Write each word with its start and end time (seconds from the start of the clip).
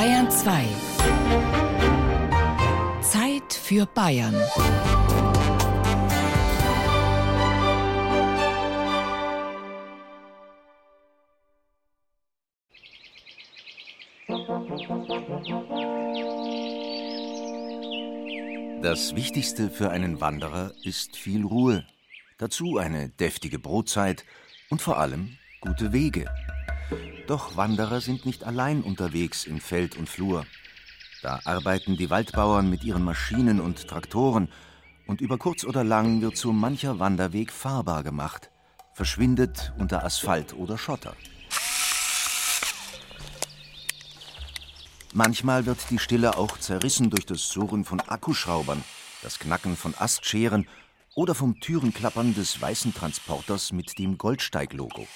Bayern 0.00 0.30
2. 0.30 0.64
Zeit 3.02 3.52
für 3.52 3.84
Bayern. 3.84 4.34
Das 18.80 19.14
Wichtigste 19.14 19.68
für 19.68 19.90
einen 19.90 20.22
Wanderer 20.22 20.72
ist 20.82 21.18
viel 21.18 21.44
Ruhe, 21.44 21.84
dazu 22.38 22.78
eine 22.78 23.10
deftige 23.10 23.58
Brotzeit 23.58 24.24
und 24.70 24.80
vor 24.80 24.96
allem 24.96 25.36
gute 25.60 25.92
Wege. 25.92 26.24
Doch 27.26 27.56
Wanderer 27.56 28.00
sind 28.00 28.26
nicht 28.26 28.44
allein 28.44 28.82
unterwegs 28.82 29.46
in 29.46 29.60
Feld 29.60 29.96
und 29.96 30.08
Flur. 30.08 30.46
Da 31.22 31.40
arbeiten 31.44 31.96
die 31.96 32.10
Waldbauern 32.10 32.68
mit 32.68 32.82
ihren 32.82 33.04
Maschinen 33.04 33.60
und 33.60 33.86
Traktoren, 33.86 34.48
und 35.06 35.20
über 35.20 35.38
kurz 35.38 35.64
oder 35.64 35.82
lang 35.82 36.20
wird 36.22 36.36
so 36.36 36.52
mancher 36.52 37.00
Wanderweg 37.00 37.50
fahrbar 37.50 38.04
gemacht, 38.04 38.50
verschwindet 38.94 39.72
unter 39.78 40.04
Asphalt 40.04 40.54
oder 40.54 40.78
Schotter. 40.78 41.16
Manchmal 45.12 45.66
wird 45.66 45.90
die 45.90 45.98
Stille 45.98 46.36
auch 46.36 46.56
zerrissen 46.58 47.10
durch 47.10 47.26
das 47.26 47.48
Surren 47.48 47.84
von 47.84 48.00
Akkuschraubern, 48.00 48.84
das 49.22 49.40
Knacken 49.40 49.76
von 49.76 49.94
Astscheren 49.98 50.68
oder 51.16 51.34
vom 51.34 51.58
Türenklappern 51.58 52.34
des 52.34 52.60
weißen 52.60 52.94
Transporters 52.94 53.72
mit 53.72 53.98
dem 53.98 54.16
Goldsteig-Logo. 54.16 55.08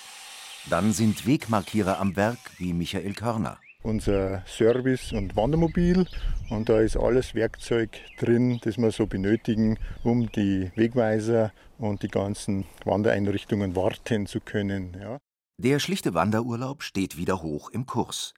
Dann 0.70 0.92
sind 0.92 1.26
Wegmarkierer 1.26 2.00
am 2.00 2.16
Werk 2.16 2.38
wie 2.56 2.72
Michael 2.72 3.12
Körner. 3.12 3.58
Unser 3.82 4.42
Service- 4.46 5.12
und 5.12 5.36
Wandermobil 5.36 6.06
und 6.48 6.70
da 6.70 6.80
ist 6.80 6.96
alles 6.96 7.34
Werkzeug 7.34 7.90
drin, 8.18 8.58
das 8.62 8.78
wir 8.78 8.90
so 8.90 9.06
benötigen, 9.06 9.78
um 10.02 10.32
die 10.32 10.72
Wegweiser 10.74 11.52
und 11.76 12.02
die 12.02 12.08
ganzen 12.08 12.64
Wandereinrichtungen 12.86 13.76
warten 13.76 14.26
zu 14.26 14.40
können. 14.40 14.96
Ja. 14.98 15.18
Der 15.58 15.78
schlichte 15.80 16.14
Wanderurlaub 16.14 16.82
steht 16.82 17.18
wieder 17.18 17.42
hoch 17.42 17.68
im 17.70 17.84
Kurs. 17.84 18.32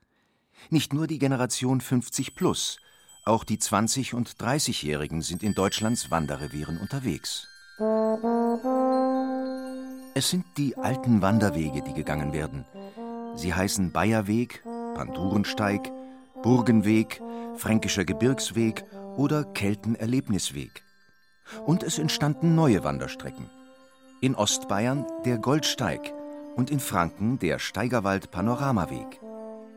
Nicht 0.68 0.92
nur 0.92 1.06
die 1.06 1.20
Generation 1.20 1.80
50 1.80 2.34
plus, 2.34 2.80
auch 3.24 3.44
die 3.44 3.58
20- 3.58 4.14
und 4.14 4.30
30-Jährigen 4.30 5.22
sind 5.22 5.44
in 5.44 5.55
Deutschlands 5.55 6.11
Wanderrevieren 6.11 6.78
unterwegs. 6.78 7.46
Es 10.17 10.31
sind 10.31 10.47
die 10.56 10.78
alten 10.78 11.20
Wanderwege, 11.20 11.83
die 11.83 11.92
gegangen 11.92 12.33
werden. 12.33 12.64
Sie 13.34 13.53
heißen 13.53 13.92
Bayerweg, 13.92 14.62
Pandurensteig, 14.95 15.92
Burgenweg, 16.42 17.20
Fränkischer 17.58 18.06
Gebirgsweg 18.06 18.83
oder 19.19 19.45
Keltenerlebnisweg. 19.45 20.83
Und 21.67 21.83
es 21.83 21.98
entstanden 21.98 22.55
neue 22.55 22.83
Wanderstrecken. 22.83 23.50
In 24.23 24.34
Ostbayern 24.34 25.05
der 25.27 25.36
Goldsteig 25.36 26.14
und 26.55 26.70
in 26.70 26.80
Franken 26.80 27.39
der 27.39 27.58
Steigerwald 27.58 28.30
Panoramaweg. 28.30 29.20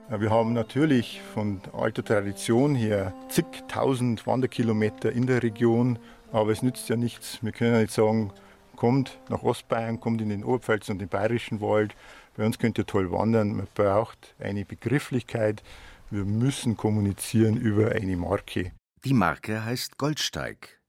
Wir 0.10 0.30
haben 0.30 0.54
natürlich 0.54 1.20
von 1.34 1.60
alter 1.74 2.06
Tradition 2.06 2.76
her 2.76 3.14
zigtausend 3.28 4.26
Wanderkilometer 4.26 5.12
in 5.12 5.28
der 5.28 5.44
Region, 5.44 6.00
aber 6.32 6.54
es 6.54 6.64
nützt 6.64 6.88
ja 6.88 6.96
nichts. 6.96 7.40
Wir 7.42 7.52
können 7.52 7.74
ja 7.74 7.82
nicht 7.82 7.94
sagen, 7.94 8.32
kommt 8.80 9.20
nach 9.28 9.44
Ostbayern, 9.44 10.00
kommt 10.00 10.22
in 10.22 10.30
den 10.30 10.42
Oberpfalz 10.42 10.88
und 10.88 11.00
den 11.00 11.10
Bayerischen 11.10 11.60
Wald. 11.60 11.96
Bei 12.38 12.46
uns 12.46 12.58
könnt 12.60 12.78
ihr 12.78 12.86
toll 12.86 13.12
wandern. 13.12 13.58
Man 13.58 13.68
braucht 13.76 14.34
eine 14.40 14.64
Begrifflichkeit. 14.64 15.62
Wir 16.10 16.24
müssen 16.24 16.78
kommunizieren 16.78 17.58
über 17.58 17.92
eine 17.92 18.16
Marke. 18.16 18.72
Die 19.04 19.14
Marke 19.14 19.66
heißt 19.66 19.98
Goldsteig. 19.98 20.80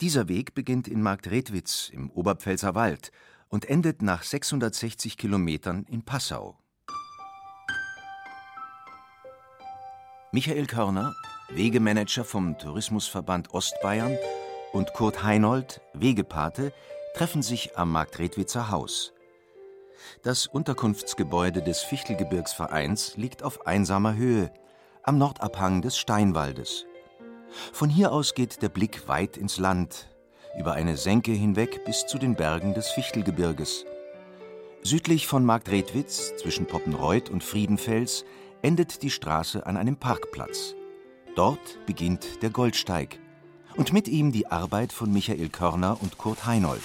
Dieser 0.00 0.28
Weg 0.28 0.54
beginnt 0.54 0.86
in 0.86 1.02
Marktredwitz 1.02 1.90
im 1.92 2.10
Oberpfälzer 2.10 2.76
Wald 2.76 3.10
und 3.48 3.68
endet 3.68 4.02
nach 4.02 4.22
660 4.22 5.18
Kilometern 5.18 5.84
in 5.90 6.04
Passau. 6.04 6.56
Michael 10.30 10.66
Körner, 10.66 11.12
Wegemanager 11.48 12.24
vom 12.24 12.56
Tourismusverband 12.56 13.52
Ostbayern, 13.52 14.16
und 14.76 14.92
Kurt 14.92 15.22
Heinold, 15.22 15.80
Wegepate, 15.94 16.72
treffen 17.16 17.40
sich 17.40 17.78
am 17.78 17.92
Marktredwitzer 17.92 18.70
Haus. 18.70 19.14
Das 20.22 20.46
Unterkunftsgebäude 20.46 21.62
des 21.62 21.80
Fichtelgebirgsvereins 21.80 23.16
liegt 23.16 23.42
auf 23.42 23.66
einsamer 23.66 24.16
Höhe, 24.16 24.52
am 25.02 25.16
Nordabhang 25.16 25.80
des 25.80 25.96
Steinwaldes. 25.96 26.84
Von 27.72 27.88
hier 27.88 28.12
aus 28.12 28.34
geht 28.34 28.60
der 28.60 28.68
Blick 28.68 29.08
weit 29.08 29.38
ins 29.38 29.56
Land, 29.56 30.10
über 30.58 30.74
eine 30.74 30.98
Senke 30.98 31.32
hinweg 31.32 31.86
bis 31.86 32.04
zu 32.04 32.18
den 32.18 32.34
Bergen 32.34 32.74
des 32.74 32.90
Fichtelgebirges. 32.90 33.86
Südlich 34.82 35.26
von 35.26 35.42
Marktredwitz, 35.42 36.36
zwischen 36.36 36.66
Poppenreuth 36.66 37.30
und 37.30 37.42
Friedenfels, 37.42 38.26
endet 38.60 39.02
die 39.02 39.10
Straße 39.10 39.64
an 39.64 39.78
einem 39.78 39.96
Parkplatz. 39.96 40.74
Dort 41.34 41.78
beginnt 41.86 42.42
der 42.42 42.50
Goldsteig 42.50 43.18
und 43.76 43.92
mit 43.92 44.08
ihm 44.08 44.32
die 44.32 44.46
Arbeit 44.46 44.92
von 44.92 45.12
Michael 45.12 45.48
Körner 45.48 45.98
und 46.00 46.18
Kurt 46.18 46.46
Heinold. 46.46 46.82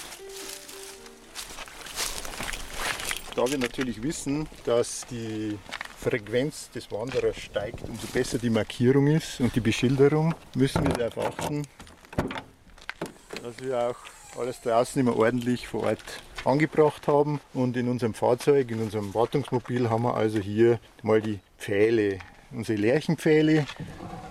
Da 3.34 3.50
wir 3.50 3.58
natürlich 3.58 4.02
wissen, 4.02 4.46
dass 4.64 5.06
die 5.10 5.58
Frequenz 5.96 6.70
des 6.70 6.90
Wanderers 6.90 7.38
steigt, 7.38 7.88
umso 7.88 8.06
besser 8.08 8.38
die 8.38 8.50
Markierung 8.50 9.06
ist 9.06 9.40
und 9.40 9.54
die 9.54 9.60
Beschilderung, 9.60 10.34
müssen 10.54 10.84
wir 10.84 10.92
darauf 10.92 11.38
achten, 11.38 11.62
dass 13.42 13.58
wir 13.60 13.88
auch 13.88 14.38
alles 14.38 14.60
draußen 14.60 15.00
immer 15.00 15.16
ordentlich 15.16 15.68
vor 15.68 15.84
Ort 15.84 16.02
angebracht 16.44 17.08
haben. 17.08 17.40
Und 17.54 17.76
in 17.76 17.88
unserem 17.88 18.14
Fahrzeug, 18.14 18.70
in 18.70 18.80
unserem 18.80 19.14
Wartungsmobil 19.14 19.88
haben 19.88 20.02
wir 20.02 20.14
also 20.14 20.38
hier 20.38 20.78
mal 21.02 21.22
die 21.22 21.38
Pfähle, 21.58 22.18
unsere 22.54 22.78
Lärchenpfähle, 22.78 23.66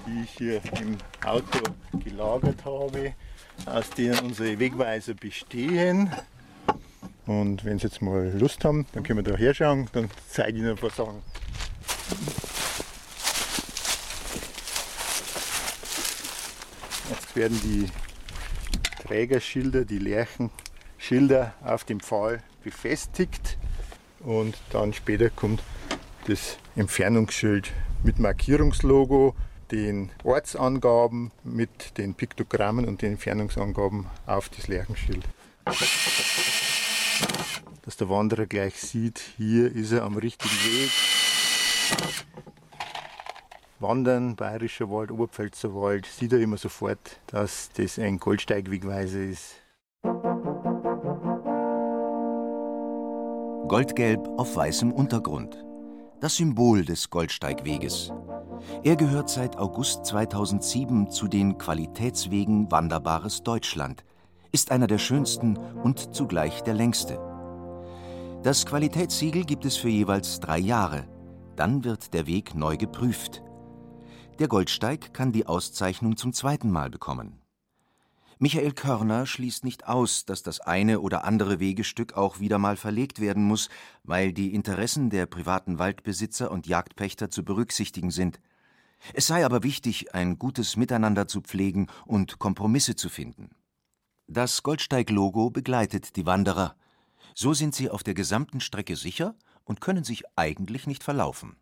die 0.05 0.23
ich 0.23 0.31
hier 0.37 0.61
im 0.79 0.97
Auto 1.25 1.59
gelagert 2.03 2.63
habe, 2.65 3.13
aus 3.65 3.89
denen 3.91 4.19
unsere 4.19 4.59
Wegweiser 4.59 5.13
bestehen. 5.13 6.11
Und 7.25 7.63
wenn 7.65 7.77
Sie 7.79 7.87
jetzt 7.87 8.01
mal 8.01 8.31
Lust 8.37 8.65
haben, 8.65 8.85
dann 8.93 9.03
können 9.03 9.23
wir 9.23 9.31
da 9.31 9.37
herschauen, 9.37 9.87
dann 9.93 10.09
zeige 10.29 10.57
ich 10.57 10.57
Ihnen 10.57 10.71
ein 10.71 10.77
paar 10.77 10.89
Sachen. 10.89 11.21
Jetzt 17.09 17.35
werden 17.35 17.59
die 17.63 17.87
Trägerschilder, 19.03 19.85
die 19.85 19.99
Lärchenschilder 19.99 21.53
auf 21.63 21.83
dem 21.83 21.99
Pfahl 21.99 22.41
befestigt 22.63 23.57
und 24.19 24.57
dann 24.71 24.93
später 24.93 25.29
kommt 25.29 25.61
das 26.27 26.57
Entfernungsschild 26.75 27.71
mit 28.03 28.19
Markierungslogo, 28.19 29.35
den 29.71 30.09
Ortsangaben 30.23 31.31
mit 31.43 31.97
den 31.97 32.13
Piktogrammen 32.15 32.85
und 32.85 33.01
den 33.01 33.13
Entfernungsangaben 33.13 34.07
auf 34.25 34.49
das 34.49 34.67
Lärchenschild. 34.67 35.23
Dass 37.83 37.97
der 37.97 38.09
Wanderer 38.09 38.45
gleich 38.45 38.75
sieht, 38.75 39.19
hier 39.37 39.73
ist 39.73 39.91
er 39.91 40.03
am 40.03 40.17
richtigen 40.17 40.53
Weg. 40.53 40.91
Wandern, 43.79 44.35
Bayerischer 44.35 44.89
Wald, 44.89 45.11
Oberpfälzer 45.11 45.73
Wald, 45.73 46.05
sieht 46.05 46.33
er 46.33 46.39
immer 46.39 46.57
sofort, 46.57 47.19
dass 47.27 47.69
das 47.75 47.97
ein 47.97 48.17
Goldsteigwegweiser 48.19 49.21
ist. 49.21 49.55
Goldgelb 53.67 54.27
auf 54.37 54.55
weißem 54.55 54.91
Untergrund. 54.91 55.63
Das 56.21 56.35
Symbol 56.35 56.85
des 56.85 57.09
Goldsteigweges. 57.09 58.11
Er 58.83 58.95
gehört 58.95 59.27
seit 59.27 59.57
August 59.57 60.05
2007 60.05 61.09
zu 61.09 61.27
den 61.27 61.57
Qualitätswegen 61.57 62.71
Wanderbares 62.71 63.41
Deutschland, 63.41 64.03
ist 64.51 64.69
einer 64.69 64.85
der 64.85 64.99
schönsten 64.99 65.57
und 65.57 66.13
zugleich 66.13 66.61
der 66.61 66.75
längste. 66.75 67.19
Das 68.43 68.67
Qualitätssiegel 68.67 69.45
gibt 69.45 69.65
es 69.65 69.77
für 69.77 69.89
jeweils 69.89 70.39
drei 70.39 70.59
Jahre. 70.59 71.07
Dann 71.55 71.83
wird 71.83 72.13
der 72.13 72.27
Weg 72.27 72.53
neu 72.53 72.77
geprüft. 72.77 73.41
Der 74.37 74.47
Goldsteig 74.47 75.15
kann 75.15 75.31
die 75.31 75.47
Auszeichnung 75.47 76.17
zum 76.17 76.33
zweiten 76.33 76.69
Mal 76.69 76.91
bekommen. 76.91 77.40
Michael 78.43 78.71
Körner 78.71 79.27
schließt 79.27 79.63
nicht 79.63 79.85
aus, 79.85 80.25
dass 80.25 80.41
das 80.41 80.61
eine 80.61 81.01
oder 81.01 81.25
andere 81.25 81.59
Wegestück 81.59 82.13
auch 82.13 82.39
wieder 82.39 82.57
mal 82.57 82.75
verlegt 82.75 83.19
werden 83.19 83.43
muss, 83.43 83.69
weil 84.01 84.33
die 84.33 84.55
Interessen 84.55 85.11
der 85.11 85.27
privaten 85.27 85.77
Waldbesitzer 85.77 86.49
und 86.49 86.65
Jagdpächter 86.65 87.29
zu 87.29 87.45
berücksichtigen 87.45 88.09
sind. 88.09 88.39
Es 89.13 89.27
sei 89.27 89.45
aber 89.45 89.61
wichtig, 89.61 90.15
ein 90.15 90.39
gutes 90.39 90.75
Miteinander 90.75 91.27
zu 91.27 91.41
pflegen 91.41 91.85
und 92.07 92.39
Kompromisse 92.39 92.95
zu 92.95 93.09
finden. 93.09 93.51
Das 94.25 94.63
Goldsteig-Logo 94.63 95.51
begleitet 95.51 96.15
die 96.15 96.25
Wanderer. 96.25 96.75
So 97.35 97.53
sind 97.53 97.75
sie 97.75 97.91
auf 97.91 98.01
der 98.01 98.15
gesamten 98.15 98.59
Strecke 98.59 98.95
sicher 98.95 99.35
und 99.65 99.81
können 99.81 100.03
sich 100.03 100.23
eigentlich 100.35 100.87
nicht 100.87 101.03
verlaufen. 101.03 101.57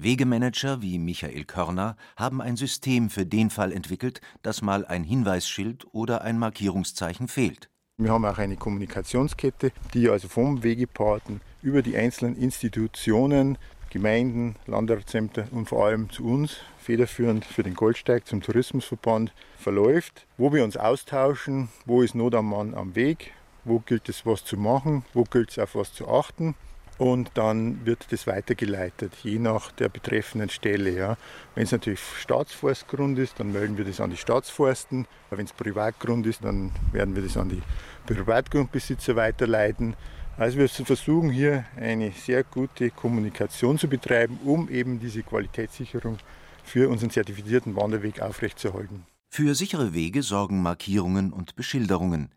Wegemanager 0.00 0.80
wie 0.80 0.96
Michael 1.00 1.44
Körner 1.44 1.96
haben 2.16 2.40
ein 2.40 2.56
System 2.56 3.10
für 3.10 3.26
den 3.26 3.50
Fall 3.50 3.72
entwickelt, 3.72 4.20
dass 4.42 4.62
mal 4.62 4.86
ein 4.86 5.02
Hinweisschild 5.02 5.86
oder 5.90 6.22
ein 6.22 6.38
Markierungszeichen 6.38 7.26
fehlt. 7.26 7.68
Wir 7.96 8.12
haben 8.12 8.24
auch 8.24 8.38
eine 8.38 8.54
Kommunikationskette, 8.56 9.72
die 9.94 10.08
also 10.08 10.28
vom 10.28 10.62
Wegepaten 10.62 11.40
über 11.62 11.82
die 11.82 11.96
einzelnen 11.96 12.36
Institutionen, 12.36 13.58
Gemeinden, 13.90 14.54
Landratsämter 14.66 15.48
und 15.50 15.68
vor 15.68 15.86
allem 15.86 16.08
zu 16.10 16.24
uns, 16.24 16.58
federführend 16.78 17.44
für 17.44 17.64
den 17.64 17.74
Goldsteig 17.74 18.24
zum 18.24 18.40
Tourismusverband, 18.40 19.32
verläuft, 19.58 20.28
wo 20.36 20.52
wir 20.52 20.62
uns 20.62 20.76
austauschen, 20.76 21.70
wo 21.86 22.02
ist 22.02 22.14
Not 22.14 22.36
am 22.36 22.50
Mann 22.50 22.72
am 22.74 22.94
Weg, 22.94 23.32
wo 23.64 23.80
gilt 23.80 24.08
es 24.08 24.24
was 24.24 24.44
zu 24.44 24.56
machen, 24.56 25.04
wo 25.12 25.24
gilt 25.24 25.50
es 25.50 25.58
auf 25.58 25.74
was 25.74 25.92
zu 25.92 26.06
achten 26.06 26.54
und 26.98 27.30
dann 27.34 27.86
wird 27.86 28.06
das 28.10 28.26
weitergeleitet, 28.26 29.12
je 29.22 29.38
nach 29.38 29.70
der 29.72 29.88
betreffenden 29.88 30.50
Stelle. 30.50 30.90
Ja. 30.90 31.16
Wenn 31.54 31.64
es 31.64 31.72
natürlich 31.72 32.00
Staatsforstgrund 32.20 33.18
ist, 33.18 33.38
dann 33.38 33.52
melden 33.52 33.78
wir 33.78 33.84
das 33.84 34.00
an 34.00 34.10
die 34.10 34.16
Staatsforsten. 34.16 35.06
Wenn 35.30 35.44
es 35.44 35.52
Privatgrund 35.52 36.26
ist, 36.26 36.44
dann 36.44 36.72
werden 36.92 37.14
wir 37.14 37.22
das 37.22 37.36
an 37.36 37.48
die 37.48 37.62
Privatgrundbesitzer 38.06 39.14
weiterleiten. 39.14 39.94
Also 40.36 40.58
wir 40.58 40.68
versuchen 40.68 41.30
hier 41.30 41.64
eine 41.76 42.12
sehr 42.12 42.44
gute 42.44 42.90
Kommunikation 42.90 43.78
zu 43.78 43.88
betreiben, 43.88 44.38
um 44.44 44.68
eben 44.68 45.00
diese 45.00 45.22
Qualitätssicherung 45.22 46.18
für 46.64 46.88
unseren 46.88 47.10
zertifizierten 47.10 47.76
Wanderweg 47.76 48.20
aufrechtzuerhalten. 48.20 49.04
Für 49.28 49.54
sichere 49.54 49.94
Wege 49.94 50.22
sorgen 50.22 50.62
Markierungen 50.62 51.32
und 51.32 51.54
Beschilderungen. 51.54 52.30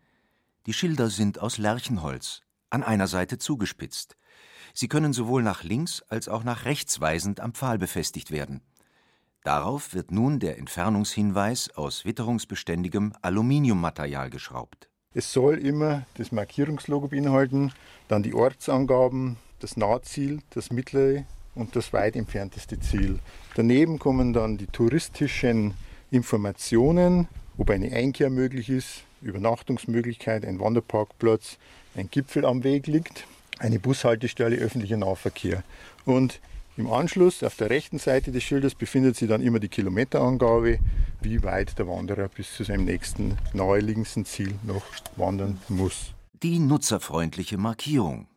Die 0.65 0.73
Schilder 0.73 1.09
sind 1.09 1.39
aus 1.39 1.57
Lärchenholz, 1.57 2.41
an 2.69 2.83
einer 2.83 3.07
Seite 3.07 3.37
zugespitzt. 3.37 4.15
Sie 4.73 4.87
können 4.87 5.13
sowohl 5.13 5.43
nach 5.43 5.63
links 5.63 6.01
als 6.09 6.27
auch 6.27 6.43
nach 6.43 6.65
rechts 6.65 7.01
weisend 7.01 7.39
am 7.39 7.53
Pfahl 7.53 7.77
befestigt 7.77 8.31
werden. 8.31 8.61
Darauf 9.43 9.93
wird 9.95 10.11
nun 10.11 10.39
der 10.39 10.59
Entfernungshinweis 10.59 11.71
aus 11.75 12.05
witterungsbeständigem 12.05 13.13
Aluminiummaterial 13.21 14.29
geschraubt. 14.29 14.87
Es 15.13 15.33
soll 15.33 15.57
immer 15.57 16.05
das 16.15 16.31
Markierungslogo 16.31 17.07
beinhalten, 17.07 17.73
dann 18.07 18.23
die 18.23 18.33
Ortsangaben, 18.33 19.37
das 19.59 19.77
Nahziel, 19.77 20.39
das 20.51 20.71
mittlere 20.71 21.25
und 21.55 21.75
das 21.75 21.91
weit 21.91 22.15
entfernteste 22.15 22.79
Ziel. 22.79 23.19
Daneben 23.55 23.99
kommen 23.99 24.31
dann 24.31 24.57
die 24.57 24.67
touristischen 24.67 25.73
Informationen, 26.11 27.27
ob 27.57 27.71
eine 27.71 27.91
Einkehr 27.91 28.29
möglich 28.29 28.69
ist, 28.69 29.03
Übernachtungsmöglichkeit, 29.21 30.45
ein 30.45 30.59
Wanderparkplatz, 30.59 31.57
ein 31.95 32.09
Gipfel 32.09 32.45
am 32.45 32.63
Weg 32.63 32.87
liegt 32.87 33.25
eine 33.61 33.79
Bushaltestelle 33.79 34.57
öffentlicher 34.57 34.97
Nahverkehr. 34.97 35.63
Und 36.05 36.39
im 36.77 36.91
Anschluss 36.91 37.43
auf 37.43 37.55
der 37.55 37.69
rechten 37.69 37.99
Seite 37.99 38.31
des 38.31 38.43
Schildes 38.43 38.75
befindet 38.75 39.15
sich 39.15 39.29
dann 39.29 39.41
immer 39.41 39.59
die 39.59 39.69
Kilometerangabe, 39.69 40.79
wie 41.21 41.43
weit 41.43 41.77
der 41.77 41.87
Wanderer 41.87 42.27
bis 42.27 42.53
zu 42.55 42.63
seinem 42.63 42.85
nächsten 42.85 43.37
naheliegendsten 43.53 44.25
Ziel 44.25 44.55
noch 44.63 44.83
wandern 45.15 45.59
muss. 45.69 46.13
Die 46.41 46.59
nutzerfreundliche 46.59 47.57
Markierung. 47.57 48.27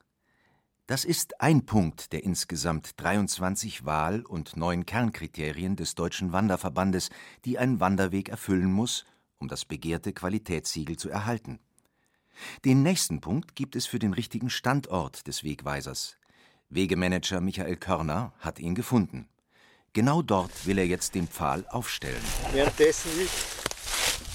Das 0.87 1.07
ist 1.07 1.41
ein 1.41 1.65
Punkt 1.65 2.13
der 2.13 2.25
insgesamt 2.25 3.01
23 3.01 3.87
Wahl- 3.87 4.27
und 4.27 4.59
neun 4.59 4.85
Kernkriterien 4.85 5.77
des 5.77 5.95
Deutschen 5.95 6.33
Wanderverbandes, 6.33 7.09
die 7.47 7.59
ein 7.59 7.81
Wanderweg 7.81 8.29
erfüllen 8.29 8.71
muss, 8.71 9.07
um 9.39 9.49
das 9.49 9.65
begehrte 9.65 10.13
Qualitätssiegel 10.13 10.99
zu 10.99 11.09
erhalten. 11.09 11.61
Den 12.65 12.83
nächsten 12.83 13.21
Punkt 13.21 13.55
gibt 13.57 13.77
es 13.77 13.87
für 13.87 13.99
den 13.99 14.13
richtigen 14.13 14.51
Standort 14.51 15.27
des 15.27 15.45
Wegweisers. 15.45 16.17
Wegemanager 16.71 17.41
Michael 17.41 17.77
Körner 17.77 18.33
hat 18.41 18.59
ihn 18.59 18.75
gefunden. 18.75 19.29
Genau 19.93 20.23
dort 20.23 20.67
will 20.67 20.79
er 20.79 20.87
jetzt 20.87 21.15
den 21.15 21.29
Pfahl 21.29 21.65
aufstellen. 21.69 22.23
Währenddessen 22.53 23.11
ich 23.23 23.31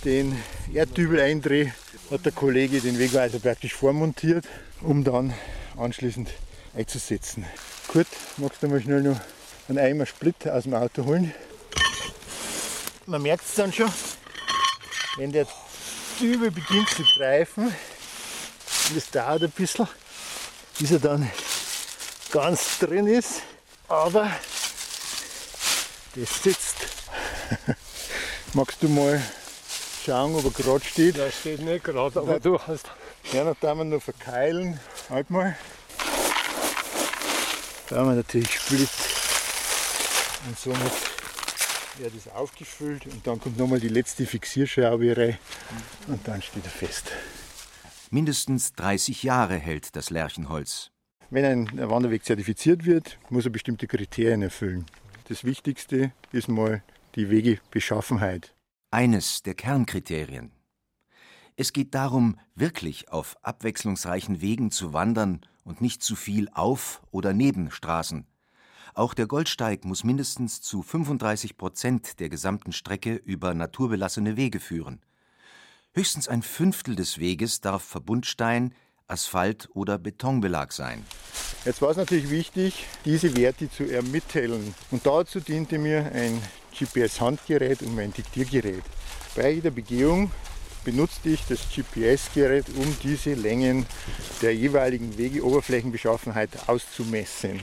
den 0.06 0.42
Erdübel 0.74 1.20
eindrehe, 1.20 1.74
hat 2.10 2.26
der 2.26 2.32
Kollege 2.32 2.80
den 2.80 2.98
Wegweiser 2.98 3.40
praktisch 3.40 3.74
vormontiert, 3.74 4.48
um 4.82 5.04
dann 5.04 5.34
anschließend 5.78 6.30
einzusetzen. 6.74 7.46
Kurt, 7.88 8.08
magst 8.38 8.64
du 8.64 8.68
mal 8.68 8.82
schnell 8.82 9.02
noch 9.02 9.20
einen 9.68 9.78
Eimer 9.78 10.06
Split 10.06 10.48
aus 10.48 10.64
dem 10.64 10.74
Auto 10.74 11.06
holen? 11.06 11.34
Man 13.06 13.22
merkt 13.22 13.44
es 13.44 13.56
dann 13.56 13.74
schon, 13.74 13.92
wenn 15.18 15.32
der 15.32 15.48
Dübel 16.20 16.52
beginnt 16.52 16.90
zu 16.90 17.04
greifen, 17.04 17.68
und 17.68 18.98
es 18.98 19.10
dauert 19.10 19.44
ein 19.44 19.52
bisschen, 19.52 19.88
bis 20.78 20.92
er 20.92 21.00
dann 21.00 21.32
ganz 22.32 22.80
drin 22.80 23.08
ist. 23.08 23.42
Aber 23.88 24.30
das 26.16 26.44
sitzt. 26.44 26.76
Magst 28.54 28.84
du 28.84 28.90
mal 28.90 29.22
schauen, 30.06 30.36
ob 30.36 30.46
er 30.46 30.52
gerade 30.52 30.84
steht? 30.84 31.18
Der 31.18 31.32
steht 31.32 31.62
nicht 31.62 31.84
gerade, 31.84 32.20
aber 32.20 32.40
du 32.40 32.60
hast. 32.60 32.86
Ja, 33.32 33.44
dann 33.44 33.56
darf 33.62 33.78
man 33.78 33.90
noch 33.90 34.02
verkeilen. 34.02 34.80
Halt 35.10 35.30
mal. 35.30 35.56
Da 37.90 37.98
haben 37.98 38.10
wir 38.10 38.16
natürlich 38.16 38.54
Split. 38.54 38.90
Und 40.48 40.60
somit 40.60 40.92
wird 42.00 42.16
es 42.16 42.28
aufgefüllt 42.28 43.06
und 43.06 43.26
dann 43.28 43.40
kommt 43.40 43.58
nochmal 43.58 43.80
die 43.80 43.90
letzte 43.90 44.26
Fixierschraube 44.26 45.16
rein 45.16 45.38
und 46.08 46.28
dann 46.28 46.42
steht 46.42 46.64
er 46.66 46.72
fest. 46.72 47.12
Mindestens 48.10 48.74
30 48.74 49.24
Jahre 49.24 49.58
hält 49.58 49.96
das 49.96 50.10
Lärchenholz. 50.10 50.92
Wenn 51.30 51.46
ein 51.46 51.90
Wanderweg 51.90 52.26
zertifiziert 52.26 52.86
wird, 52.86 53.20
muss 53.30 53.46
er 53.46 53.52
bestimmte 53.52 53.86
Kriterien 53.86 54.42
erfüllen. 54.42 54.86
Das 55.28 55.44
Wichtigste 55.44 56.12
ist 56.32 56.48
mal 56.48 56.82
die 57.16 57.30
Wegebeschaffenheit. 57.30 58.56
Eines 58.90 59.44
der 59.44 59.54
Kernkriterien. 59.54 60.52
Es 61.56 61.74
geht 61.74 61.94
darum, 61.94 62.40
wirklich 62.56 63.10
auf 63.10 63.38
abwechslungsreichen 63.44 64.42
Wegen 64.42 64.72
zu 64.72 64.94
wandern 64.94 65.42
und 65.64 65.82
nicht 65.82 66.02
zu 66.02 66.16
viel 66.16 66.50
auf 66.54 67.04
oder 67.12 67.34
neben 67.34 67.70
Straßen. 67.70 68.26
Auch 68.94 69.14
der 69.14 69.28
Goldsteig 69.28 69.86
muss 69.86 70.04
mindestens 70.04 70.62
zu 70.62 70.82
35 70.82 71.58
Prozent 71.58 72.20
der 72.20 72.30
gesamten 72.30 72.72
Strecke 72.72 73.16
über 73.16 73.54
naturbelassene 73.54 74.38
Wege 74.38 74.60
führen. 74.60 75.02
Höchstens 75.94 76.28
ein 76.28 76.42
Fünftel 76.42 76.96
des 76.96 77.20
Weges 77.20 77.62
darf 77.62 77.84
Verbundstein, 77.84 78.74
Asphalt 79.08 79.70
oder 79.74 79.98
Betonbelag 79.98 80.72
sein. 80.72 81.04
Jetzt 81.66 81.82
war 81.82 81.90
es 81.90 81.98
natürlich 81.98 82.30
wichtig, 82.30 82.86
diese 83.06 83.36
Werte 83.36 83.70
zu 83.70 83.84
ermitteln. 83.84 84.74
Und 84.92 85.06
dazu 85.06 85.40
diente 85.40 85.78
mir 85.78 86.12
ein 86.14 86.42
GPS-Handgerät 86.78 87.82
und 87.82 87.96
mein 87.96 88.14
Diktiergerät. 88.14 88.84
Bei 89.36 89.52
jeder 89.52 89.72
Begehung 89.72 90.32
benutzte 90.86 91.30
ich 91.30 91.44
das 91.48 91.60
GPS-Gerät, 91.70 92.66
um 92.76 92.96
diese 93.04 93.34
Längen 93.34 93.86
der 94.42 94.56
jeweiligen 94.56 95.18
Wegeoberflächenbeschaffenheit 95.18 96.50
auszumessen. 96.68 97.60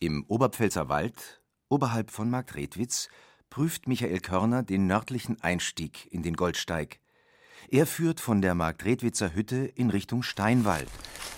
Im 0.00 0.24
Oberpfälzer 0.26 0.88
Wald, 0.88 1.40
oberhalb 1.68 2.10
von 2.10 2.28
Marktredwitz, 2.28 3.08
prüft 3.48 3.86
Michael 3.86 4.20
Körner 4.20 4.62
den 4.62 4.86
nördlichen 4.86 5.40
Einstieg 5.40 6.12
in 6.12 6.22
den 6.22 6.34
Goldsteig. 6.34 6.98
Er 7.70 7.86
führt 7.86 8.20
von 8.20 8.42
der 8.42 8.54
Marktredwitzer 8.54 9.34
Hütte 9.34 9.56
in 9.74 9.90
Richtung 9.90 10.22
Steinwald. 10.22 10.88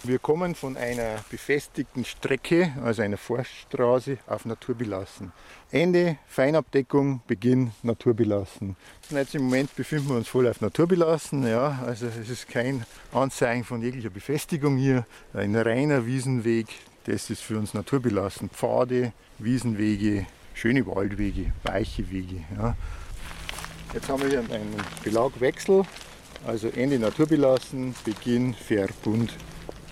Wir 0.03 0.19
kommen 0.19 0.55
von 0.55 0.77
einer 0.77 1.25
befestigten 1.31 2.05
Strecke, 2.05 2.73
also 2.83 3.03
einer 3.03 3.17
Forststraße, 3.17 4.19
auf 4.27 4.45
naturbelassen. 4.45 5.33
Ende 5.71 6.19
Feinabdeckung, 6.27 7.23
Beginn 7.27 7.73
naturbelassen. 7.83 8.77
Jetzt 9.11 9.35
im 9.35 9.45
Moment 9.45 9.77
befinden 9.77 10.09
wir 10.09 10.17
uns 10.17 10.29
voll 10.29 10.49
auf 10.49 10.61
naturbelassen. 10.61 11.47
Ja, 11.47 11.83
also 11.85 12.07
es 12.07 12.29
ist 12.29 12.49
kein 12.49 12.85
Anzeichen 13.13 13.65
von 13.65 13.83
jeglicher 13.83 14.11
Befestigung 14.11 14.77
hier. 14.77 15.07
Ein 15.33 15.55
reiner 15.55 16.07
Wiesenweg, 16.07 16.69
das 17.07 17.31
ist 17.31 17.43
für 17.43 17.59
uns 17.59 17.73
naturbelassen. 17.73 18.51
Pfade, 18.51 19.13
Wiesenwege, 19.39 20.27
schöne 20.55 20.87
Waldwege, 20.87 21.53
weiche 21.63 22.11
Wege. 22.11 22.45
Ja. 22.57 22.77
Jetzt 23.95 24.09
haben 24.09 24.23
wir 24.23 24.29
hier 24.29 24.41
einen 24.41 24.75
Belagwechsel. 25.05 25.85
Also 26.47 26.69
Ende 26.69 26.99
naturbelassen, 26.99 27.95
Beginn 28.05 28.55
Verbund. 28.55 29.33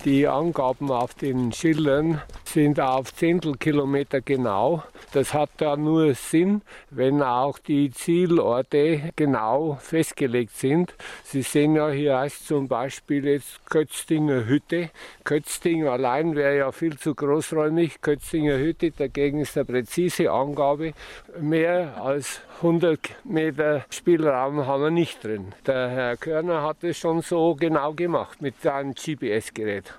Die 0.05 0.27
Angaben 0.27 0.91
auf 0.91 1.15
den 1.15 1.51
Schildern 1.51 2.21
sind 2.43 2.79
auf 2.79 3.11
Zehntelkilometer 3.15 4.21
genau. 4.21 4.83
Das 5.13 5.33
hat 5.33 5.49
da 5.57 5.75
nur 5.75 6.13
Sinn, 6.13 6.61
wenn 6.91 7.23
auch 7.23 7.57
die 7.57 7.89
Zielorte 7.89 9.11
genau 9.15 9.79
festgelegt 9.81 10.55
sind. 10.55 10.93
Sie 11.23 11.41
sehen 11.41 11.75
ja 11.75 11.89
hier 11.89 12.19
heißt 12.19 12.45
zum 12.45 12.67
Beispiel 12.67 13.25
jetzt 13.25 13.65
Kötzdinger 13.65 14.45
Hütte. 14.45 14.91
Kötzting 15.23 15.87
allein 15.87 16.35
wäre 16.35 16.55
ja 16.55 16.71
viel 16.71 16.99
zu 16.99 17.15
großräumig. 17.15 17.99
Kötzdinger 18.01 18.59
Hütte, 18.59 18.91
dagegen 18.91 19.39
ist 19.39 19.57
eine 19.57 19.65
präzise 19.65 20.29
Angabe. 20.29 20.93
Mehr 21.41 21.99
als 21.99 22.41
100 22.61 23.25
Meter 23.25 23.85
Spielraum 23.89 24.65
haben 24.65 24.83
wir 24.83 24.89
nicht 24.89 25.23
drin. 25.23 25.53
Der 25.67 25.89
Herr 25.89 26.15
Körner 26.15 26.63
hat 26.63 26.83
es 26.85 26.97
schon 26.97 27.21
so 27.21 27.53
genau 27.53 27.93
gemacht 27.93 28.41
mit 28.41 28.61
seinem 28.61 28.93
GPS-Gerät. 28.93 29.93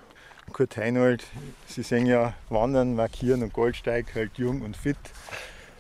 Kurt 0.53 0.77
Heinold, 0.79 1.23
Sie 1.67 1.83
sehen 1.83 2.07
ja 2.07 2.33
Wandern, 2.49 2.95
Markieren 2.95 3.43
und 3.43 3.53
Goldsteig, 3.53 4.07
halt 4.15 4.39
jung 4.39 4.63
und 4.63 4.75
fit. 4.75 4.97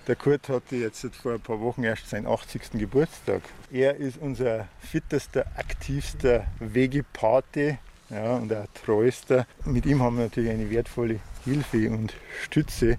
Der 0.07 0.17
Kurt 0.17 0.51
hatte 0.51 0.77
jetzt 0.77 1.07
vor 1.17 1.33
ein 1.33 1.41
paar 1.41 1.61
Wochen 1.61 1.83
erst 1.83 2.11
seinen 2.11 2.27
80. 2.27 2.73
Geburtstag. 2.73 3.43
Er 3.73 3.97
ist 3.97 4.19
unser 4.21 4.69
fittester, 4.79 5.47
aktivster 5.57 6.45
Wegepate 6.61 7.79
ja, 8.11 8.37
und 8.37 8.53
auch 8.53 8.67
treuester. 8.85 9.47
Mit 9.65 9.87
ihm 9.87 10.03
haben 10.03 10.17
wir 10.17 10.25
natürlich 10.25 10.51
eine 10.51 10.71
wertvolle 10.71 11.21
Hilfe 11.45 11.91
und 11.91 12.13
Stütze. 12.43 12.99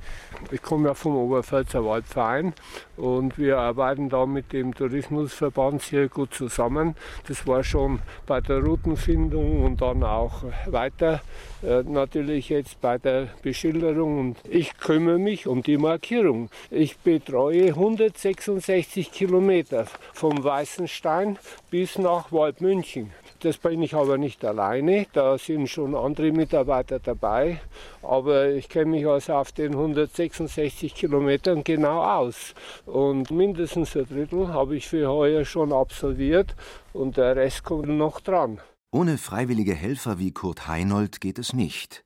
Ich 0.52 0.62
komme 0.62 0.88
ja 0.88 0.94
vom 0.94 1.16
Oberpfälzer 1.16 1.84
Waldverein 1.84 2.54
und 2.96 3.38
wir 3.38 3.58
arbeiten 3.58 4.10
da 4.10 4.26
mit 4.26 4.54
dem 4.54 4.74
Tourismusverband 4.74 5.82
sehr 5.82 6.08
gut 6.08 6.34
zusammen. 6.34 6.96
Das 7.28 7.46
war 7.46 7.64
schon 7.64 8.00
bei 8.26 8.40
der 8.40 8.64
Routenfindung 8.64 9.66
und 9.66 9.82
dann 9.82 10.04
auch 10.04 10.44
weiter 10.66 11.22
äh, 11.62 11.84
natürlich 11.84 12.50
jetzt 12.50 12.80
bei 12.80 12.98
der 12.98 13.28
Beschilderung 13.42 14.20
und 14.20 14.38
ich 14.50 14.78
kümmere 14.78 15.20
mich 15.20 15.48
um 15.48 15.62
die 15.62 15.78
Markierung. 15.78 16.50
Ich 16.72 16.98
betreue 17.00 17.68
166 17.68 19.12
Kilometer 19.12 19.88
vom 20.14 20.44
Weißenstein 20.44 21.38
bis 21.70 21.98
nach 21.98 22.32
Waldmünchen. 22.32 23.12
Das 23.41 23.58
bin 23.58 23.84
ich 23.84 23.94
aber 23.94 24.17
nicht 24.17 24.44
alleine, 24.44 25.06
da 25.13 25.38
sind 25.38 25.70
schon 25.70 25.94
andere 25.94 26.32
Mitarbeiter 26.32 27.00
dabei. 27.00 27.60
Aber 28.01 28.50
ich 28.50 28.67
kenne 28.67 28.91
mich 28.91 29.06
also 29.06 29.34
auf 29.34 29.51
den 29.51 29.74
166 29.74 30.96
Kilometern 30.96 31.63
genau 31.63 32.01
aus. 32.01 32.56
Und 32.88 33.29
mindestens 33.29 33.96
ein 33.96 34.08
Drittel 34.08 34.48
habe 34.48 34.75
ich 34.75 34.88
für 34.88 35.08
heuer 35.10 35.46
schon 35.46 35.72
absolviert 35.72 36.56
und 36.94 37.17
der 37.17 37.36
Rest 37.36 37.63
kommt 37.63 37.89
noch 37.89 38.22
dran. 38.22 38.60
Ohne 38.91 39.20
freiwillige 39.20 39.75
Helfer 39.75 40.17
wie 40.17 40.32
Kurt 40.32 40.67
Heinold 40.67 41.22
geht 41.22 41.38
es 41.38 41.53
nicht. 41.53 42.03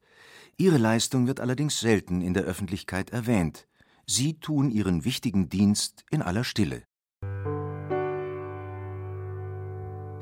Ihre 0.58 0.78
Leistung 0.78 1.28
wird 1.28 1.40
allerdings 1.40 1.80
selten 1.80 2.22
in 2.22 2.34
der 2.34 2.44
Öffentlichkeit 2.44 3.12
erwähnt. 3.12 3.68
Sie 4.06 4.40
tun 4.40 4.70
ihren 4.70 5.06
wichtigen 5.06 5.48
Dienst 5.48 6.04
in 6.12 6.22
aller 6.22 6.44
Stille. 6.44 6.84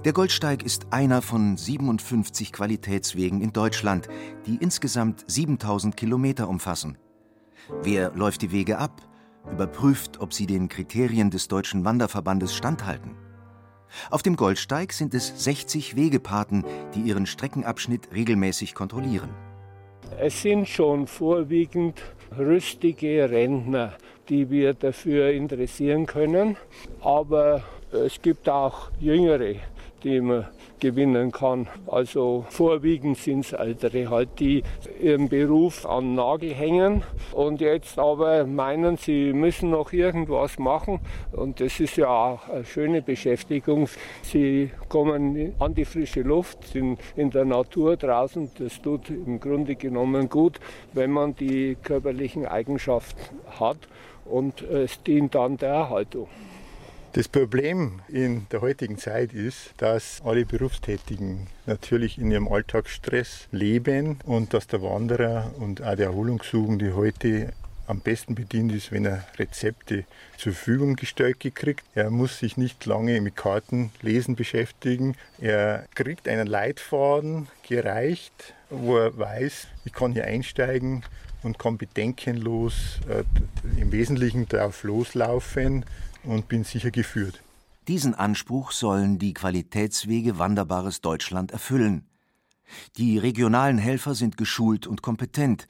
Der 0.05 0.13
Goldsteig 0.13 0.63
ist 0.63 0.93
einer 0.93 1.21
von 1.21 1.57
57 1.57 2.53
Qualitätswegen 2.53 3.41
in 3.41 3.51
Deutschland, 3.51 4.07
die 4.45 4.55
insgesamt 4.55 5.25
7000 5.27 5.97
Kilometer 5.97 6.47
umfassen. 6.47 6.97
Wer 7.83 8.13
läuft 8.15 8.41
die 8.41 8.53
Wege 8.53 8.77
ab, 8.77 9.01
überprüft, 9.51 10.21
ob 10.21 10.33
sie 10.33 10.45
den 10.45 10.69
Kriterien 10.69 11.31
des 11.31 11.49
Deutschen 11.49 11.83
Wanderverbandes 11.83 12.55
standhalten. 12.55 13.17
Auf 14.09 14.23
dem 14.23 14.37
Goldsteig 14.37 14.93
sind 14.93 15.13
es 15.13 15.43
60 15.43 15.97
Wegepaten, 15.97 16.63
die 16.95 17.01
ihren 17.01 17.25
Streckenabschnitt 17.25 18.07
regelmäßig 18.13 18.75
kontrollieren. 18.75 19.31
Es 20.17 20.41
sind 20.41 20.69
schon 20.69 21.07
vorwiegend 21.07 22.01
rüstige 22.37 23.29
Rentner, 23.29 23.95
die 24.29 24.49
wir 24.49 24.75
dafür 24.75 25.31
interessieren 25.31 26.05
können, 26.05 26.55
aber 27.01 27.63
es 27.91 28.21
gibt 28.21 28.47
auch 28.47 28.91
jüngere, 28.99 29.55
die 30.03 30.21
man 30.21 30.47
gewinnen 30.79 31.31
kann. 31.31 31.67
Also 31.87 32.45
vorwiegend 32.49 33.17
sind 33.17 33.45
es 33.45 33.53
Ältere 33.53 34.09
halt, 34.09 34.39
die 34.39 34.63
ihren 35.01 35.29
Beruf 35.29 35.85
an 35.85 36.15
Nagel 36.15 36.53
hängen 36.53 37.03
und 37.33 37.61
jetzt 37.61 37.99
aber 37.99 38.45
meinen, 38.45 38.97
sie 38.97 39.33
müssen 39.33 39.71
noch 39.71 39.91
irgendwas 39.93 40.57
machen 40.57 40.99
und 41.31 41.59
das 41.59 41.79
ist 41.79 41.97
ja 41.97 42.07
auch 42.07 42.49
eine 42.49 42.65
schöne 42.65 43.01
Beschäftigung. 43.01 43.87
Sie 44.21 44.71
kommen 44.87 45.53
an 45.59 45.75
die 45.75 45.85
frische 45.85 46.21
Luft, 46.21 46.63
sind 46.65 46.99
in 47.15 47.29
der 47.31 47.45
Natur 47.45 47.97
draußen. 47.97 48.51
Das 48.57 48.81
tut 48.81 49.09
im 49.09 49.39
Grunde 49.39 49.75
genommen 49.75 50.29
gut, 50.29 50.59
wenn 50.93 51.11
man 51.11 51.35
die 51.35 51.75
körperlichen 51.81 52.45
Eigenschaften 52.45 53.39
hat 53.59 53.77
und 54.25 54.61
es 54.61 55.01
dient 55.03 55.35
dann 55.35 55.57
der 55.57 55.69
Erhaltung. 55.69 56.27
Das 57.13 57.27
Problem 57.27 58.01
in 58.07 58.45
der 58.51 58.61
heutigen 58.61 58.99
Zeit 58.99 59.33
ist, 59.33 59.73
dass 59.77 60.21
alle 60.23 60.45
Berufstätigen 60.45 61.47
natürlich 61.65 62.19
in 62.19 62.29
ihrem 62.29 62.47
Alltagsstress 62.47 63.47
leben 63.51 64.19
und 64.25 64.53
dass 64.53 64.67
der 64.67 64.83
Wanderer 64.83 65.51
und 65.57 65.81
auch 65.81 65.95
der 65.95 66.05
Erholungssuchende 66.05 66.95
heute 66.95 67.51
am 67.87 68.01
besten 68.01 68.35
bedient 68.35 68.71
ist, 68.71 68.91
wenn 68.91 69.05
er 69.05 69.25
Rezepte 69.39 70.05
zur 70.37 70.53
Verfügung 70.53 70.95
gestellt 70.97 71.39
kriegt. 71.39 71.83
Er 71.95 72.11
muss 72.11 72.37
sich 72.37 72.57
nicht 72.57 72.85
lange 72.85 73.19
mit 73.21 73.35
Kartenlesen 73.35 74.35
beschäftigen. 74.35 75.15
Er 75.39 75.87
kriegt 75.95 76.27
einen 76.27 76.45
Leitfaden 76.45 77.47
gereicht, 77.67 78.53
wo 78.69 78.97
er 78.97 79.17
weiß, 79.17 79.67
ich 79.83 79.93
kann 79.93 80.13
hier 80.13 80.25
einsteigen 80.25 81.03
und 81.41 81.57
kann 81.57 81.79
bedenkenlos 81.79 82.99
äh, 83.09 83.23
im 83.81 83.91
Wesentlichen 83.91 84.47
darauf 84.47 84.83
loslaufen 84.83 85.85
und 86.29 86.47
bin 86.47 86.63
sicher 86.63 86.91
geführt. 86.91 87.43
Diesen 87.87 88.13
Anspruch 88.13 88.71
sollen 88.71 89.17
die 89.17 89.33
Qualitätswege 89.33 90.37
Wanderbares 90.37 91.01
Deutschland 91.01 91.51
erfüllen. 91.51 92.07
Die 92.97 93.17
regionalen 93.17 93.79
Helfer 93.79 94.13
sind 94.13 94.37
geschult 94.37 94.85
und 94.85 95.01
kompetent. 95.01 95.67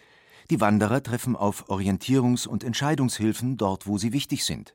Die 0.50 0.60
Wanderer 0.60 1.02
treffen 1.02 1.36
auf 1.36 1.70
Orientierungs- 1.70 2.48
und 2.48 2.64
Entscheidungshilfen 2.64 3.56
dort, 3.56 3.88
wo 3.88 3.98
sie 3.98 4.12
wichtig 4.12 4.44
sind. 4.44 4.74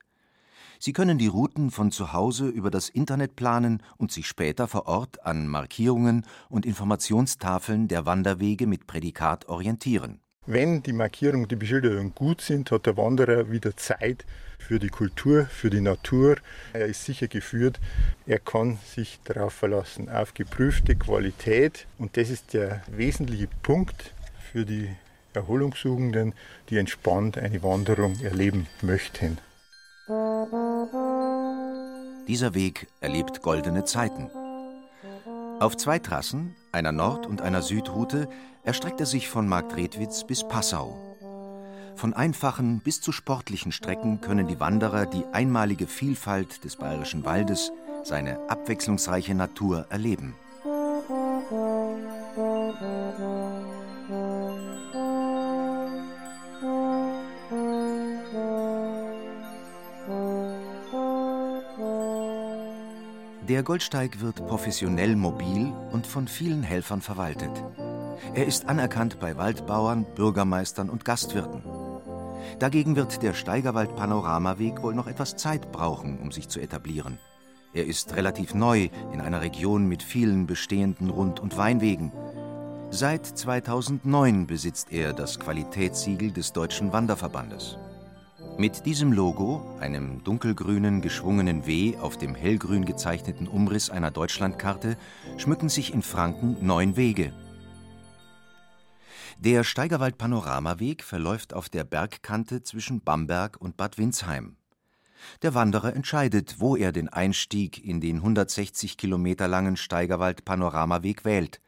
Sie 0.79 0.91
können 0.91 1.17
die 1.17 1.27
Routen 1.27 1.71
von 1.71 1.91
zu 1.91 2.13
Hause 2.13 2.47
über 2.47 2.71
das 2.71 2.89
Internet 2.89 3.35
planen 3.35 3.81
und 3.97 4.11
sich 4.11 4.27
später 4.27 4.67
vor 4.67 4.87
Ort 4.87 5.23
an 5.23 5.47
Markierungen 5.47 6.25
und 6.49 6.65
Informationstafeln 6.65 7.87
der 7.87 8.05
Wanderwege 8.05 8.67
mit 8.67 8.87
Prädikat 8.87 9.47
orientieren. 9.47 10.19
Wenn 10.47 10.83
die 10.83 10.93
Markierung 10.93 11.43
und 11.43 11.51
die 11.51 11.55
Beschilderung 11.55 12.13
gut 12.13 12.39
sind, 12.39 12.69
hat 12.69 12.85
der 12.85 12.97
Wanderer 12.97 13.49
wieder 13.49 13.75
Zeit 13.77 14.25
für 14.59 14.77
die 14.77 14.89
Kultur, 14.89 15.47
für 15.47 15.71
die 15.71 15.81
Natur. 15.81 16.37
Er 16.73 16.85
ist 16.85 17.03
sicher 17.03 17.27
geführt. 17.27 17.79
Er 18.27 18.37
kann 18.37 18.77
sich 18.85 19.19
darauf 19.23 19.53
verlassen, 19.53 20.07
auf 20.07 20.35
geprüfte 20.35 20.95
Qualität. 20.95 21.87
Und 21.97 22.15
das 22.15 22.29
ist 22.29 22.53
der 22.53 22.83
wesentliche 22.87 23.47
Punkt 23.63 24.13
für 24.51 24.65
die 24.65 24.89
Erholungssuchenden, 25.33 26.33
die 26.69 26.77
entspannt 26.77 27.39
eine 27.39 27.63
Wanderung 27.63 28.19
erleben 28.21 28.67
möchten. 28.81 29.39
Dieser 32.27 32.53
Weg 32.53 32.87
erlebt 33.01 33.41
goldene 33.41 33.83
Zeiten. 33.85 34.29
Auf 35.59 35.77
zwei 35.77 35.99
Trassen, 35.99 36.53
einer 36.73 36.91
Nord- 36.91 37.25
und 37.25 37.41
einer 37.41 37.61
Südroute, 37.61 38.27
erstreckt 38.63 38.99
er 38.99 39.05
sich 39.05 39.29
von 39.29 39.47
Marktredwitz 39.47 40.25
bis 40.25 40.45
Passau. 40.45 40.97
Von 41.95 42.13
einfachen 42.13 42.81
bis 42.81 42.99
zu 42.99 43.13
sportlichen 43.13 43.71
Strecken 43.71 44.19
können 44.19 44.47
die 44.47 44.59
Wanderer 44.59 45.05
die 45.05 45.23
einmalige 45.31 45.87
Vielfalt 45.87 46.65
des 46.65 46.75
bayerischen 46.75 47.23
Waldes, 47.23 47.71
seine 48.03 48.49
abwechslungsreiche 48.49 49.33
Natur 49.33 49.85
erleben. 49.89 50.35
Der 63.47 63.61
Goldsteig 63.61 64.21
wird 64.21 64.47
professionell 64.47 65.15
mobil 65.15 65.71
und 65.91 66.07
von 66.07 66.27
vielen 66.27 66.63
Helfern 66.63 67.01
verwaltet. 67.01 67.51
Er 68.33 68.47
ist 68.47 68.67
anerkannt 68.67 69.19
bei 69.19 69.37
Waldbauern, 69.37 70.07
Bürgermeistern 70.15 70.89
und 70.89 71.05
Gastwirten. 71.05 71.61
Dagegen 72.57 72.95
wird 72.95 73.21
der 73.21 73.35
Steigerwald-Panoramaweg 73.35 74.81
wohl 74.81 74.95
noch 74.95 75.05
etwas 75.05 75.35
Zeit 75.35 75.71
brauchen, 75.71 76.17
um 76.17 76.31
sich 76.31 76.49
zu 76.49 76.59
etablieren. 76.59 77.19
Er 77.75 77.85
ist 77.85 78.15
relativ 78.15 78.55
neu 78.55 78.89
in 79.13 79.21
einer 79.21 79.41
Region 79.41 79.87
mit 79.87 80.01
vielen 80.01 80.47
bestehenden 80.47 81.11
Rund- 81.11 81.39
und 81.39 81.55
Weinwegen. 81.55 82.11
Seit 82.89 83.27
2009 83.27 84.47
besitzt 84.47 84.91
er 84.91 85.13
das 85.13 85.39
Qualitätssiegel 85.39 86.31
des 86.31 86.51
Deutschen 86.51 86.93
Wanderverbandes. 86.93 87.77
Mit 88.57 88.85
diesem 88.85 89.11
Logo, 89.11 89.77
einem 89.81 90.23
dunkelgrünen 90.23 91.01
geschwungenen 91.01 91.65
W 91.65 91.97
auf 91.97 92.17
dem 92.17 92.33
hellgrün 92.35 92.85
gezeichneten 92.85 93.49
Umriss 93.49 93.89
einer 93.89 94.11
Deutschlandkarte, 94.11 94.95
schmücken 95.35 95.67
sich 95.67 95.93
in 95.93 96.01
Franken 96.01 96.65
neun 96.65 96.95
Wege. 96.95 97.33
Der 99.37 99.65
Steigerwald-Panoramaweg 99.65 101.03
verläuft 101.03 101.53
auf 101.53 101.67
der 101.67 101.83
Bergkante 101.83 102.63
zwischen 102.63 103.01
Bamberg 103.01 103.57
und 103.59 103.75
Bad 103.75 103.97
Windsheim. 103.97 104.55
Der 105.41 105.53
Wanderer 105.53 105.93
entscheidet, 105.93 106.55
wo 106.59 106.77
er 106.77 106.93
den 106.93 107.09
Einstieg 107.09 107.83
in 107.83 107.99
den 107.99 108.17
160 108.17 108.95
Kilometer 108.95 109.49
langen 109.49 109.75
Steigerwald-Panoramaweg 109.75 111.25
wählt: 111.25 111.59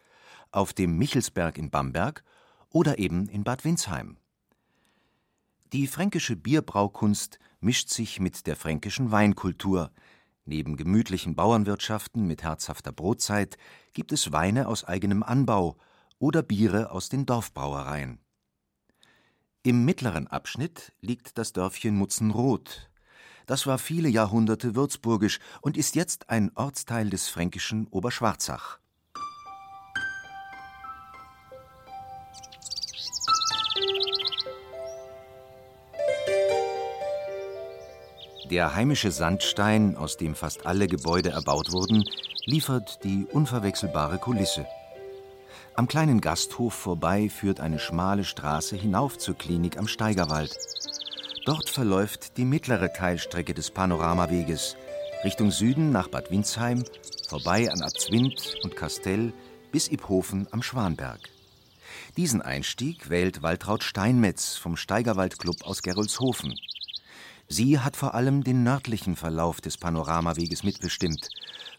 auf 0.52 0.72
dem 0.72 0.98
Michelsberg 0.98 1.58
in 1.58 1.70
Bamberg 1.70 2.24
oder 2.70 2.98
eben 2.98 3.28
in 3.28 3.44
Bad 3.44 3.66
Windsheim. 3.66 4.16
Die 5.74 5.88
fränkische 5.88 6.38
Bierbraukunst 6.38 7.40
mischt 7.60 7.90
sich 7.90 8.22
mit 8.22 8.48
der 8.48 8.56
fränkischen 8.56 9.12
Weinkultur. 9.12 9.92
Neben 10.46 10.78
gemütlichen 10.78 11.36
Bauernwirtschaften 11.36 12.26
mit 12.26 12.42
herzhafter 12.42 12.94
Brotzeit 12.94 13.58
gibt 13.92 14.14
es 14.14 14.32
Weine 14.32 14.70
aus 14.70 14.86
eigenem 14.86 15.24
Anbau 15.24 15.76
oder 16.20 16.42
Biere 16.42 16.92
aus 16.92 17.10
den 17.10 17.26
Dorfbrauereien. 17.26 18.20
Im 19.62 19.84
mittleren 19.84 20.28
Abschnitt 20.28 20.94
liegt 21.02 21.38
das 21.38 21.52
Dörfchen 21.52 21.98
Mutzenroth. 21.98 22.90
Das 23.46 23.68
war 23.68 23.78
viele 23.78 24.08
Jahrhunderte 24.08 24.74
würzburgisch 24.74 25.40
und 25.62 25.76
ist 25.76 25.96
jetzt 25.96 26.30
ein 26.30 26.50
Ortsteil 26.56 27.10
des 27.10 27.28
fränkischen 27.28 27.88
Oberschwarzach. 27.88 28.80
Der 38.50 38.76
heimische 38.76 39.12
Sandstein, 39.12 39.98
aus 39.98 40.16
dem 40.16 40.34
fast 40.34 40.66
alle 40.66 40.88
Gebäude 40.88 41.32
erbaut 41.32 41.74
wurden, 41.74 42.06
liefert 42.46 43.04
die 43.04 43.26
unverwechselbare 43.30 44.20
Kulisse. 44.20 44.66
Am 45.76 45.90
kleinen 45.90 46.22
Gasthof 46.22 46.74
vorbei 46.74 47.28
führt 47.30 47.60
eine 47.60 47.78
schmale 47.78 48.24
Straße 48.24 48.78
hinauf 48.78 49.18
zur 49.18 49.38
Klinik 49.38 49.78
am 49.78 49.88
Steigerwald. 49.88 50.58
Dort 51.46 51.70
verläuft 51.70 52.38
die 52.38 52.46
mittlere 52.46 52.94
Teilstrecke 52.94 53.54
des 53.54 53.70
Panoramaweges 53.70 54.78
Richtung 55.26 55.52
Süden 55.52 55.92
nach 55.92 56.08
Bad 56.08 56.32
Windsheim, 56.32 56.86
vorbei 57.28 57.70
an 57.70 57.82
Abzwind 57.82 58.56
und 58.64 58.78
Kastell 58.78 59.34
bis 59.74 59.92
Iphofen 59.92 60.48
am 60.52 60.64
Schwanberg. 60.64 61.20
Diesen 62.16 62.42
Einstieg 62.42 63.10
wählt 63.10 63.42
Waltraud 63.42 63.84
Steinmetz 63.84 64.56
vom 64.56 64.78
Steigerwaldclub 64.78 65.64
aus 65.64 65.82
Gerolzhofen. 65.82 66.56
Sie 67.50 67.80
hat 67.80 67.96
vor 67.96 68.14
allem 68.14 68.44
den 68.44 68.64
nördlichen 68.64 69.16
Verlauf 69.16 69.62
des 69.62 69.78
Panoramaweges 69.78 70.64
mitbestimmt, 70.64 71.30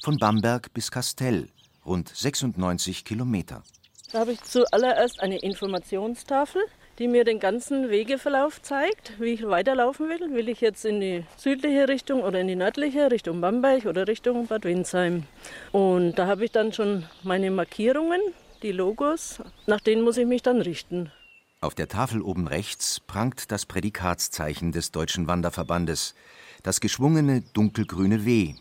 von 0.03 0.17
Bamberg 0.17 0.73
bis 0.73 0.91
Kastell, 0.91 1.49
rund 1.85 2.09
96 2.09 3.05
Kilometer. 3.05 3.63
Da 4.11 4.21
habe 4.21 4.33
ich 4.33 4.43
zuallererst 4.43 5.21
eine 5.21 5.39
Informationstafel, 5.39 6.63
die 6.99 7.07
mir 7.07 7.25
den 7.25 7.39
ganzen 7.39 7.91
Wegeverlauf 7.91 8.63
zeigt, 8.63 9.21
wie 9.21 9.35
ich 9.35 9.47
weiterlaufen 9.47 10.09
will. 10.09 10.35
Will 10.35 10.49
ich 10.49 10.63
jetzt 10.63 10.87
in 10.87 11.01
die 11.01 11.25
südliche 11.37 11.87
Richtung 11.87 12.23
oder 12.23 12.41
in 12.41 12.49
die 12.49 12.57
nördliche, 12.57 13.11
Richtung 13.11 13.43
Bamberg 13.43 13.85
oder 13.85 14.09
Richtung 14.09 14.47
Bad 14.47 14.65
Windsheim. 14.65 15.25
Und 15.73 16.15
da 16.15 16.27
habe 16.27 16.47
ich 16.47 16.51
dann 16.51 16.73
schon 16.73 17.05
meine 17.23 17.51
Markierungen, 17.51 18.21
die 18.63 18.73
Logos, 18.73 19.41
nach 19.67 19.81
denen 19.81 20.03
muss 20.03 20.17
ich 20.17 20.27
mich 20.27 20.43
dann 20.43 20.63
richten. 20.63 21.13
Auf 21.61 21.75
der 21.75 21.89
Tafel 21.89 22.23
oben 22.23 22.47
rechts 22.47 23.01
prangt 23.01 23.51
das 23.51 23.67
Prädikatszeichen 23.67 24.71
des 24.71 24.93
Deutschen 24.93 25.27
Wanderverbandes, 25.27 26.15
das 26.63 26.81
geschwungene 26.81 27.41
dunkelgrüne 27.53 28.25
W. 28.25 28.55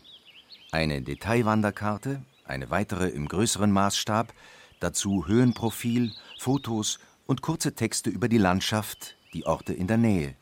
Eine 0.72 1.00
Detailwanderkarte, 1.02 2.24
eine 2.44 2.70
weitere 2.70 3.08
im 3.08 3.28
größeren 3.28 3.70
Maßstab, 3.70 4.34
dazu 4.80 5.28
Höhenprofil, 5.28 6.12
Fotos 6.40 6.98
und 7.26 7.40
kurze 7.40 7.76
Texte 7.76 8.10
über 8.10 8.28
die 8.28 8.38
Landschaft, 8.38 9.16
die 9.32 9.46
Orte 9.46 9.74
in 9.74 9.86
der 9.86 9.98
Nähe. 9.98 10.34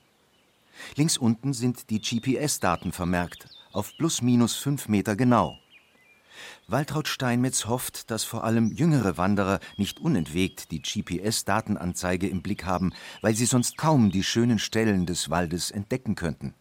Links 0.95 1.19
unten 1.19 1.53
sind 1.53 1.91
die 1.91 2.01
GPS-Daten 2.01 2.93
vermerkt, 2.93 3.51
auf 3.73 3.93
plus 3.99 4.23
minus 4.23 4.57
fünf 4.57 4.89
Meter 4.89 5.15
genau. 5.15 5.59
Waltraud 6.69 7.07
Steinmetz 7.07 7.67
hofft, 7.67 8.11
dass 8.11 8.25
vor 8.25 8.43
allem 8.43 8.73
jüngere 8.73 9.17
Wanderer 9.17 9.61
nicht 9.77 10.01
unentwegt 10.01 10.73
die 10.73 10.83
GPS-Datenanzeige 10.83 12.27
im 12.29 12.43
Blick 12.43 12.65
haben, 12.65 12.93
weil 13.21 13.37
sie 13.37 13.47
sonst 13.47 13.79
kaum 13.79 14.11
die 14.11 14.25
schönen 14.25 14.59
Stellen 14.59 15.07
des 15.07 15.31
Waldes 15.31 15.71
entdecken 15.71 16.17
könnten. 16.17 16.55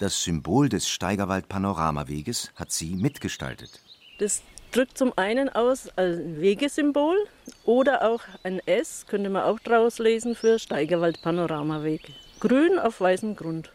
Das 0.00 0.24
Symbol 0.24 0.68
des 0.68 0.88
Steigerwald-Panoramaweges 0.88 2.50
hat 2.56 2.72
sie 2.72 2.96
mitgestaltet. 2.96 3.80
Das 4.18 4.42
drückt 4.72 4.98
zum 4.98 5.12
einen 5.16 5.50
aus 5.50 5.88
als 5.94 6.18
Wegesymbol 6.40 7.16
oder 7.64 8.10
auch 8.10 8.22
ein 8.42 8.58
S, 8.66 9.06
könnte 9.06 9.30
man 9.30 9.44
auch 9.44 9.60
draus 9.60 10.00
lesen, 10.00 10.34
für 10.34 10.58
Steigerwald-Panoramaweg. 10.58 12.12
Grün 12.40 12.80
auf 12.80 13.00
weißem 13.00 13.36
Grund. 13.36 13.70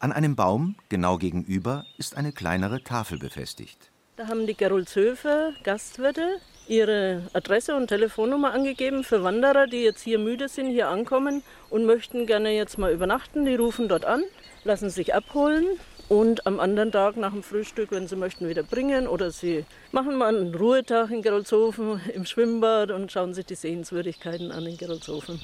An 0.00 0.10
einem 0.10 0.34
Baum, 0.34 0.74
genau 0.88 1.16
gegenüber, 1.16 1.86
ist 1.96 2.16
eine 2.16 2.32
kleinere 2.32 2.82
Tafel 2.82 3.18
befestigt. 3.18 3.92
Da 4.16 4.28
haben 4.28 4.46
die 4.46 4.54
Gerolzhöfer 4.54 5.54
Gastwirte 5.64 6.38
ihre 6.68 7.22
Adresse 7.32 7.74
und 7.74 7.88
Telefonnummer 7.88 8.52
angegeben 8.52 9.02
für 9.02 9.24
Wanderer, 9.24 9.66
die 9.66 9.82
jetzt 9.82 10.02
hier 10.02 10.20
müde 10.20 10.48
sind, 10.48 10.70
hier 10.70 10.88
ankommen 10.88 11.42
und 11.68 11.84
möchten 11.84 12.24
gerne 12.24 12.54
jetzt 12.54 12.78
mal 12.78 12.92
übernachten. 12.92 13.44
Die 13.44 13.56
rufen 13.56 13.88
dort 13.88 14.04
an, 14.04 14.22
lassen 14.62 14.88
sich 14.88 15.16
abholen 15.16 15.66
und 16.08 16.46
am 16.46 16.60
anderen 16.60 16.92
Tag 16.92 17.16
nach 17.16 17.32
dem 17.32 17.42
Frühstück, 17.42 17.90
wenn 17.90 18.06
sie 18.06 18.14
möchten, 18.14 18.48
wieder 18.48 18.62
bringen. 18.62 19.08
Oder 19.08 19.32
sie 19.32 19.64
machen 19.90 20.14
mal 20.14 20.36
einen 20.36 20.54
Ruhetag 20.54 21.10
in 21.10 21.20
Gerolzhofen 21.20 22.00
im 22.14 22.24
Schwimmbad 22.24 22.92
und 22.92 23.10
schauen 23.10 23.34
sich 23.34 23.46
die 23.46 23.56
Sehenswürdigkeiten 23.56 24.52
an 24.52 24.64
in 24.64 24.76
Gerolzhofen. 24.76 25.40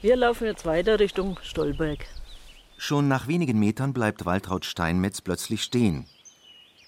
Wir 0.00 0.14
laufen 0.14 0.46
jetzt 0.46 0.64
weiter 0.64 1.00
Richtung 1.00 1.40
Stolberg. 1.42 2.06
Schon 2.76 3.08
nach 3.08 3.26
wenigen 3.26 3.58
Metern 3.58 3.92
bleibt 3.92 4.24
Waltraud 4.24 4.64
Steinmetz 4.64 5.20
plötzlich 5.20 5.64
stehen. 5.64 6.06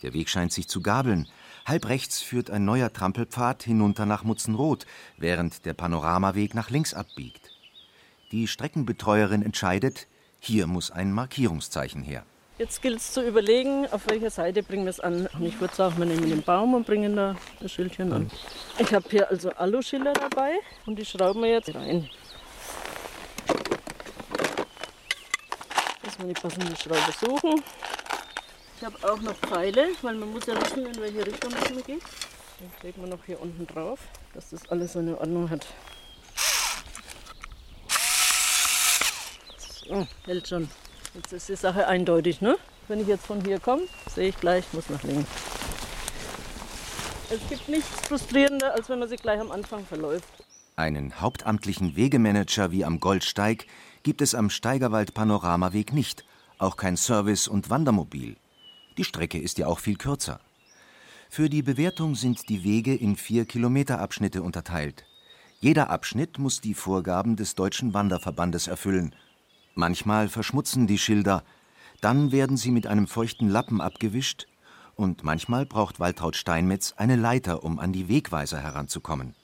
Der 0.03 0.13
Weg 0.13 0.29
scheint 0.29 0.53
sich 0.53 0.69
zu 0.69 0.81
gabeln. 0.83 1.29
Halb 1.65 1.89
rechts 1.89 2.21
führt 2.21 2.51
ein 2.51 2.65
neuer 2.65 2.93
Trampelpfad 2.93 3.63
hinunter 3.63 4.07
nach 4.07 4.25
Mutzenroth, 4.25 4.87
während 5.17 5.65
der 5.65 5.75
Panoramaweg 5.75 6.55
nach 6.55 6.71
links 6.71 6.95
abbiegt. 6.95 7.51
Die 8.33 8.47
Streckenbetreuerin 8.47 9.43
entscheidet, 9.43 10.07
hier 10.41 10.67
muss 10.67 10.91
ein 10.91 11.13
Markierungszeichen 11.13 12.03
her. 12.03 12.25
Jetzt 12.59 12.81
gilt 12.81 12.99
es 12.99 13.13
zu 13.13 13.27
überlegen, 13.27 13.87
auf 13.91 14.07
welcher 14.09 14.31
Seite 14.31 14.63
bringen 14.63 14.85
wir 14.85 14.91
es 14.91 15.01
an. 15.01 15.27
Und 15.27 15.45
ich 15.45 15.61
würde 15.61 15.75
sagen, 15.75 15.99
wir 15.99 16.07
nehmen 16.07 16.29
den 16.29 16.43
Baum 16.43 16.73
und 16.73 16.87
bringen 16.87 17.15
da 17.15 17.37
das 17.61 17.71
Schildchen 17.71 18.13
an. 18.13 18.31
Ich 18.79 18.95
habe 18.95 19.07
hier 19.11 19.29
also 19.29 19.51
Aluschilder 19.51 20.15
dabei 20.15 20.55
und 20.87 20.99
die 20.99 21.05
schrauben 21.05 21.43
wir 21.43 21.51
jetzt 21.51 21.75
rein. 21.75 22.09
Müssen 26.03 26.19
wir 26.19 26.29
die 26.29 26.41
passende 26.41 26.77
Schraube 26.77 27.13
suchen. 27.21 27.63
Ich 28.79 28.85
habe 28.85 29.11
auch 29.11 29.21
noch 29.23 29.35
Pfeile, 29.35 29.89
weil 30.03 30.17
man 30.17 30.31
muss 30.33 30.45
ja 30.47 30.55
wissen, 30.61 30.85
in 30.85 30.97
welche 31.01 31.27
Richtung 31.27 31.51
man 31.51 31.83
geht. 31.83 32.03
Den 32.61 32.71
legen 32.83 33.01
wir 33.01 33.09
noch 33.09 33.25
hier 33.25 33.41
unten 33.41 33.67
drauf, 33.67 34.01
dass 34.35 34.51
das 34.51 34.69
alles 34.69 34.93
so 34.93 34.99
eine 34.99 35.19
Ordnung 35.19 35.49
hat. 35.49 35.67
So, 39.59 40.07
hält 40.27 40.49
schon. 40.49 40.69
Jetzt 41.15 41.33
ist 41.33 41.49
die 41.49 41.57
Sache 41.57 41.87
eindeutig, 41.87 42.43
ne? 42.43 42.59
Wenn 42.89 43.01
ich 43.01 43.07
jetzt 43.07 43.25
von 43.27 43.43
hier 43.43 43.61
komme, 43.61 43.83
sehe 44.15 44.29
ich 44.29 44.37
gleich, 44.39 44.65
muss 44.73 44.91
nach 44.91 45.03
links. 45.05 45.31
Es 47.31 47.41
gibt 47.49 47.69
nichts 47.69 47.89
frustrierender, 48.07 48.75
als 48.75 48.91
wenn 48.91 48.99
man 48.99 49.09
sich 49.09 49.21
gleich 49.21 49.41
am 49.41 49.51
Anfang 49.51 49.87
verläuft. 49.87 50.29
Einen 50.77 51.21
hauptamtlichen 51.21 51.97
Wegemanager 51.97 52.71
wie 52.71 52.85
am 52.85 53.01
Goldsteig 53.01 53.67
gibt 54.03 54.21
es 54.21 54.35
am 54.35 54.51
Steigerwald 54.51 55.15
Panoramaweg 55.15 55.95
nicht, 55.95 56.25
auch 56.59 56.77
kein 56.77 56.99
Service- 56.99 57.49
und 57.49 57.71
Wandermobil. 57.71 58.37
Die 58.99 59.05
Strecke 59.05 59.39
ist 59.39 59.59
ja 59.59 59.67
auch 59.67 59.79
viel 59.79 59.97
kürzer. 59.97 60.41
Für 61.29 61.51
die 61.51 61.63
Bewertung 61.63 62.15
sind 62.15 62.49
die 62.49 62.65
Wege 62.65 62.95
in 62.95 63.17
vier 63.17 63.45
Kilometerabschnitte 63.45 64.43
unterteilt. 64.43 65.05
Jeder 65.61 65.91
Abschnitt 65.91 66.39
muss 66.39 66.61
die 66.61 66.75
Vorgaben 66.75 67.37
des 67.37 67.55
Deutschen 67.55 67.95
Wanderverbandes 67.95 68.69
erfüllen. 68.69 69.15
Manchmal 69.75 70.29
verschmutzen 70.29 70.87
die 70.87 70.99
Schilder, 70.99 71.43
dann 72.01 72.33
werden 72.33 72.57
sie 72.57 72.71
mit 72.71 72.87
einem 72.87 73.07
feuchten 73.07 73.49
Lappen 73.49 73.81
abgewischt 73.81 74.47
und 74.95 75.25
manchmal 75.25 75.67
braucht 75.67 76.01
Waltraud 76.01 76.37
Steinmetz 76.37 76.95
eine 76.97 77.17
Leiter, 77.17 77.65
um 77.65 77.79
an 77.79 77.93
die 77.93 78.09
Wegweiser 78.09 78.61
heranzukommen. 78.61 79.35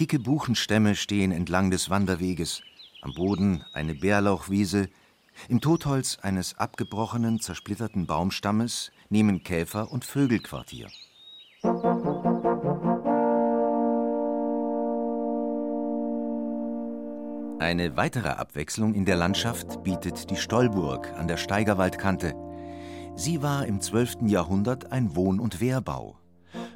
Dicke 0.00 0.18
Buchenstämme 0.18 0.96
stehen 0.96 1.30
entlang 1.30 1.70
des 1.70 1.90
Wanderweges, 1.90 2.62
am 3.02 3.14
Boden 3.14 3.64
eine 3.72 3.94
Bärlauchwiese, 3.94 4.88
im 5.48 5.60
Totholz 5.60 6.18
eines 6.22 6.58
abgebrochenen, 6.58 7.40
zersplitterten 7.40 8.06
Baumstammes 8.06 8.92
nehmen 9.08 9.42
Käfer 9.42 9.90
und 9.90 10.04
Vögel 10.04 10.40
Quartier. 10.40 10.88
Eine 17.58 17.96
weitere 17.96 18.28
Abwechslung 18.28 18.94
in 18.94 19.04
der 19.04 19.16
Landschaft 19.16 19.84
bietet 19.84 20.30
die 20.30 20.36
Stollburg 20.36 21.12
an 21.16 21.28
der 21.28 21.36
Steigerwaldkante. 21.36 22.34
Sie 23.14 23.42
war 23.42 23.66
im 23.66 23.80
12. 23.80 24.22
Jahrhundert 24.26 24.90
ein 24.90 25.14
Wohn- 25.14 25.38
und 25.38 25.60
Wehrbau. 25.60 26.16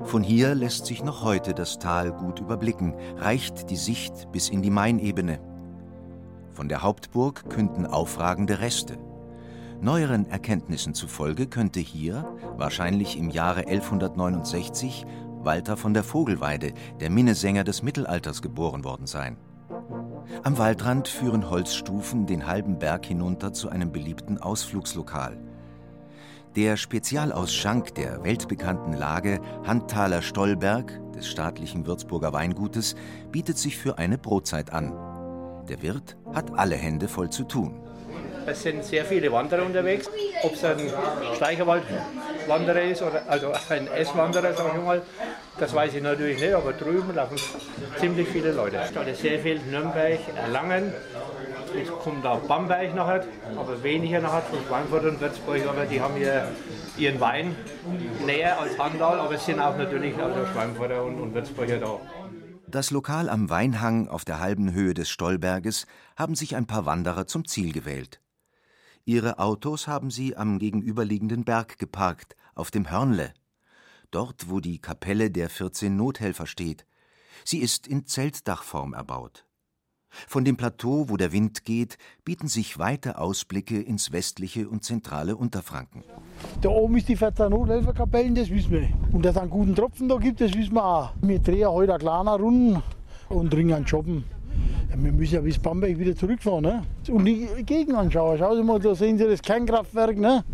Von 0.04 0.22
hier 0.22 0.54
lässt 0.54 0.86
sich 0.86 1.02
noch 1.02 1.24
heute 1.24 1.54
das 1.54 1.78
Tal 1.78 2.12
gut 2.12 2.40
überblicken, 2.40 2.94
reicht 3.16 3.70
die 3.70 3.76
Sicht 3.76 4.30
bis 4.30 4.48
in 4.48 4.62
die 4.62 4.70
Mainebene. 4.70 5.55
Von 6.56 6.70
der 6.70 6.82
Hauptburg 6.82 7.50
künden 7.50 7.84
aufragende 7.84 8.60
Reste. 8.60 8.96
Neueren 9.82 10.24
Erkenntnissen 10.30 10.94
zufolge 10.94 11.48
könnte 11.48 11.80
hier, 11.80 12.34
wahrscheinlich 12.56 13.18
im 13.18 13.28
Jahre 13.28 13.66
1169, 13.66 15.04
Walter 15.42 15.76
von 15.76 15.92
der 15.92 16.02
Vogelweide, 16.02 16.72
der 16.98 17.10
Minnesänger 17.10 17.62
des 17.62 17.82
Mittelalters, 17.82 18.40
geboren 18.40 18.84
worden 18.84 19.06
sein. 19.06 19.36
Am 20.44 20.56
Waldrand 20.56 21.08
führen 21.08 21.50
Holzstufen 21.50 22.24
den 22.24 22.46
halben 22.46 22.78
Berg 22.78 23.04
hinunter 23.04 23.52
zu 23.52 23.68
einem 23.68 23.92
beliebten 23.92 24.38
Ausflugslokal. 24.38 25.36
Der 26.56 26.78
Spezialausschank 26.78 27.94
der 27.96 28.24
weltbekannten 28.24 28.94
Lage 28.94 29.40
Handtaler 29.66 30.22
Stollberg 30.22 30.98
des 31.12 31.28
staatlichen 31.28 31.86
Würzburger 31.86 32.32
Weingutes 32.32 32.94
bietet 33.30 33.58
sich 33.58 33.76
für 33.76 33.98
eine 33.98 34.16
Brotzeit 34.16 34.72
an. 34.72 35.15
Der 35.68 35.82
Wirt 35.82 36.16
hat 36.32 36.46
alle 36.56 36.76
Hände 36.76 37.08
voll 37.08 37.30
zu 37.30 37.42
tun. 37.44 37.74
Es 38.46 38.62
sind 38.62 38.84
sehr 38.84 39.04
viele 39.04 39.32
Wanderer 39.32 39.66
unterwegs. 39.66 40.08
Ob 40.44 40.54
es 40.54 40.64
ein 40.64 40.78
Steigerwaldwanderer 41.34 42.82
ist 42.82 43.02
oder 43.02 43.22
also 43.26 43.50
ein 43.68 43.88
Esswanderer, 43.88 44.54
sage 44.54 44.78
ich 44.78 44.84
mal, 44.84 45.02
das 45.58 45.74
weiß 45.74 45.94
ich 45.94 46.02
natürlich 46.02 46.40
nicht, 46.40 46.54
aber 46.54 46.72
drüben 46.72 47.12
laufen 47.14 47.36
ziemlich 47.98 48.28
viele 48.28 48.52
Leute. 48.52 48.78
Statt 48.88 49.06
sehr 49.16 49.40
viel 49.40 49.58
Nürnberg, 49.70 50.20
Erlangen, 50.36 50.92
jetzt 51.76 51.90
kommt 51.90 52.24
da 52.24 52.36
Bamberg 52.36 52.94
nachher, 52.94 53.24
aber 53.56 53.82
weniger 53.82 54.20
nachher 54.20 54.42
von 54.42 54.60
Frankfurt 54.68 55.04
und 55.04 55.20
Würzburg, 55.20 55.62
aber 55.68 55.84
die 55.86 56.00
haben 56.00 56.14
hier 56.14 56.48
ihren 56.96 57.20
Wein 57.20 57.56
näher 58.24 58.60
als 58.60 58.78
Handal, 58.78 59.18
aber 59.18 59.34
es 59.34 59.44
sind 59.44 59.58
auch 59.58 59.76
natürlich 59.76 60.14
auch 60.14 60.52
Schweinfurter 60.52 61.02
und, 61.02 61.20
und 61.20 61.34
Würzburger 61.34 61.78
da. 61.78 61.98
Das 62.76 62.90
Lokal 62.90 63.30
am 63.30 63.48
Weinhang 63.48 64.06
auf 64.06 64.26
der 64.26 64.38
halben 64.38 64.70
Höhe 64.70 64.92
des 64.92 65.08
Stollberges 65.08 65.86
haben 66.14 66.34
sich 66.34 66.56
ein 66.56 66.66
paar 66.66 66.84
Wanderer 66.84 67.26
zum 67.26 67.48
Ziel 67.48 67.72
gewählt. 67.72 68.20
Ihre 69.06 69.38
Autos 69.38 69.88
haben 69.88 70.10
sie 70.10 70.36
am 70.36 70.58
gegenüberliegenden 70.58 71.46
Berg 71.46 71.78
geparkt, 71.78 72.36
auf 72.54 72.70
dem 72.70 72.90
Hörnle. 72.90 73.32
Dort, 74.10 74.50
wo 74.50 74.60
die 74.60 74.78
Kapelle 74.78 75.30
der 75.30 75.48
14 75.48 75.96
Nothelfer 75.96 76.46
steht. 76.46 76.84
Sie 77.46 77.60
ist 77.60 77.86
in 77.86 78.04
Zeltdachform 78.04 78.92
erbaut. 78.92 79.46
Von 80.26 80.44
dem 80.44 80.56
Plateau, 80.56 81.08
wo 81.08 81.16
der 81.16 81.32
Wind 81.32 81.64
geht, 81.64 81.98
bieten 82.24 82.48
sich 82.48 82.78
weite 82.78 83.18
Ausblicke 83.18 83.80
ins 83.80 84.12
westliche 84.12 84.68
und 84.68 84.84
zentrale 84.84 85.36
Unterfranken. 85.36 86.04
Da 86.60 86.68
oben 86.68 86.96
ist 86.96 87.08
die 87.08 87.16
14 87.16 87.50
Nothelferkapellen, 87.50 88.34
das 88.34 88.50
wissen 88.50 88.70
wir. 88.70 88.88
Und 89.12 89.24
dass 89.24 89.36
es 89.36 89.42
einen 89.42 89.50
guten 89.50 89.74
Tropfen 89.74 90.08
da 90.08 90.16
gibt, 90.16 90.40
das 90.40 90.54
wissen 90.54 90.74
wir 90.74 90.84
auch. 90.84 91.10
Wir 91.22 91.38
drehen 91.38 91.68
heute 91.68 91.94
eine 91.94 92.02
kleine 92.02 92.30
Runde 92.30 92.82
und 93.28 93.52
dringen 93.52 93.86
shoppen. 93.86 94.24
Ja, 94.90 95.02
wir 95.02 95.12
müssen 95.12 95.34
ja 95.34 95.40
bis 95.40 95.58
Bamberg 95.58 95.98
wieder 95.98 96.14
zurückfahren. 96.14 96.62
Ne? 96.62 96.82
Und 97.08 97.24
die 97.24 97.48
Gegend 97.64 97.96
anschauen. 97.96 98.38
Schauen 98.38 98.56
Sie 98.56 98.62
mal, 98.62 98.78
da 98.78 98.94
sehen 98.94 99.18
Sie 99.18 99.24
das 99.24 99.42
Kernkraftwerk. 99.42 100.16
Ne? 100.16 100.44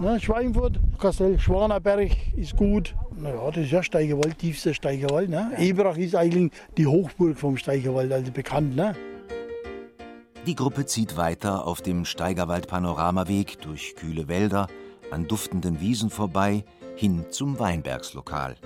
Ne, 0.00 0.18
Schweinfurt, 0.18 0.80
Kastell 0.98 1.38
Schwanerberg 1.38 2.10
ist 2.36 2.56
gut. 2.56 2.94
Naja, 3.16 3.50
das 3.50 3.64
ist 3.64 3.70
ja 3.70 3.82
Steigerwald, 3.82 4.38
tiefster 4.38 4.74
Steigerwald. 4.74 5.28
Ne? 5.28 5.52
Eberach 5.58 5.96
ist 5.96 6.16
eigentlich 6.16 6.50
die 6.76 6.86
Hochburg 6.86 7.38
vom 7.38 7.56
Steigerwald, 7.56 8.10
also 8.12 8.32
bekannt. 8.32 8.74
Ne? 8.74 8.96
Die 10.46 10.56
Gruppe 10.56 10.86
zieht 10.86 11.16
weiter 11.16 11.66
auf 11.66 11.82
dem 11.82 12.04
Steigerwald-Panoramaweg 12.04 13.60
durch 13.60 13.94
kühle 13.94 14.26
Wälder, 14.26 14.66
an 15.12 15.28
duftenden 15.28 15.80
Wiesen 15.80 16.10
vorbei, 16.10 16.64
hin 16.96 17.26
zum 17.30 17.60
Weinbergslokal. 17.60 18.56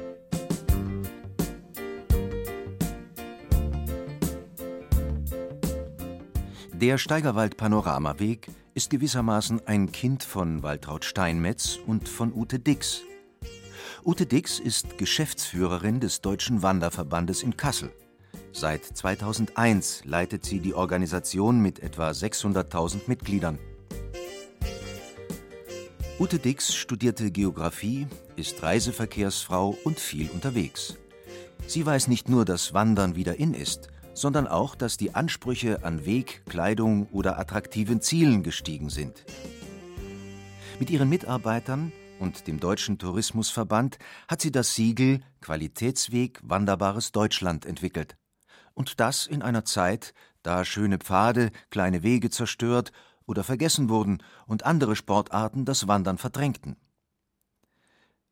Der 6.72 6.98
Steigerwald-Panoramaweg 6.98 8.48
ist 8.76 8.90
gewissermaßen 8.90 9.66
ein 9.66 9.90
Kind 9.90 10.22
von 10.22 10.62
Waltraud 10.62 11.02
Steinmetz 11.02 11.78
und 11.86 12.10
von 12.10 12.34
Ute 12.34 12.58
Dix. 12.58 13.00
Ute 14.04 14.26
Dix 14.26 14.58
ist 14.58 14.98
Geschäftsführerin 14.98 15.98
des 15.98 16.20
Deutschen 16.20 16.62
Wanderverbandes 16.62 17.42
in 17.42 17.56
Kassel. 17.56 17.90
Seit 18.52 18.84
2001 18.84 20.04
leitet 20.04 20.44
sie 20.44 20.60
die 20.60 20.74
Organisation 20.74 21.58
mit 21.60 21.78
etwa 21.78 22.10
600.000 22.10 23.00
Mitgliedern. 23.06 23.58
Ute 26.20 26.38
Dix 26.38 26.74
studierte 26.74 27.30
Geographie, 27.30 28.06
ist 28.36 28.62
Reiseverkehrsfrau 28.62 29.74
und 29.84 29.98
viel 29.98 30.28
unterwegs. 30.28 30.98
Sie 31.66 31.86
weiß 31.86 32.08
nicht 32.08 32.28
nur, 32.28 32.44
dass 32.44 32.74
Wandern 32.74 33.16
wieder 33.16 33.38
in 33.38 33.54
ist, 33.54 33.88
sondern 34.16 34.48
auch, 34.48 34.74
dass 34.74 34.96
die 34.96 35.14
Ansprüche 35.14 35.84
an 35.84 36.06
Weg, 36.06 36.42
Kleidung 36.46 37.06
oder 37.12 37.38
attraktiven 37.38 38.00
Zielen 38.00 38.42
gestiegen 38.42 38.88
sind. 38.88 39.24
Mit 40.80 40.90
ihren 40.90 41.08
Mitarbeitern 41.08 41.92
und 42.18 42.46
dem 42.46 42.58
Deutschen 42.58 42.98
Tourismusverband 42.98 43.98
hat 44.26 44.40
sie 44.40 44.50
das 44.50 44.74
Siegel 44.74 45.20
Qualitätsweg 45.42 46.40
Wanderbares 46.42 47.12
Deutschland 47.12 47.66
entwickelt. 47.66 48.16
Und 48.74 49.00
das 49.00 49.26
in 49.26 49.42
einer 49.42 49.64
Zeit, 49.64 50.14
da 50.42 50.64
schöne 50.64 50.98
Pfade, 50.98 51.50
kleine 51.70 52.02
Wege 52.02 52.30
zerstört 52.30 52.92
oder 53.26 53.44
vergessen 53.44 53.88
wurden 53.88 54.22
und 54.46 54.64
andere 54.64 54.96
Sportarten 54.96 55.64
das 55.64 55.88
Wandern 55.88 56.18
verdrängten. 56.18 56.76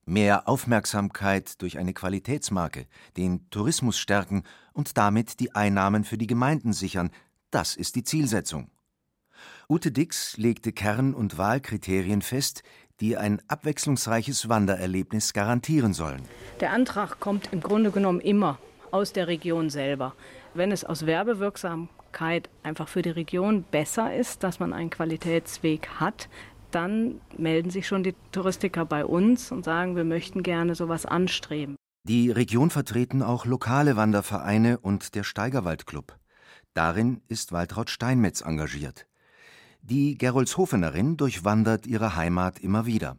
Mehr 0.07 0.49
Aufmerksamkeit 0.49 1.62
durch 1.62 1.79
eine 1.79 1.95
Qualitätsmarke, 1.95 2.87
den 3.17 3.49
Tourismus 3.51 3.99
stärken 3.99 4.43
und 4.73 4.99
damit 4.99 5.40
die 5.40 5.55
Einnahmen 5.55 6.05
für 6.05 6.19
die 6.19 6.27
Gemeinden 6.27 6.73
sichern, 6.73 7.11
das 7.51 7.75
ist 7.75 7.97
die 7.97 8.05
Zielsetzung. 8.05 8.71
Ute 9.69 9.93
Dix 9.93 10.37
legte 10.37 10.73
Kern- 10.73 11.14
und 11.14 11.38
Wahlkriterien 11.38 12.21
fest, 12.21 12.62
die 13.01 13.17
ein 13.17 13.40
abwechslungsreiches 13.49 14.49
Wandererlebnis 14.49 15.33
garantieren 15.33 15.95
sollen. 15.95 16.23
Der 16.61 16.73
Antrag 16.73 17.19
kommt 17.19 17.53
im 17.53 17.61
Grunde 17.61 17.90
genommen 17.90 18.21
immer 18.21 18.59
aus 18.90 19.12
der 19.12 19.27
Region 19.27 19.71
selber. 19.71 20.14
Wenn 20.53 20.71
es 20.71 20.85
aus 20.85 21.07
Werbewirksamkeit 21.07 22.49
einfach 22.62 22.88
für 22.88 23.03
die 23.03 23.11
Region 23.11 23.64
besser 23.64 24.14
ist, 24.14 24.45
dass 24.45 24.61
man 24.61 24.73
einen 24.73 24.90
Qualitätsweg 24.90 25.88
hat, 25.99 26.29
dann 26.75 27.21
melden 27.39 27.71
sich 27.71 27.87
schon 27.87 28.03
die 28.03 28.15
Touristiker 28.33 28.85
bei 28.85 29.05
uns 29.05 29.53
und 29.53 29.65
sagen, 29.65 29.97
wir 29.97 30.05
möchten 30.05 30.43
gerne 30.43 30.75
sowas 30.75 31.07
anstreben. 31.07 31.77
Die 32.07 32.31
Region 32.31 32.71
vertreten 32.71 33.23
auch 33.23 33.47
lokale 33.47 33.97
Wandervereine 33.97 34.79
und 34.79 35.15
der 35.15 35.25
Steigerwaldclub. 35.25 36.19
Darin 36.75 37.23
ist 37.29 37.53
Waltraud 37.53 37.89
Steinmetz 37.89 38.41
engagiert. 38.41 39.07
Die 39.81 40.19
Gerolzhofenerin 40.19 41.17
durchwandert 41.17 41.87
ihre 41.87 42.17
Heimat 42.17 42.59
immer 42.59 42.87
wieder. 42.87 43.17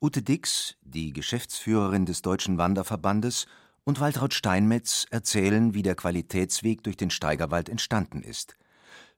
Ute 0.00 0.22
Dix, 0.22 0.76
die 0.82 1.12
Geschäftsführerin 1.12 2.06
des 2.06 2.22
Deutschen 2.22 2.56
Wanderverbandes, 2.58 3.46
und 3.84 4.00
Waltraud 4.00 4.34
Steinmetz 4.34 5.06
erzählen, 5.10 5.74
wie 5.74 5.82
der 5.82 5.94
Qualitätsweg 5.94 6.82
durch 6.82 6.96
den 6.96 7.10
Steigerwald 7.10 7.68
entstanden 7.68 8.22
ist– 8.22 8.56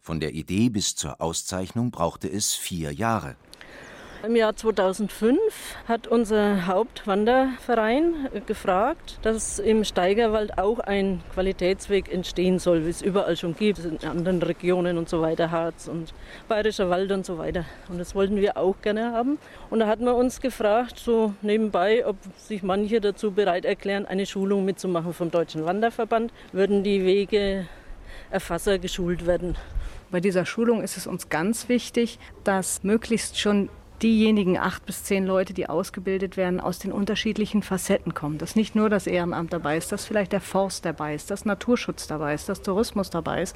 von 0.00 0.20
der 0.20 0.32
Idee 0.32 0.68
bis 0.68 0.94
zur 0.94 1.20
Auszeichnung 1.20 1.90
brauchte 1.90 2.28
es 2.28 2.54
vier 2.54 2.92
Jahre. 2.92 3.36
Im 4.22 4.36
Jahr 4.36 4.54
2005 4.54 5.38
hat 5.88 6.06
unser 6.06 6.66
Hauptwanderverein 6.66 8.28
gefragt, 8.44 9.18
dass 9.22 9.58
im 9.58 9.82
Steigerwald 9.82 10.58
auch 10.58 10.78
ein 10.78 11.22
Qualitätsweg 11.32 12.12
entstehen 12.12 12.58
soll, 12.58 12.84
wie 12.84 12.90
es 12.90 13.00
überall 13.00 13.38
schon 13.38 13.56
gibt, 13.56 13.78
in 13.78 14.06
anderen 14.06 14.42
Regionen 14.42 14.98
und 14.98 15.08
so 15.08 15.22
weiter, 15.22 15.50
Harz 15.50 15.88
und 15.88 16.12
Bayerischer 16.48 16.90
Wald 16.90 17.10
und 17.12 17.24
so 17.24 17.38
weiter. 17.38 17.64
Und 17.88 17.96
das 17.96 18.14
wollten 18.14 18.36
wir 18.36 18.58
auch 18.58 18.82
gerne 18.82 19.12
haben. 19.12 19.38
Und 19.70 19.78
da 19.78 19.86
hat 19.86 20.00
man 20.00 20.14
uns 20.14 20.42
gefragt, 20.42 20.98
so 20.98 21.32
nebenbei, 21.40 22.06
ob 22.06 22.16
sich 22.36 22.62
manche 22.62 23.00
dazu 23.00 23.30
bereit 23.32 23.64
erklären, 23.64 24.04
eine 24.04 24.26
Schulung 24.26 24.66
mitzumachen 24.66 25.14
vom 25.14 25.30
Deutschen 25.30 25.64
Wanderverband, 25.64 26.30
würden 26.52 26.84
die 26.84 27.06
Wegeerfasser 27.06 28.78
geschult 28.78 29.24
werden. 29.24 29.56
Bei 30.10 30.20
dieser 30.20 30.44
Schulung 30.44 30.82
ist 30.82 30.96
es 30.96 31.06
uns 31.06 31.28
ganz 31.28 31.68
wichtig, 31.68 32.18
dass 32.42 32.82
möglichst 32.82 33.38
schon 33.38 33.68
diejenigen 34.02 34.58
acht 34.58 34.84
bis 34.86 35.04
zehn 35.04 35.24
Leute, 35.24 35.52
die 35.52 35.68
ausgebildet 35.68 36.36
werden, 36.36 36.58
aus 36.58 36.78
den 36.78 36.90
unterschiedlichen 36.90 37.62
Facetten 37.62 38.14
kommen. 38.14 38.38
Dass 38.38 38.56
nicht 38.56 38.74
nur 38.74 38.88
das 38.88 39.06
Ehrenamt 39.06 39.52
dabei 39.52 39.76
ist, 39.76 39.92
dass 39.92 40.06
vielleicht 40.06 40.32
der 40.32 40.40
Forst 40.40 40.84
dabei 40.84 41.14
ist, 41.14 41.30
dass 41.30 41.44
Naturschutz 41.44 42.06
dabei 42.06 42.34
ist, 42.34 42.48
dass 42.48 42.62
Tourismus 42.62 43.10
dabei 43.10 43.42
ist, 43.42 43.54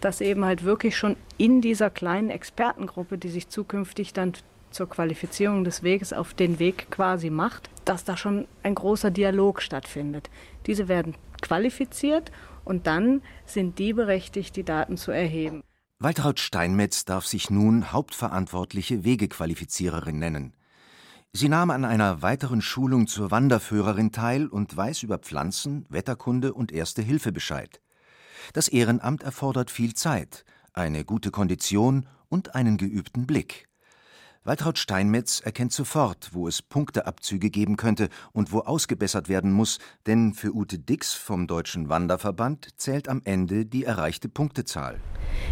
dass 0.00 0.20
eben 0.20 0.44
halt 0.44 0.64
wirklich 0.64 0.96
schon 0.96 1.16
in 1.36 1.60
dieser 1.60 1.90
kleinen 1.90 2.30
Expertengruppe, 2.30 3.18
die 3.18 3.28
sich 3.28 3.48
zukünftig 3.48 4.12
dann 4.12 4.32
zur 4.70 4.88
Qualifizierung 4.88 5.64
des 5.64 5.82
Weges 5.82 6.12
auf 6.12 6.34
den 6.34 6.58
Weg 6.58 6.90
quasi 6.90 7.28
macht, 7.30 7.68
dass 7.84 8.04
da 8.04 8.16
schon 8.16 8.48
ein 8.62 8.74
großer 8.74 9.10
Dialog 9.10 9.60
stattfindet. 9.60 10.30
Diese 10.66 10.88
werden 10.88 11.14
qualifiziert 11.42 12.32
und 12.64 12.86
dann 12.86 13.20
sind 13.44 13.78
die 13.78 13.92
berechtigt, 13.92 14.56
die 14.56 14.64
Daten 14.64 14.96
zu 14.96 15.12
erheben. 15.12 15.62
Waltraud 16.02 16.40
Steinmetz 16.40 17.04
darf 17.04 17.26
sich 17.26 17.48
nun 17.48 17.92
hauptverantwortliche 17.92 19.04
Wegequalifiziererin 19.04 20.18
nennen. 20.18 20.52
Sie 21.32 21.48
nahm 21.48 21.70
an 21.70 21.84
einer 21.84 22.22
weiteren 22.22 22.60
Schulung 22.60 23.06
zur 23.06 23.30
Wanderführerin 23.30 24.10
teil 24.10 24.48
und 24.48 24.76
weiß 24.76 25.04
über 25.04 25.18
Pflanzen, 25.18 25.86
Wetterkunde 25.90 26.54
und 26.54 26.72
Erste 26.72 27.02
Hilfe 27.02 27.30
Bescheid. 27.30 27.80
Das 28.52 28.66
Ehrenamt 28.66 29.22
erfordert 29.22 29.70
viel 29.70 29.94
Zeit, 29.94 30.44
eine 30.72 31.04
gute 31.04 31.30
Kondition 31.30 32.08
und 32.28 32.56
einen 32.56 32.78
geübten 32.78 33.24
Blick. 33.24 33.68
Waltraud 34.44 34.76
Steinmetz 34.76 35.38
erkennt 35.38 35.72
sofort, 35.72 36.30
wo 36.32 36.48
es 36.48 36.62
Punkteabzüge 36.62 37.48
geben 37.48 37.76
könnte 37.76 38.08
und 38.32 38.50
wo 38.50 38.58
ausgebessert 38.58 39.28
werden 39.28 39.52
muss, 39.52 39.78
denn 40.08 40.34
für 40.34 40.52
Ute 40.52 40.80
Dix 40.80 41.14
vom 41.14 41.46
Deutschen 41.46 41.88
Wanderverband 41.88 42.70
zählt 42.76 43.08
am 43.08 43.22
Ende 43.24 43.64
die 43.64 43.84
erreichte 43.84 44.28
Punktezahl. 44.28 44.98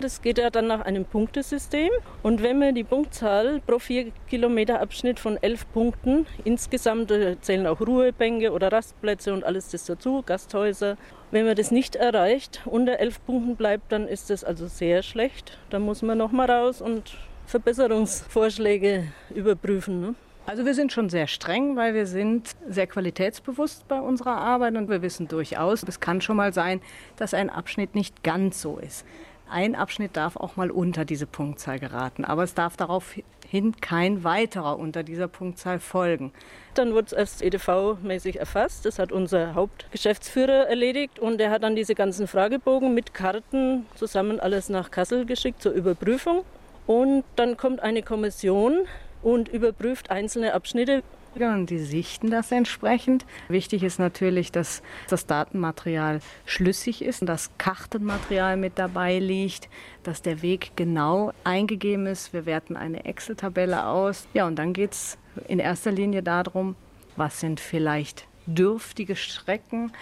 Das 0.01 0.23
geht 0.23 0.39
ja 0.39 0.51
dann 0.51 0.67
nach 0.67 0.81
einem 0.81 1.05
Punktesystem. 1.05 1.91
Und 2.25 2.43
wenn 2.43 2.59
wir 2.59 2.73
die 2.73 2.83
Punktzahl 2.83 3.61
pro 3.65 3.79
vier 3.79 4.11
Kilometer 4.29 4.81
Abschnitt 4.81 5.21
von 5.21 5.37
elf 5.37 5.71
Punkten, 5.71 6.27
insgesamt 6.43 7.13
äh, 7.13 7.41
zählen 7.41 7.69
auch 7.69 7.81
Ruhebänke 7.81 8.51
oder 8.51 8.73
Rastplätze 8.73 9.33
und 9.33 9.45
alles 9.45 9.69
das 9.69 9.85
dazu, 9.85 10.25
Gasthäuser. 10.27 10.97
Wenn 11.31 11.47
man 11.47 11.55
das 11.55 11.71
nicht 11.71 11.95
erreicht, 11.95 12.63
unter 12.65 12.99
elf 12.99 13.25
Punkten 13.25 13.55
bleibt, 13.55 13.93
dann 13.93 14.09
ist 14.09 14.31
das 14.31 14.43
also 14.43 14.67
sehr 14.67 15.05
schlecht. 15.05 15.59
Dann 15.71 15.83
muss 15.83 16.03
man 16.03 16.19
nochmal 16.19 16.51
raus 16.51 16.81
und 16.81 17.17
Verbesserungsvorschläge 17.51 19.09
überprüfen. 19.35 20.01
Ne? 20.01 20.15
Also 20.47 20.65
wir 20.65 20.75
sind 20.75 20.93
schon 20.93 21.11
sehr 21.11 21.27
streng, 21.27 21.75
weil 21.75 21.95
wir 21.95 22.07
sind 22.07 22.53
sehr 22.69 22.87
qualitätsbewusst 22.87 23.89
bei 23.89 24.01
unserer 24.01 24.37
Arbeit 24.37 24.77
und 24.77 24.89
wir 24.89 25.03
wissen 25.03 25.27
durchaus, 25.27 25.83
es 25.83 25.99
kann 25.99 26.21
schon 26.21 26.37
mal 26.37 26.53
sein, 26.53 26.81
dass 27.17 27.35
ein 27.35 27.51
Abschnitt 27.51 27.97
nicht 27.97 28.23
ganz 28.23 28.63
so 28.63 28.79
ist. 28.79 29.05
Ein 29.51 29.75
Abschnitt 29.75 30.17
darf 30.17 30.37
auch 30.37 30.55
mal 30.55 30.71
unter 30.71 31.05
diese 31.05 31.27
Punktzahl 31.27 31.81
geraten, 31.81 32.25
aber 32.25 32.45
es 32.45 32.55
darf 32.55 32.77
daraufhin 32.77 33.75
kein 33.81 34.23
weiterer 34.23 34.79
unter 34.79 35.03
dieser 35.03 35.27
Punktzahl 35.27 35.81
folgen. 35.81 36.33
Dann 36.75 36.95
wird 36.95 37.09
es 37.09 37.13
erst 37.13 37.43
EDV-mäßig 37.43 38.39
erfasst. 38.39 38.87
Das 38.87 39.01
hat 39.01 39.11
unser 39.11 39.55
Hauptgeschäftsführer 39.55 40.69
erledigt 40.69 41.19
und 41.19 41.41
er 41.41 41.51
hat 41.51 41.65
dann 41.65 41.75
diese 41.75 41.97
ganzen 41.97 42.29
Fragebogen 42.29 42.95
mit 42.95 43.13
Karten 43.13 43.87
zusammen 43.97 44.39
alles 44.39 44.69
nach 44.69 44.93
Kassel 44.93 45.27
geschickt 45.27 45.61
zur 45.61 45.73
Überprüfung. 45.73 46.45
Und 46.87 47.25
dann 47.37 47.57
kommt 47.57 47.81
eine 47.81 48.03
Kommission 48.03 48.81
und 49.23 49.49
überprüft 49.49 50.11
einzelne 50.11 50.55
Abschnitte. 50.55 51.03
Und 51.37 51.71
die 51.71 51.79
sichten 51.79 52.31
das 52.31 52.51
entsprechend. 52.51 53.25
Wichtig 53.49 53.85
ist 53.85 54.01
natürlich, 54.01 54.51
dass 54.51 54.83
das 55.09 55.27
Datenmaterial 55.27 56.21
schlüssig 56.45 57.05
ist, 57.05 57.23
dass 57.29 57.51
Kartenmaterial 57.57 58.57
mit 58.57 58.79
dabei 58.79 59.21
liegt, 59.21 59.69
dass 60.03 60.23
der 60.23 60.43
Weg 60.43 60.73
genau 60.75 61.33
eingegeben 61.45 62.07
ist. 62.07 62.33
Wir 62.33 62.47
werten 62.47 62.77
eine 62.77 63.05
Excel-Tabelle 63.05 63.87
aus. 63.87 64.27
Ja, 64.35 64.47
und 64.47 64.57
dann 64.57 64.73
geht 64.73 64.93
es 64.93 65.19
in 65.47 65.61
erster 65.61 65.93
Linie 65.93 66.25
darum, 66.25 66.75
was 67.17 67.39
sind 67.39 67.61
vielleicht 67.61 68.27
dürftige 68.47 69.15
Strecken, 69.15 69.93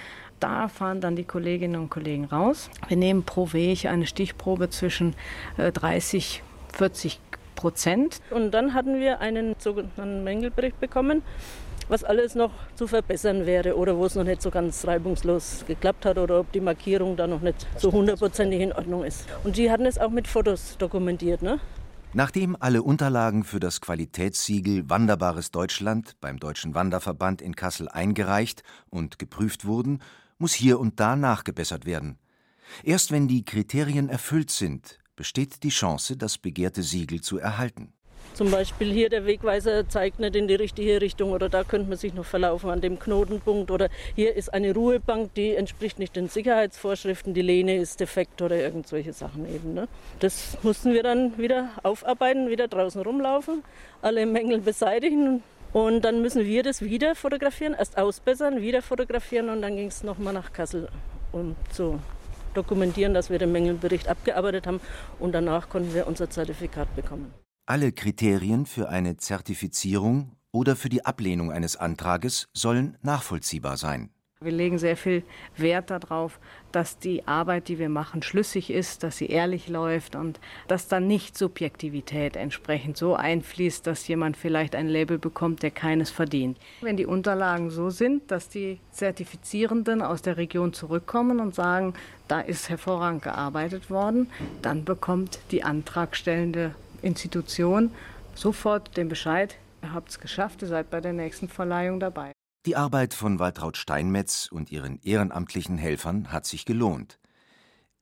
da 0.41 0.69
fahren 0.69 1.01
dann 1.01 1.17
die 1.17 1.25
Kolleginnen 1.25 1.81
und 1.81 1.91
Kollegen 1.91 2.25
raus. 2.25 2.71
Wir 2.87 2.97
nehmen 2.97 3.25
pro 3.25 3.53
Weg 3.53 3.87
eine 3.87 4.07
Stichprobe 4.07 4.71
zwischen 4.71 5.15
30 5.57 6.39
äh, 6.39 6.48
40 6.73 7.21
Prozent. 7.55 8.21
Und 8.31 8.53
dann 8.53 8.75
hatten 8.75 9.01
wir 9.01 9.21
einen 9.21 9.57
sogenannten 9.59 10.23
Mängelbericht 10.23 10.79
bekommen, 10.81 11.23
was 11.89 12.05
alles 12.05 12.35
noch 12.35 12.53
zu 12.75 12.87
verbessern 12.87 13.47
wäre 13.47 13.77
oder 13.77 13.97
wo 13.97 14.05
es 14.05 14.15
noch 14.15 14.25
nicht 14.25 14.43
so 14.43 14.51
ganz 14.51 14.87
reibungslos 14.87 15.65
geklappt 15.67 16.05
hat 16.05 16.19
oder 16.19 16.41
ob 16.41 16.53
die 16.53 16.61
Markierung 16.61 17.17
da 17.17 17.27
noch 17.27 17.41
nicht 17.41 17.67
so 17.77 17.91
hundertprozentig 17.91 18.61
in 18.61 18.73
Ordnung 18.73 19.05
ist. 19.05 19.27
Und 19.45 19.57
die 19.57 19.71
hatten 19.71 19.87
es 19.87 19.99
auch 19.99 20.11
mit 20.11 20.29
Fotos 20.29 20.77
dokumentiert. 20.79 21.43
Ne? 21.43 21.59
Nachdem 22.15 22.57
alle 22.59 22.83
Unterlagen 22.83 23.45
für 23.45 23.61
das 23.61 23.81
Qualitätssiegel 23.81 24.89
Wanderbares 24.89 25.51
Deutschland 25.51 26.17
beim 26.21 26.39
Deutschen 26.39 26.75
Wanderverband 26.75 27.43
in 27.43 27.55
Kassel 27.55 27.89
eingereicht 27.89 28.63
und 28.89 29.19
geprüft 29.19 29.67
wurden, 29.67 30.01
muss 30.39 30.55
hier 30.55 30.79
und 30.79 31.01
da 31.01 31.17
nachgebessert 31.17 31.85
werden. 31.85 32.19
Erst 32.83 33.11
wenn 33.13 33.29
die 33.29 33.45
Kriterien 33.45 34.09
erfüllt 34.09 34.51
sind, 34.51 34.98
besteht 35.19 35.65
die 35.65 35.71
Chance, 35.71 36.17
das 36.17 36.39
begehrte 36.39 36.85
Siegel 36.85 37.21
zu 37.21 37.39
erhalten. 37.39 37.93
Zum 38.35 38.53
Beispiel 38.53 38.93
hier 38.93 39.09
der 39.09 39.27
Wegweiser 39.27 39.89
zeigt 39.89 40.21
nicht 40.21 40.37
in 40.37 40.47
die 40.47 40.55
richtige 40.55 41.01
Richtung 41.01 41.33
oder 41.33 41.49
da 41.49 41.65
könnte 41.65 41.89
man 41.89 41.99
sich 41.99 42.15
noch 42.15 42.25
verlaufen 42.25 42.71
an 42.71 42.81
dem 42.81 43.01
Knotenpunkt 43.01 43.73
oder 43.73 43.89
hier 44.15 44.37
ist 44.37 44.55
eine 44.55 44.73
Ruhebank, 44.73 45.35
die 45.35 45.57
entspricht 45.57 45.99
nicht 45.99 46.15
den 46.15 46.29
Sicherheitsvorschriften, 46.29 47.35
die 47.35 47.43
Lehne 47.43 47.79
ist 47.79 47.99
defekt 47.99 48.41
oder 48.41 48.55
irgendwelche 48.55 49.13
Sachen 49.13 49.53
eben. 49.53 49.75
Ne? 49.75 49.89
Das 50.21 50.57
mussten 50.63 50.93
wir 50.93 51.03
dann 51.03 51.37
wieder 51.37 51.71
aufarbeiten, 51.83 52.49
wieder 52.49 52.69
draußen 52.69 53.03
rumlaufen, 53.03 53.65
alle 54.03 54.25
Mängel 54.25 54.61
beseitigen 54.61 55.43
und 55.73 56.03
dann 56.03 56.23
müssen 56.23 56.45
wir 56.45 56.63
das 56.63 56.81
wieder 56.81 57.17
fotografieren, 57.17 57.75
erst 57.77 57.99
ausbessern, 57.99 58.63
wieder 58.63 58.83
fotografieren 58.83 59.49
und 59.49 59.63
dann 59.63 59.75
ging 59.75 59.89
es 59.89 60.05
nochmal 60.05 60.33
nach 60.33 60.53
Kassel, 60.53 60.89
um 61.33 61.57
zu 61.73 61.99
dokumentieren, 62.55 63.15
dass 63.15 63.31
wir 63.31 63.39
den 63.39 63.53
Mängelbericht 63.53 64.09
abgearbeitet 64.09 64.67
haben 64.67 64.81
und 65.19 65.33
danach 65.33 65.69
konnten 65.69 65.95
wir 65.95 66.07
unser 66.07 66.31
Zertifikat 66.31 66.95
bekommen. 66.97 67.33
Alle 67.67 67.93
Kriterien 67.93 68.67
für 68.67 68.89
eine 68.89 69.17
Zertifizierung 69.17 70.37
oder 70.53 70.75
für 70.77 70.89
die 70.89 71.05
Ablehnung 71.05 71.53
eines 71.53 71.77
Antrages 71.77 72.49
sollen 72.55 72.97
nachvollziehbar 73.03 73.77
sein. 73.77 74.11
Wir 74.41 74.53
legen 74.53 74.79
sehr 74.79 74.97
viel 74.97 75.25
Wert 75.57 75.91
darauf, 75.91 76.39
dass 76.71 76.97
die 76.97 77.27
Arbeit, 77.27 77.67
die 77.67 77.81
wir 77.81 77.89
machen, 77.89 78.23
schlüssig 78.23 78.71
ist, 78.71 79.03
dass 79.03 79.17
sie 79.17 79.27
ehrlich 79.27 79.67
läuft 79.67 80.15
und 80.15 80.39
dass 80.69 80.87
dann 80.87 81.09
nicht 81.09 81.37
Subjektivität 81.37 82.37
entsprechend 82.37 82.97
so 82.97 83.17
einfließt, 83.17 83.85
dass 83.85 84.07
jemand 84.07 84.37
vielleicht 84.37 84.77
ein 84.77 84.87
Label 84.87 85.19
bekommt, 85.19 85.65
der 85.65 85.73
keines 85.73 86.11
verdient. 86.11 86.57
Wenn 86.83 86.97
die 86.97 87.05
Unterlagen 87.05 87.71
so 87.71 87.91
sind, 87.91 88.31
dass 88.31 88.49
die 88.49 88.79
Zertifizierenden 88.93 90.03
aus 90.03 90.23
der 90.23 90.37
Region 90.37 90.73
zurückkommen 90.73 91.41
und 91.41 91.57
sagen, 91.57 91.95
da 92.29 92.39
ist 92.39 92.69
hervorragend 92.69 93.25
gearbeitet 93.25 93.91
worden, 93.91 94.31
dann 94.63 94.85
bekommt 94.85 95.41
die 95.51 95.65
antragstellende 95.65 96.77
Institution 97.03 97.91
sofort 98.37 98.97
den 98.97 99.09
Bescheid, 99.09 99.57
ihr 99.83 99.93
habt 99.93 100.11
es 100.11 100.21
geschafft, 100.21 100.63
ihr 100.63 100.69
seid 100.69 100.91
bei 100.91 101.01
der 101.01 101.13
nächsten 101.13 101.49
Verleihung 101.49 101.99
dabei. 101.99 102.38
Die 102.69 102.77
Arbeit 102.77 103.15
von 103.15 103.39
Waltraud 103.39 103.79
Steinmetz 103.79 104.51
und 104.53 104.71
ihren 104.71 105.01
ehrenamtlichen 105.01 105.79
Helfern 105.79 106.31
hat 106.31 106.45
sich 106.45 106.67
gelohnt. 106.67 107.19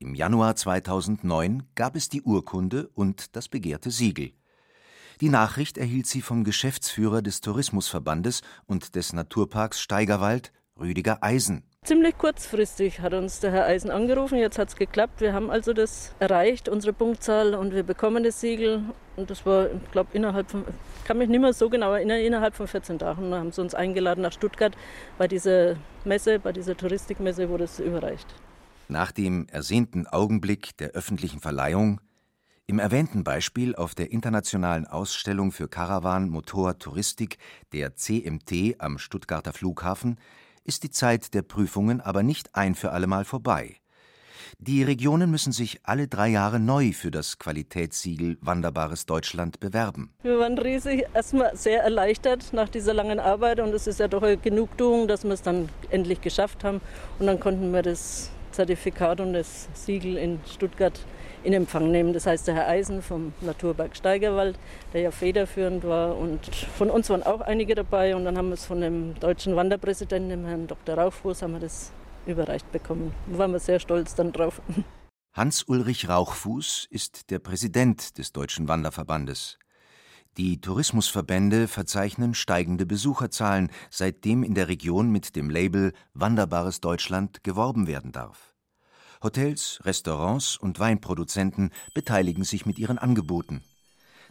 Im 0.01 0.17
Januar 0.17 0.57
2009 0.57 1.63
gab 1.77 1.95
es 1.95 2.09
die 2.09 2.23
Urkunde 2.23 2.89
und 2.89 3.37
das 3.37 3.47
begehrte 3.47 3.93
Siegel. 3.93 4.33
Die 5.21 5.29
Nachricht 5.29 5.79
erhielt 5.79 6.09
sie 6.09 6.21
vom 6.21 6.43
Geschäftsführer 6.43 7.23
des 7.23 7.43
Tourismusverbandes 7.43 8.43
und 8.67 8.97
des 8.97 9.13
Naturparks 9.13 9.81
Steigerwald, 9.81 10.53
Rüdiger 10.79 11.23
Eisen. 11.23 11.63
Ziemlich 11.85 12.19
kurzfristig 12.19 13.01
hat 13.01 13.15
uns 13.15 13.41
der 13.41 13.53
Herr 13.53 13.67
Eisen 13.67 13.91
angerufen. 13.91 14.39
Jetzt 14.39 14.59
hat 14.59 14.69
es 14.69 14.77
geklappt. 14.77 15.21
Wir 15.21 15.33
haben 15.33 15.51
also 15.51 15.73
das 15.73 16.15
erreicht, 16.19 16.69
unsere 16.69 16.93
Punktzahl, 16.93 17.55
und 17.55 17.73
wir 17.73 17.85
bekommen 17.85 18.25
das 18.25 18.41
Siegel. 18.41 18.83
Und 19.15 19.31
das 19.31 19.47
war, 19.47 19.71
ich 19.71 19.91
glaube, 19.93 20.11
innerhalb 20.13 20.51
von, 20.51 20.65
ich 20.99 21.05
kann 21.05 21.19
mich 21.19 21.29
nicht 21.29 21.41
mehr 21.41 21.53
so 21.53 21.71
genau 21.71 21.93
erinnern, 21.93 22.19
innerhalb 22.19 22.55
von 22.55 22.67
14 22.67 22.99
Tagen 22.99 23.33
haben 23.33 23.53
sie 23.53 23.61
uns 23.61 23.75
eingeladen 23.75 24.23
nach 24.23 24.33
Stuttgart 24.33 24.77
bei 25.17 25.29
dieser 25.29 25.77
Messe, 26.05 26.41
bei 26.41 26.53
dieser 26.53 26.77
Touristikmesse, 26.77 27.49
wo 27.49 27.57
das 27.57 27.79
überreicht. 27.79 28.27
Nach 28.89 29.13
dem 29.13 29.47
ersehnten 29.49 30.07
Augenblick 30.07 30.77
der 30.77 30.91
öffentlichen 30.91 31.41
Verleihung, 31.41 32.01
im 32.67 32.81
erwähnten 32.81 33.23
Beispiel 33.23 33.77
auf 33.77 33.95
der 33.95 34.11
internationalen 34.11 34.89
Ausstellung 34.89 35.53
für 35.53 35.69
Karawan 35.69 36.29
Motor 36.29 36.81
Touristik 36.81 37.39
der 37.73 37.95
CMT 37.95 38.81
am 38.81 38.99
Stuttgarter 38.99 39.53
Flughafen, 39.53 40.19
ist 40.67 40.83
die 40.83 40.91
Zeit 40.91 41.35
der 41.35 41.43
Prüfungen 41.43 42.01
aber 42.01 42.23
nicht 42.23 42.55
ein 42.55 42.75
für 42.75 42.93
allemal 42.93 43.25
vorbei. 43.25 43.77
Die 44.59 44.83
Regionen 44.83 45.31
müssen 45.31 45.53
sich 45.53 45.81
alle 45.83 46.09
drei 46.09 46.29
Jahre 46.29 46.59
neu 46.59 46.93
für 46.93 47.11
das 47.11 47.39
Qualitätssiegel 47.39 48.39
Wanderbares 48.41 49.05
Deutschland 49.05 49.61
bewerben. 49.61 50.15
Wir 50.23 50.39
waren 50.39 50.57
riesig, 50.57 51.05
erstmal 51.13 51.55
sehr 51.57 51.83
erleichtert 51.83 52.53
nach 52.53 52.69
dieser 52.69 52.95
langen 52.95 53.21
Arbeit 53.21 53.61
und 53.61 53.75
es 53.75 53.87
ist 53.87 54.01
ja 54.01 54.09
doch 54.09 54.23
eine 54.23 54.37
Genugtuung, 54.39 55.09
dass 55.09 55.25
wir 55.25 55.33
es 55.33 55.43
dann 55.43 55.69
endlich 55.91 56.21
geschafft 56.21 56.65
haben 56.65 56.81
und 57.19 57.27
dann 57.27 57.39
konnten 57.39 57.73
wir 57.73 57.83
das 57.83 58.31
Zertifikat 58.53 59.21
und 59.21 59.35
das 59.35 59.69
Siegel 59.75 60.17
in 60.17 60.41
Stuttgart 60.51 60.99
in 61.45 61.53
Empfang 61.53 61.91
nehmen. 61.91 62.13
Das 62.13 62.27
heißt, 62.27 62.47
der 62.47 62.55
Herr 62.55 62.69
Eisen 62.69 63.03
vom 63.03 63.33
Naturpark 63.41 63.97
Steigerwald, 63.97 64.59
der 64.93 65.03
ja 65.03 65.11
federführend 65.11 65.85
war 65.85 66.17
und 66.17 66.47
von 66.55 66.91
uns 66.91 67.11
waren 67.11 67.23
auch 67.23 67.41
einige 67.41 67.75
dabei 67.75 68.17
und 68.17 68.25
dann 68.25 68.37
haben 68.37 68.49
wir 68.49 68.55
es 68.55 68.67
von 68.67 68.81
dem 68.81 69.19
deutschen 69.21 69.57
Wanderpräsidenten, 69.57 70.31
dem 70.31 70.47
Herrn 70.47 70.67
Dr. 70.67 70.97
Rauchfuß, 70.97 71.43
haben 71.43 71.53
wir 71.53 71.61
das 71.61 71.93
überreicht 72.27 72.71
bekommen. 72.73 73.13
Da 73.31 73.39
waren 73.39 73.53
wir 73.53 73.61
sehr 73.61 73.81
stolz 73.81 74.15
dann 74.15 74.33
drauf. 74.33 74.61
Hans-Ulrich 75.33 76.09
Rauchfuß 76.09 76.87
ist 76.91 77.31
der 77.31 77.39
Präsident 77.39 78.19
des 78.19 78.33
Deutschen 78.33 78.69
Wanderverbandes. 78.69 79.59
Die 80.37 80.61
Tourismusverbände 80.61 81.67
verzeichnen 81.67 82.35
steigende 82.35 82.85
Besucherzahlen, 82.85 83.71
seitdem 83.91 84.43
in 84.43 84.55
der 84.55 84.69
Region 84.69 85.11
mit 85.11 85.35
dem 85.35 85.49
Label 85.49 85.93
Wanderbares 86.13 86.81
Deutschland 86.81 87.43
geworben 87.43 87.87
werden 87.87 88.13
darf. 88.13 88.56
Hotels, 89.27 89.81
Restaurants 89.83 90.57
und 90.57 90.79
Weinproduzenten 90.79 91.73
beteiligen 91.95 92.45
sich 92.45 92.65
mit 92.65 92.79
ihren 92.79 92.97
Angeboten. 92.97 93.61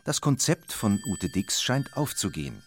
Das 0.06 0.22
Konzept 0.22 0.72
von 0.72 1.02
Ute 1.12 1.28
Dix 1.28 1.62
scheint 1.62 1.98
aufzugehen. 1.98 2.64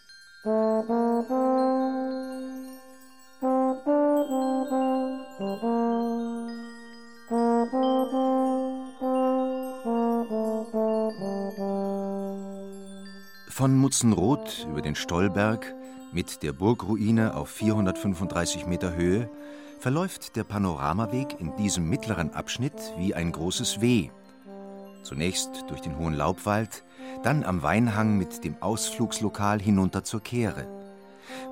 Von 13.49 13.75
Mutzenroth 13.75 14.67
über 14.71 14.83
den 14.83 14.97
Stollberg 14.97 15.75
mit 16.13 16.43
der 16.43 16.53
Burgruine 16.53 17.35
auf 17.35 17.49
435 17.49 18.67
Meter 18.67 18.95
Höhe 18.95 19.31
verläuft 19.79 20.37
der 20.37 20.45
Panoramaweg 20.45 21.41
in 21.41 21.55
diesem 21.57 21.89
mittleren 21.89 22.33
Abschnitt 22.35 22.75
wie 22.97 23.15
ein 23.15 23.33
großes 23.33 23.81
W. 23.81 24.11
Zunächst 25.03 25.65
durch 25.69 25.81
den 25.81 25.97
hohen 25.97 26.15
Laubwald, 26.15 26.85
dann 27.23 27.45
am 27.45 27.63
Weinhang 27.63 28.19
mit 28.19 28.45
dem 28.45 28.61
Ausflugslokal 28.61 29.61
hinunter 29.61 30.05
zur 30.05 30.23
Kehre. 30.23 30.67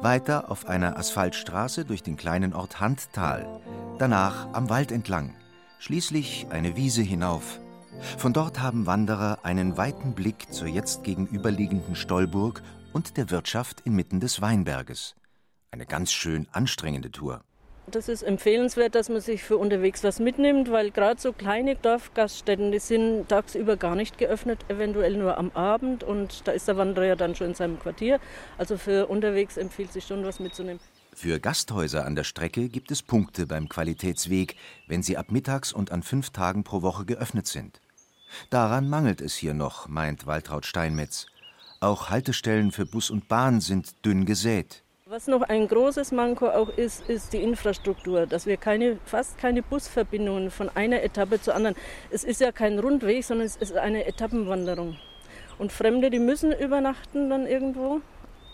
Weiter 0.00 0.50
auf 0.50 0.66
einer 0.66 0.98
Asphaltstraße 0.98 1.84
durch 1.84 2.02
den 2.02 2.16
kleinen 2.16 2.52
Ort 2.52 2.80
Handtal, 2.80 3.60
danach 3.98 4.52
am 4.52 4.68
Wald 4.68 4.92
entlang, 4.92 5.34
schließlich 5.78 6.46
eine 6.50 6.76
Wiese 6.76 7.02
hinauf. 7.02 7.60
Von 8.18 8.32
dort 8.32 8.60
haben 8.60 8.86
Wanderer 8.86 9.38
einen 9.42 9.76
weiten 9.76 10.14
Blick 10.14 10.52
zur 10.52 10.68
jetzt 10.68 11.04
gegenüberliegenden 11.04 11.94
Stollburg 11.94 12.62
und 12.92 13.16
der 13.16 13.30
Wirtschaft 13.30 13.82
inmitten 13.82 14.20
des 14.20 14.40
Weinberges. 14.40 15.14
Eine 15.70 15.86
ganz 15.86 16.12
schön 16.12 16.46
anstrengende 16.52 17.10
Tour. 17.10 17.42
Das 17.88 18.08
ist 18.08 18.22
empfehlenswert, 18.22 18.96
dass 18.96 19.08
man 19.08 19.20
sich 19.20 19.44
für 19.44 19.58
unterwegs 19.58 20.02
was 20.02 20.18
mitnimmt, 20.18 20.72
weil 20.72 20.90
gerade 20.90 21.20
so 21.20 21.32
kleine 21.32 21.76
Dorfgaststätten, 21.76 22.72
die 22.72 22.80
sind 22.80 23.28
tagsüber 23.28 23.76
gar 23.76 23.94
nicht 23.94 24.18
geöffnet, 24.18 24.64
eventuell 24.68 25.16
nur 25.16 25.38
am 25.38 25.52
Abend 25.52 26.02
und 26.02 26.48
da 26.48 26.52
ist 26.52 26.66
der 26.66 26.76
Wanderer 26.76 27.06
ja 27.06 27.14
dann 27.14 27.36
schon 27.36 27.48
in 27.48 27.54
seinem 27.54 27.78
Quartier. 27.78 28.18
Also 28.58 28.76
für 28.76 29.06
unterwegs 29.06 29.56
empfiehlt 29.56 29.92
sich 29.92 30.04
schon 30.04 30.24
was 30.24 30.40
mitzunehmen. 30.40 30.80
Für 31.14 31.38
Gasthäuser 31.38 32.04
an 32.04 32.16
der 32.16 32.24
Strecke 32.24 32.68
gibt 32.68 32.90
es 32.90 33.02
Punkte 33.02 33.46
beim 33.46 33.68
Qualitätsweg, 33.68 34.56
wenn 34.88 35.04
sie 35.04 35.16
ab 35.16 35.30
mittags 35.30 35.72
und 35.72 35.92
an 35.92 36.02
fünf 36.02 36.30
Tagen 36.30 36.64
pro 36.64 36.82
Woche 36.82 37.04
geöffnet 37.04 37.46
sind. 37.46 37.80
Daran 38.50 38.88
mangelt 38.88 39.20
es 39.20 39.36
hier 39.36 39.54
noch, 39.54 39.86
meint 39.86 40.26
Waltraud 40.26 40.66
Steinmetz. 40.66 41.26
Auch 41.78 42.10
Haltestellen 42.10 42.72
für 42.72 42.84
Bus 42.84 43.10
und 43.10 43.28
Bahn 43.28 43.60
sind 43.60 44.04
dünn 44.04 44.26
gesät. 44.26 44.82
Was 45.08 45.28
noch 45.28 45.42
ein 45.42 45.68
großes 45.68 46.10
Manko 46.10 46.48
auch 46.48 46.68
ist, 46.68 47.08
ist 47.08 47.32
die 47.32 47.36
Infrastruktur, 47.36 48.26
dass 48.26 48.44
wir 48.44 48.56
keine, 48.56 48.98
fast 49.04 49.38
keine 49.38 49.62
Busverbindungen 49.62 50.50
von 50.50 50.68
einer 50.70 51.00
Etappe 51.00 51.40
zur 51.40 51.54
anderen. 51.54 51.76
Es 52.10 52.24
ist 52.24 52.40
ja 52.40 52.50
kein 52.50 52.80
Rundweg, 52.80 53.24
sondern 53.24 53.46
es 53.46 53.54
ist 53.54 53.76
eine 53.76 54.04
Etappenwanderung. 54.04 54.96
Und 55.58 55.70
Fremde, 55.70 56.10
die 56.10 56.18
müssen 56.18 56.50
übernachten 56.50 57.30
dann 57.30 57.46
irgendwo. 57.46 58.00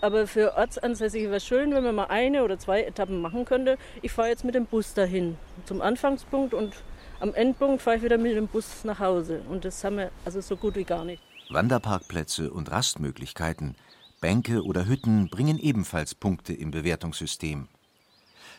Aber 0.02 0.26
für 0.26 0.54
Ortsansässige 0.54 1.28
wäre 1.28 1.36
es 1.36 1.46
schön, 1.46 1.72
wenn 1.72 1.84
man 1.84 1.94
mal 1.94 2.08
eine 2.08 2.44
oder 2.44 2.58
zwei 2.58 2.82
Etappen 2.82 3.22
machen 3.22 3.46
könnte. 3.46 3.78
Ich 4.02 4.12
fahre 4.12 4.28
jetzt 4.28 4.44
mit 4.44 4.54
dem 4.54 4.66
Bus 4.66 4.92
dahin 4.92 5.38
zum 5.64 5.80
Anfangspunkt 5.80 6.52
und 6.52 6.74
am 7.20 7.32
Endpunkt 7.32 7.80
fahre 7.80 7.96
ich 7.96 8.02
wieder 8.02 8.18
mit 8.18 8.36
dem 8.36 8.46
Bus 8.46 8.84
nach 8.84 8.98
Hause. 8.98 9.40
Und 9.48 9.64
das 9.64 9.82
haben 9.84 9.96
wir 9.96 10.10
also 10.26 10.42
so 10.42 10.56
gut 10.56 10.76
wie 10.76 10.84
gar 10.84 11.06
nicht. 11.06 11.22
Wanderparkplätze 11.48 12.50
und 12.50 12.70
Rastmöglichkeiten– 12.70 13.74
Bänke 14.22 14.62
oder 14.62 14.86
Hütten 14.86 15.28
bringen 15.28 15.58
ebenfalls 15.58 16.14
Punkte 16.14 16.54
im 16.54 16.70
Bewertungssystem. 16.70 17.66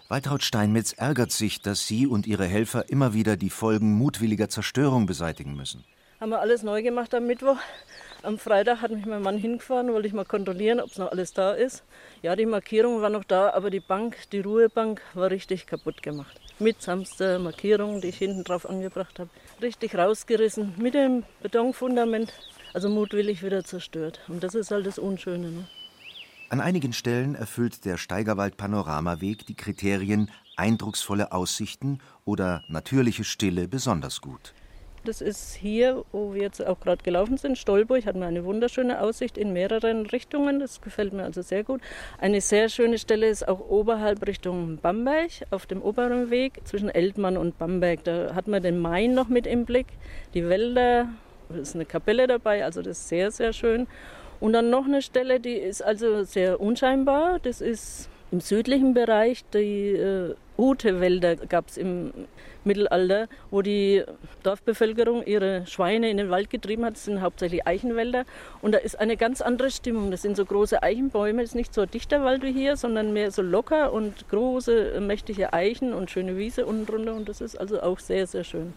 Waltraud 0.09 0.43
Steinmetz 0.43 0.91
ärgert 0.91 1.31
sich, 1.31 1.61
dass 1.61 1.87
sie 1.87 2.05
und 2.05 2.27
ihre 2.27 2.45
Helfer 2.45 2.89
immer 2.89 3.13
wieder 3.13 3.37
die 3.37 3.49
Folgen 3.49 3.93
mutwilliger 3.93 4.49
Zerstörung 4.49 5.05
beseitigen 5.05 5.55
müssen. 5.55 5.85
Haben 6.19 6.31
wir 6.31 6.41
alles 6.41 6.63
neu 6.63 6.83
gemacht 6.83 7.15
am 7.15 7.27
Mittwoch. 7.27 7.57
Am 8.23 8.37
Freitag 8.37 8.81
hat 8.81 8.91
mich 8.91 9.05
mein 9.05 9.21
Mann 9.21 9.37
hingefahren, 9.37 9.91
wollte 9.93 10.07
ich 10.07 10.13
mal 10.13 10.25
kontrollieren, 10.25 10.81
ob 10.81 10.91
es 10.91 10.97
noch 10.97 11.11
alles 11.11 11.33
da 11.33 11.53
ist. 11.53 11.83
Ja, 12.21 12.35
die 12.35 12.45
Markierung 12.45 13.01
war 13.01 13.09
noch 13.09 13.23
da, 13.23 13.51
aber 13.51 13.69
die 13.69 13.79
Bank, 13.79 14.17
die 14.33 14.41
Ruhebank, 14.41 15.01
war 15.13 15.31
richtig 15.31 15.65
kaputt 15.65 16.03
gemacht. 16.03 16.39
Mit 16.59 16.81
samster 16.81 17.39
Markierung, 17.39 18.01
die 18.01 18.09
ich 18.09 18.17
hinten 18.17 18.43
drauf 18.43 18.69
angebracht 18.69 19.17
habe. 19.17 19.29
Richtig 19.61 19.95
rausgerissen 19.95 20.73
mit 20.77 20.93
dem 20.93 21.23
Betonfundament 21.41 22.33
also 22.73 22.89
mutwillig 22.89 23.43
wieder 23.43 23.63
zerstört. 23.63 24.19
Und 24.27 24.43
das 24.43 24.55
ist 24.55 24.71
halt 24.71 24.85
das 24.85 24.97
Unschöne. 24.97 25.49
Ne? 25.49 25.63
An 26.49 26.61
einigen 26.61 26.93
Stellen 26.93 27.35
erfüllt 27.35 27.85
der 27.85 27.97
Steigerwald-Panoramaweg 27.97 29.45
die 29.45 29.55
Kriterien 29.55 30.29
eindrucksvolle 30.55 31.31
Aussichten 31.31 31.99
oder 32.25 32.63
natürliche 32.67 33.23
Stille 33.23 33.67
besonders 33.67 34.21
gut. 34.21 34.53
Das 35.05 35.19
ist 35.19 35.53
hier, 35.55 36.05
wo 36.13 36.33
wir 36.33 36.43
jetzt 36.43 36.65
auch 36.65 36.79
gerade 36.79 37.03
gelaufen 37.03 37.35
sind, 37.35 37.57
Stolburg, 37.57 38.05
hat 38.05 38.15
man 38.15 38.29
eine 38.29 38.45
wunderschöne 38.45 39.01
Aussicht 39.01 39.37
in 39.37 39.51
mehreren 39.51 40.05
Richtungen. 40.05 40.59
Das 40.61 40.79
gefällt 40.79 41.11
mir 41.11 41.23
also 41.23 41.41
sehr 41.41 41.65
gut. 41.65 41.81
Eine 42.19 42.39
sehr 42.39 42.69
schöne 42.69 42.97
Stelle 42.97 43.27
ist 43.27 43.45
auch 43.45 43.59
oberhalb 43.59 44.25
Richtung 44.25 44.77
Bamberg, 44.77 45.31
auf 45.51 45.65
dem 45.65 45.81
oberen 45.81 46.29
Weg 46.29 46.61
zwischen 46.63 46.87
Eltmann 46.87 47.35
und 47.35 47.57
Bamberg. 47.57 48.05
Da 48.05 48.33
hat 48.33 48.47
man 48.47 48.63
den 48.63 48.79
Main 48.79 49.13
noch 49.13 49.27
mit 49.27 49.45
im 49.45 49.65
Blick, 49.65 49.87
die 50.35 50.47
Wälder, 50.47 51.09
ist 51.61 51.75
eine 51.75 51.85
Kapelle 51.85 52.27
dabei, 52.27 52.63
also 52.63 52.81
das 52.81 52.99
ist 52.99 53.09
sehr, 53.09 53.31
sehr 53.31 53.53
schön. 53.53 53.87
Und 54.39 54.53
dann 54.53 54.69
noch 54.69 54.85
eine 54.85 55.01
Stelle, 55.01 55.39
die 55.39 55.55
ist 55.55 55.81
also 55.81 56.23
sehr 56.23 56.59
unscheinbar. 56.59 57.39
Das 57.39 57.61
ist 57.61 58.09
im 58.33 58.41
südlichen 58.41 58.93
Bereich. 58.93 59.45
Die 59.53 59.91
äh, 59.91 60.35
Ute-Wälder 60.57 61.37
gab 61.37 61.69
es 61.69 61.77
im 61.77 62.11
Mittelalter, 62.65 63.27
wo 63.51 63.61
die 63.61 64.03
Dorfbevölkerung 64.43 65.23
ihre 65.23 65.65
Schweine 65.65 66.09
in 66.09 66.17
den 66.17 66.29
Wald 66.29 66.49
getrieben 66.49 66.83
hat. 66.83 66.95
Das 66.95 67.05
sind 67.05 67.21
hauptsächlich 67.21 67.65
Eichenwälder. 67.65 68.25
Und 68.61 68.73
da 68.73 68.79
ist 68.79 68.99
eine 68.99 69.17
ganz 69.17 69.41
andere 69.41 69.71
Stimmung. 69.71 70.11
Das 70.11 70.21
sind 70.21 70.35
so 70.35 70.45
große 70.45 70.81
Eichenbäume. 70.83 71.41
Das 71.41 71.51
ist 71.51 71.55
nicht 71.55 71.73
so 71.73 71.81
ein 71.81 71.91
dichter 71.91 72.23
Wald 72.23 72.43
wie 72.43 72.51
hier, 72.51 72.75
sondern 72.75 73.13
mehr 73.13 73.31
so 73.31 73.41
locker 73.41 73.93
und 73.93 74.27
große, 74.29 74.99
mächtige 74.99 75.53
Eichen 75.53 75.93
und 75.93 76.11
schöne 76.11 76.37
Wiese 76.37 76.65
unten 76.65 76.85
drunter. 76.85 77.13
Und 77.13 77.29
das 77.29 77.39
ist 77.39 77.55
also 77.55 77.81
auch 77.81 77.99
sehr, 77.99 78.27
sehr 78.27 78.43
schön. 78.43 78.73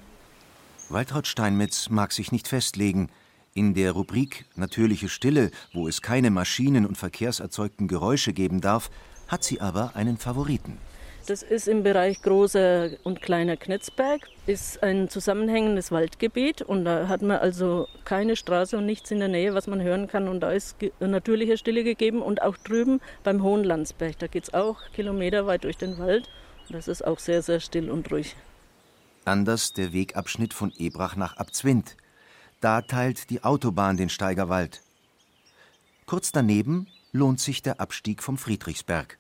Waltraud 0.89 1.27
Steinmetz 1.27 1.91
mag 1.91 2.13
sich 2.13 2.31
nicht 2.31 2.47
festlegen. 2.47 3.09
In 3.55 3.75
der 3.75 3.91
Rubrik 3.91 4.45
Natürliche 4.55 5.09
Stille, 5.09 5.51
wo 5.73 5.89
es 5.89 6.01
keine 6.01 6.31
Maschinen 6.31 6.87
und 6.87 6.97
verkehrserzeugten 6.97 7.89
Geräusche 7.89 8.33
geben 8.33 8.61
darf, 8.61 8.91
hat 9.27 9.43
sie 9.43 9.61
aber 9.61 9.97
einen 9.97 10.17
Favoriten. 10.17 10.79
Das 11.27 11.43
ist 11.43 11.67
im 11.67 11.83
Bereich 11.83 12.23
großer 12.23 12.91
und 13.03 13.21
kleiner 13.21 13.57
Knetzberg, 13.57 14.29
ist 14.47 14.81
ein 14.85 15.09
zusammenhängendes 15.09 15.91
Waldgebiet 15.91 16.63
und 16.63 16.85
da 16.85 17.09
hat 17.09 17.21
man 17.21 17.39
also 17.39 17.89
keine 18.05 18.37
Straße 18.37 18.79
und 18.79 18.87
nichts 18.87 19.11
in 19.11 19.19
der 19.19 19.27
Nähe, 19.27 19.55
was 19.55 19.67
man 19.67 19.83
hören 19.83 20.07
kann 20.07 20.29
und 20.29 20.39
da 20.39 20.53
ist 20.53 20.77
natürliche 21.01 21.59
Stille 21.59 21.83
gegeben 21.83 22.23
und 22.23 22.43
auch 22.43 22.57
drüben 22.57 23.01
beim 23.25 23.43
Hohen 23.43 23.65
Landsberg, 23.65 24.21
da 24.21 24.29
geht 24.29 24.45
es 24.45 24.55
auch 24.55 24.79
kilometerweit 24.95 25.65
durch 25.65 25.79
den 25.79 25.99
Wald 25.99 26.29
und 26.69 26.77
das 26.77 26.87
ist 26.87 27.05
auch 27.05 27.19
sehr, 27.19 27.43
sehr 27.43 27.59
still 27.59 27.91
und 27.91 28.09
ruhig. 28.13 28.37
Anders 29.27 29.73
der 29.73 29.93
Wegabschnitt 29.93 30.55
von 30.55 30.73
Ebrach 30.79 31.17
nach 31.17 31.37
Abzwind. 31.37 31.97
Da 32.61 32.81
teilt 32.81 33.29
die 33.31 33.43
Autobahn 33.43 33.97
den 33.97 34.09
Steigerwald. 34.09 34.83
Kurz 36.07 36.31
daneben 36.31 36.87
lohnt 37.11 37.41
sich 37.41 37.61
der 37.61 37.81
Abstieg 37.81 38.23
vom 38.23 38.39
Friedrichsberg. 38.39 39.19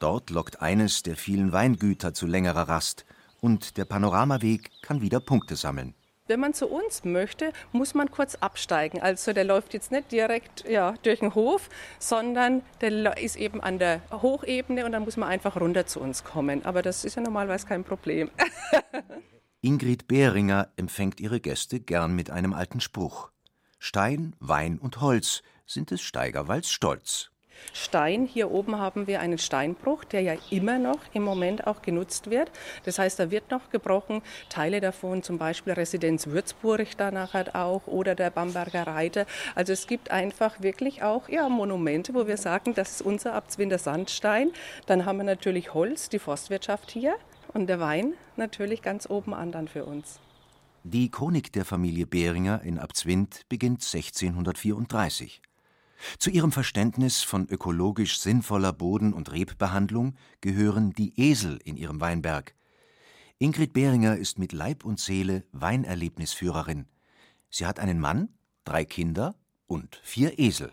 Dort 0.00 0.30
lockt 0.30 0.60
eines 0.60 1.04
der 1.04 1.16
vielen 1.16 1.52
Weingüter 1.52 2.12
zu 2.12 2.26
längerer 2.26 2.68
Rast 2.68 3.04
und 3.40 3.76
der 3.76 3.84
Panoramaweg 3.84 4.70
kann 4.82 5.00
wieder 5.00 5.20
Punkte 5.20 5.54
sammeln. 5.54 5.94
Wenn 6.30 6.38
man 6.38 6.54
zu 6.54 6.68
uns 6.68 7.02
möchte, 7.02 7.52
muss 7.72 7.92
man 7.92 8.08
kurz 8.08 8.36
absteigen. 8.36 9.02
Also 9.02 9.32
der 9.32 9.42
läuft 9.42 9.74
jetzt 9.74 9.90
nicht 9.90 10.12
direkt 10.12 10.64
ja, 10.68 10.94
durch 11.02 11.18
den 11.18 11.34
Hof, 11.34 11.68
sondern 11.98 12.62
der 12.80 13.18
ist 13.18 13.34
eben 13.34 13.60
an 13.60 13.80
der 13.80 14.00
Hochebene 14.12 14.86
und 14.86 14.92
dann 14.92 15.02
muss 15.02 15.16
man 15.16 15.28
einfach 15.28 15.60
runter 15.60 15.86
zu 15.86 15.98
uns 15.98 16.22
kommen. 16.22 16.64
Aber 16.64 16.82
das 16.82 17.04
ist 17.04 17.16
ja 17.16 17.22
normalerweise 17.22 17.66
kein 17.66 17.82
Problem. 17.82 18.30
Ingrid 19.60 20.06
Behringer 20.06 20.68
empfängt 20.76 21.18
ihre 21.18 21.40
Gäste 21.40 21.80
gern 21.80 22.14
mit 22.14 22.30
einem 22.30 22.54
alten 22.54 22.80
Spruch. 22.80 23.32
Stein, 23.80 24.36
Wein 24.38 24.78
und 24.78 25.00
Holz 25.00 25.42
sind 25.66 25.90
des 25.90 26.00
Steigerwalds 26.00 26.70
Stolz. 26.70 27.32
Stein. 27.72 28.26
Hier 28.26 28.50
oben 28.50 28.78
haben 28.78 29.06
wir 29.06 29.20
einen 29.20 29.38
Steinbruch, 29.38 30.04
der 30.04 30.22
ja 30.22 30.34
immer 30.50 30.78
noch 30.78 30.98
im 31.12 31.22
Moment 31.22 31.66
auch 31.66 31.82
genutzt 31.82 32.30
wird. 32.30 32.50
Das 32.84 32.98
heißt, 32.98 33.18
da 33.18 33.30
wird 33.30 33.50
noch 33.50 33.70
gebrochen. 33.70 34.22
Teile 34.48 34.80
davon, 34.80 35.22
zum 35.22 35.38
Beispiel 35.38 35.72
Residenz 35.72 36.26
Würzburg 36.26 36.96
da 36.96 37.10
nachher 37.10 37.54
auch 37.54 37.86
oder 37.86 38.14
der 38.14 38.30
Bamberger 38.30 38.86
Reiter. 38.86 39.26
Also 39.54 39.72
es 39.72 39.86
gibt 39.86 40.10
einfach 40.10 40.60
wirklich 40.60 41.02
auch 41.02 41.28
ja, 41.28 41.48
Monumente, 41.48 42.14
wo 42.14 42.26
wir 42.26 42.36
sagen, 42.36 42.74
das 42.74 42.92
ist 42.92 43.02
unser 43.02 43.34
Abzwinder 43.34 43.78
Sandstein. 43.78 44.50
Dann 44.86 45.04
haben 45.04 45.18
wir 45.18 45.24
natürlich 45.24 45.74
Holz, 45.74 46.08
die 46.08 46.18
Forstwirtschaft 46.18 46.90
hier 46.90 47.16
und 47.52 47.66
der 47.66 47.80
Wein 47.80 48.14
natürlich 48.36 48.82
ganz 48.82 49.08
oben 49.08 49.34
an 49.34 49.52
dann 49.52 49.68
für 49.68 49.84
uns. 49.84 50.20
Die 50.82 51.10
Chronik 51.10 51.52
der 51.52 51.66
Familie 51.66 52.06
Behringer 52.06 52.62
in 52.62 52.78
Abzwind 52.78 53.42
beginnt 53.48 53.82
1634. 53.82 55.42
Zu 56.18 56.30
ihrem 56.30 56.52
Verständnis 56.52 57.22
von 57.22 57.48
ökologisch 57.48 58.20
sinnvoller 58.20 58.72
Boden- 58.72 59.12
und 59.12 59.32
Rebbehandlung 59.32 60.16
gehören 60.40 60.92
die 60.92 61.12
Esel 61.20 61.58
in 61.64 61.76
ihrem 61.76 62.00
Weinberg. 62.00 62.54
Ingrid 63.38 63.72
Behringer 63.72 64.16
ist 64.16 64.38
mit 64.38 64.52
Leib 64.52 64.84
und 64.84 65.00
Seele 65.00 65.44
Weinerlebnisführerin. 65.52 66.86
Sie 67.48 67.66
hat 67.66 67.80
einen 67.80 67.98
Mann, 67.98 68.28
drei 68.64 68.84
Kinder 68.84 69.34
und 69.66 70.00
vier 70.02 70.38
Esel. 70.38 70.70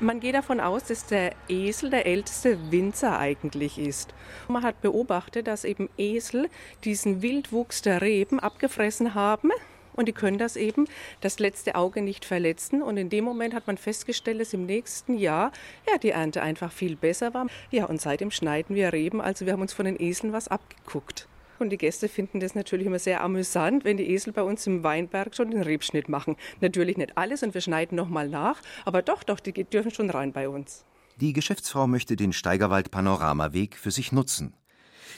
Man 0.00 0.20
geht 0.20 0.34
davon 0.34 0.60
aus, 0.60 0.84
dass 0.84 1.06
der 1.06 1.34
Esel 1.48 1.90
der 1.90 2.06
älteste 2.06 2.70
Winzer 2.70 3.18
eigentlich 3.18 3.78
ist. 3.78 4.14
Man 4.48 4.62
hat 4.62 4.80
beobachtet, 4.80 5.46
dass 5.46 5.64
eben 5.64 5.88
Esel 5.96 6.48
diesen 6.84 7.22
Wildwuchs 7.22 7.82
der 7.82 8.00
Reben 8.00 8.38
abgefressen 8.38 9.14
haben 9.14 9.50
und 9.98 10.06
die 10.06 10.12
können 10.12 10.38
das 10.38 10.56
eben 10.56 10.86
das 11.20 11.40
letzte 11.40 11.74
Auge 11.74 12.02
nicht 12.02 12.24
verletzen. 12.24 12.82
Und 12.82 12.96
in 12.96 13.10
dem 13.10 13.24
Moment 13.24 13.52
hat 13.52 13.66
man 13.66 13.76
festgestellt, 13.76 14.40
dass 14.40 14.54
im 14.54 14.64
nächsten 14.64 15.18
Jahr 15.18 15.50
ja, 15.90 15.98
die 15.98 16.10
Ernte 16.10 16.40
einfach 16.40 16.70
viel 16.70 16.94
besser 16.94 17.34
war. 17.34 17.48
Ja, 17.72 17.86
und 17.86 18.00
seitdem 18.00 18.30
schneiden 18.30 18.76
wir 18.76 18.92
Reben, 18.92 19.20
also 19.20 19.44
wir 19.44 19.52
haben 19.52 19.60
uns 19.60 19.72
von 19.72 19.86
den 19.86 20.00
Eseln 20.00 20.32
was 20.32 20.46
abgeguckt. 20.46 21.28
Und 21.58 21.70
die 21.70 21.78
Gäste 21.78 22.08
finden 22.08 22.38
das 22.38 22.54
natürlich 22.54 22.86
immer 22.86 23.00
sehr 23.00 23.20
amüsant, 23.22 23.84
wenn 23.84 23.96
die 23.96 24.08
Esel 24.10 24.32
bei 24.32 24.42
uns 24.42 24.64
im 24.68 24.84
Weinberg 24.84 25.34
schon 25.34 25.50
den 25.50 25.62
Rebschnitt 25.62 26.08
machen. 26.08 26.36
Natürlich 26.60 26.96
nicht 26.96 27.18
alles 27.18 27.42
und 27.42 27.54
wir 27.54 27.60
schneiden 27.60 27.96
nochmal 27.96 28.28
nach, 28.28 28.60
aber 28.84 29.02
doch, 29.02 29.24
doch, 29.24 29.40
die 29.40 29.52
dürfen 29.64 29.90
schon 29.90 30.10
rein 30.10 30.32
bei 30.32 30.48
uns. 30.48 30.84
Die 31.16 31.32
Geschäftsfrau 31.32 31.88
möchte 31.88 32.14
den 32.14 32.32
Steigerwald 32.32 32.92
Panoramaweg 32.92 33.76
für 33.76 33.90
sich 33.90 34.12
nutzen. 34.12 34.54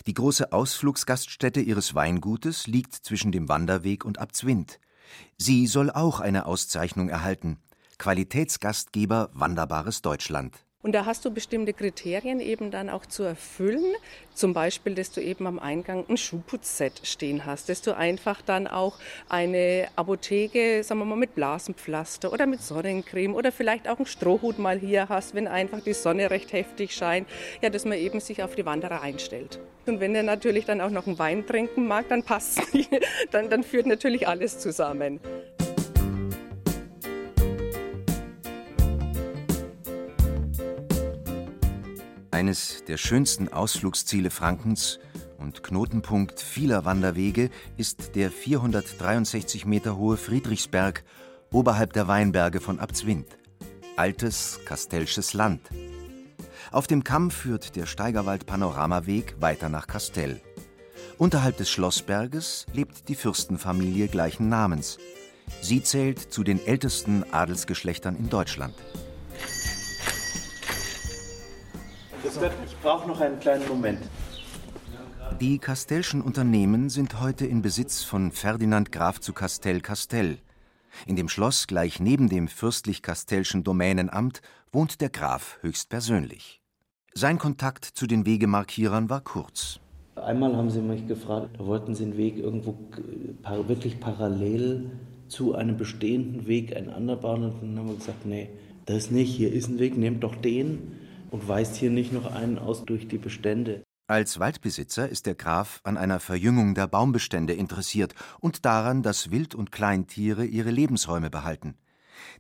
Die 0.07 0.14
große 0.14 0.53
Ausflugsgaststätte 0.53 1.61
ihres 1.61 1.94
Weingutes 1.94 2.66
liegt 2.66 2.94
zwischen 2.94 3.32
dem 3.32 3.48
Wanderweg 3.48 4.05
und 4.05 4.18
Abzwind. 4.18 4.80
Sie 5.36 5.66
soll 5.66 5.90
auch 5.90 6.20
eine 6.20 6.46
Auszeichnung 6.46 7.09
erhalten. 7.09 7.59
Qualitätsgastgeber 7.98 9.30
Wanderbares 9.34 10.01
Deutschland. 10.01 10.64
Und 10.83 10.93
da 10.93 11.05
hast 11.05 11.26
du 11.26 11.31
bestimmte 11.31 11.74
Kriterien 11.74 12.41
eben 12.41 12.70
dann 12.70 12.89
auch 12.89 13.05
zu 13.05 13.22
erfüllen. 13.22 13.95
Zum 14.33 14.55
Beispiel, 14.55 14.95
dass 14.95 15.12
du 15.12 15.20
eben 15.20 15.47
am 15.47 15.59
Eingang 15.59 16.07
ein 16.09 16.16
Schuhputzset 16.16 17.03
stehen 17.05 17.45
hast, 17.45 17.68
dass 17.68 17.83
du 17.83 17.95
einfach 17.95 18.41
dann 18.41 18.66
auch 18.66 18.97
eine 19.28 19.89
Apotheke, 19.97 20.83
sagen 20.83 21.01
wir 21.01 21.05
mal, 21.05 21.16
mit 21.16 21.35
Blasenpflaster 21.35 22.33
oder 22.33 22.47
mit 22.47 22.62
Sonnencreme 22.62 23.35
oder 23.35 23.53
vielleicht 23.53 23.89
auch 23.89 23.99
einen 23.99 24.07
Strohhut 24.07 24.59
mal 24.59 24.78
hier 24.78 25.11
hast, 25.11 25.35
wenn 25.35 25.47
einfach 25.47 25.81
die 25.81 25.93
Sonne 25.93 26.31
recht 26.31 26.55
heftig 26.55 26.95
scheint, 26.95 27.28
ja, 27.61 27.68
dass 27.68 27.85
man 27.85 27.99
eben 27.99 28.20
sich 28.20 28.43
auf 28.43 28.55
die 28.55 28.64
Wanderer 28.64 29.03
einstellt. 29.03 29.61
Und 29.85 30.01
wenn 30.01 30.14
er 30.14 30.22
natürlich 30.22 30.64
dann 30.64 30.81
auch 30.81 30.91
noch 30.91 31.07
einen 31.07 31.18
Wein 31.18 31.47
trinken 31.47 31.87
mag, 31.87 32.09
dann 32.09 32.22
passt 32.22 32.62
dann, 33.33 33.51
dann 33.51 33.64
führt 33.64 33.87
natürlich 33.87 34.26
alles 34.26 34.59
zusammen. 34.59 35.20
Eines 42.41 42.84
der 42.88 42.97
schönsten 42.97 43.53
Ausflugsziele 43.53 44.30
Frankens 44.30 44.99
und 45.36 45.62
Knotenpunkt 45.62 46.41
vieler 46.41 46.86
Wanderwege 46.86 47.51
ist 47.76 48.16
der 48.16 48.30
463 48.30 49.66
Meter 49.66 49.99
hohe 49.99 50.16
Friedrichsberg 50.16 51.05
oberhalb 51.53 51.93
der 51.93 52.09
Weinberge 52.09 52.61
von 52.61 52.80
Abzwind. 52.80 53.26
Altes 53.97 54.59
Kastelsches 54.64 55.34
Land. 55.34 55.68
Auf 56.72 56.86
dem 56.86 57.05
Kamm 57.05 57.30
führt 57.30 57.76
der 57.76 57.84
Steigerwald-Panoramaweg 57.84 59.34
weiter 59.38 59.68
nach 59.68 59.86
Kastell. 59.86 60.41
Unterhalb 61.18 61.59
des 61.59 61.68
Schlossberges 61.68 62.64
lebt 62.72 63.11
die 63.11 63.16
Fürstenfamilie 63.16 64.09
gleichen 64.09 64.49
Namens. 64.49 64.97
Sie 65.61 65.82
zählt 65.82 66.18
zu 66.18 66.43
den 66.43 66.66
ältesten 66.66 67.22
Adelsgeschlechtern 67.34 68.16
in 68.16 68.30
Deutschland. 68.30 68.76
Ich 72.23 72.77
brauche 72.83 73.09
noch 73.09 73.21
einen 73.21 73.41
kleinen 73.41 73.66
Moment. 73.66 74.01
Die 75.41 75.59
Kastellschen 75.59 76.21
Unternehmen 76.21 76.91
sind 76.91 77.21
heute 77.21 77.47
in 77.47 77.62
Besitz 77.62 78.03
von 78.03 78.31
Ferdinand 78.31 78.93
Graf 78.93 79.21
zu 79.21 79.33
Kastell-Kastell. 79.33 80.39
In 81.07 81.16
dem 81.16 81.29
Schloss 81.29 81.66
gleich 81.66 81.99
neben 81.99 82.29
dem 82.29 82.49
fürstlich-kastellschen 82.49 83.64
Domänenamt 83.64 84.43
wohnt 84.71 85.01
der 85.01 85.09
Graf 85.09 85.59
höchstpersönlich. 85.62 86.61
Sein 87.14 87.39
Kontakt 87.39 87.85
zu 87.87 88.07
den 88.07 88.27
Wegemarkierern 88.27 89.09
war 89.09 89.23
kurz. 89.23 89.81
Einmal 90.16 90.55
haben 90.57 90.71
sie 90.71 90.83
mich 90.83 91.07
gefragt, 91.07 91.51
da 91.57 91.64
wollten 91.64 91.95
sie 91.95 92.05
einen 92.05 92.16
Weg 92.18 92.37
irgendwo 92.37 92.77
wirklich 93.66 93.99
parallel 93.99 94.91
zu 95.29 95.55
einem 95.55 95.79
bestehenden 95.79 96.47
Weg, 96.47 96.77
einen 96.77 96.91
anderen 96.91 97.21
bauen. 97.21 97.45
Und 97.45 97.62
dann 97.62 97.79
haben 97.79 97.89
wir 97.89 97.97
gesagt, 97.97 98.27
nee, 98.27 98.51
das 98.85 99.11
nicht, 99.11 99.35
hier 99.35 99.53
ist 99.53 99.68
ein 99.68 99.79
Weg, 99.79 99.97
nehmt 99.97 100.23
doch 100.23 100.35
den 100.35 100.99
und 101.31 101.49
weist 101.49 101.76
hier 101.76 101.91
nicht 101.91 102.12
noch 102.12 102.35
einen 102.35 102.59
aus 102.59 102.85
durch 102.85 103.09
die 103.09 103.18
Bestände. 103.18 103.83
Als 104.07 104.41
Waldbesitzer 104.41 105.09
ist 105.09 105.26
der 105.26 105.37
Graf 105.37 105.81
an 105.85 105.97
einer 105.97 106.18
Verjüngung 106.18 106.74
der 106.74 106.89
Baumbestände 106.89 107.53
interessiert 107.53 108.14
und 108.41 108.64
daran, 108.64 109.05
dass 109.05 109.31
Wild- 109.31 109.55
und 109.55 109.70
Kleintiere 109.70 110.45
ihre 110.45 110.70
Lebensräume 110.70 111.31
behalten. 111.31 111.76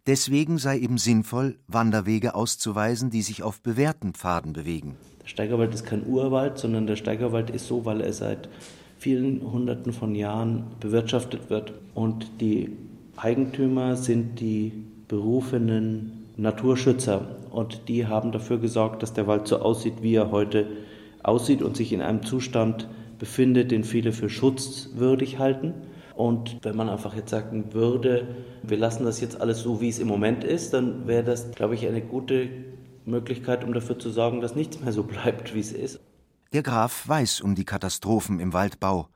Deswegen 0.06 0.58
sei 0.58 0.78
eben 0.78 0.98
sinnvoll, 0.98 1.58
Wanderwege 1.68 2.34
auszuweisen, 2.34 3.10
die 3.10 3.22
sich 3.22 3.42
auf 3.44 3.62
bewährten 3.62 4.14
Pfaden 4.14 4.52
bewegen. 4.52 4.96
Der 5.22 5.28
Steigerwald 5.28 5.72
ist 5.72 5.86
kein 5.86 6.04
Urwald, 6.06 6.58
sondern 6.58 6.88
der 6.88 6.96
Steigerwald 6.96 7.50
ist 7.50 7.68
so, 7.68 7.84
weil 7.84 8.00
er 8.00 8.12
seit 8.12 8.48
vielen 8.98 9.40
Hunderten 9.40 9.92
von 9.92 10.14
Jahren 10.14 10.72
bewirtschaftet 10.80 11.50
wird. 11.50 11.72
Und 11.94 12.40
die 12.40 12.76
Eigentümer 13.16 13.96
sind 13.96 14.40
die 14.40 14.72
berufenen 15.08 16.19
Naturschützer 16.40 17.36
und 17.50 17.88
die 17.88 18.06
haben 18.06 18.32
dafür 18.32 18.58
gesorgt, 18.58 19.02
dass 19.02 19.12
der 19.12 19.26
Wald 19.26 19.46
so 19.48 19.60
aussieht, 19.60 20.02
wie 20.02 20.14
er 20.14 20.30
heute 20.30 20.66
aussieht 21.22 21.62
und 21.62 21.76
sich 21.76 21.92
in 21.92 22.02
einem 22.02 22.22
Zustand 22.22 22.88
befindet, 23.18 23.70
den 23.70 23.84
viele 23.84 24.12
für 24.12 24.30
schutzwürdig 24.30 25.38
halten. 25.38 25.74
Und 26.14 26.58
wenn 26.62 26.76
man 26.76 26.88
einfach 26.88 27.14
jetzt 27.14 27.30
sagen 27.30 27.72
würde, 27.72 28.28
wir 28.62 28.76
lassen 28.76 29.04
das 29.04 29.20
jetzt 29.20 29.40
alles 29.40 29.60
so, 29.60 29.80
wie 29.80 29.88
es 29.88 29.98
im 29.98 30.08
Moment 30.08 30.44
ist, 30.44 30.72
dann 30.74 31.06
wäre 31.06 31.24
das, 31.24 31.50
glaube 31.52 31.74
ich, 31.74 31.86
eine 31.86 32.00
gute 32.00 32.48
Möglichkeit, 33.04 33.64
um 33.64 33.72
dafür 33.72 33.98
zu 33.98 34.10
sorgen, 34.10 34.40
dass 34.40 34.54
nichts 34.54 34.80
mehr 34.80 34.92
so 34.92 35.02
bleibt, 35.02 35.54
wie 35.54 35.60
es 35.60 35.72
ist. 35.72 36.00
Der 36.52 36.62
Graf 36.62 37.08
weiß 37.08 37.40
um 37.42 37.54
die 37.54 37.64
Katastrophen 37.64 38.40
im 38.40 38.52
Waldbau. 38.52 39.08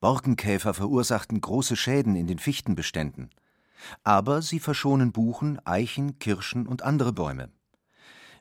Borkenkäfer 0.00 0.74
verursachten 0.74 1.40
große 1.40 1.76
Schäden 1.76 2.16
in 2.16 2.26
den 2.26 2.38
Fichtenbeständen. 2.38 3.30
Aber 4.02 4.42
sie 4.42 4.60
verschonen 4.60 5.12
Buchen, 5.12 5.58
Eichen, 5.64 6.18
Kirschen 6.18 6.66
und 6.66 6.82
andere 6.82 7.12
Bäume. 7.12 7.50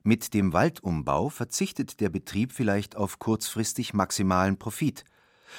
Mit 0.04 0.34
dem 0.34 0.54
Waldumbau 0.54 1.30
verzichtet 1.30 2.00
der 2.00 2.10
Betrieb 2.10 2.54
vielleicht 2.54 2.96
auf 2.96 3.20
kurzfristig 3.20 3.94
maximalen 3.94 4.58
Profit. 4.58 5.04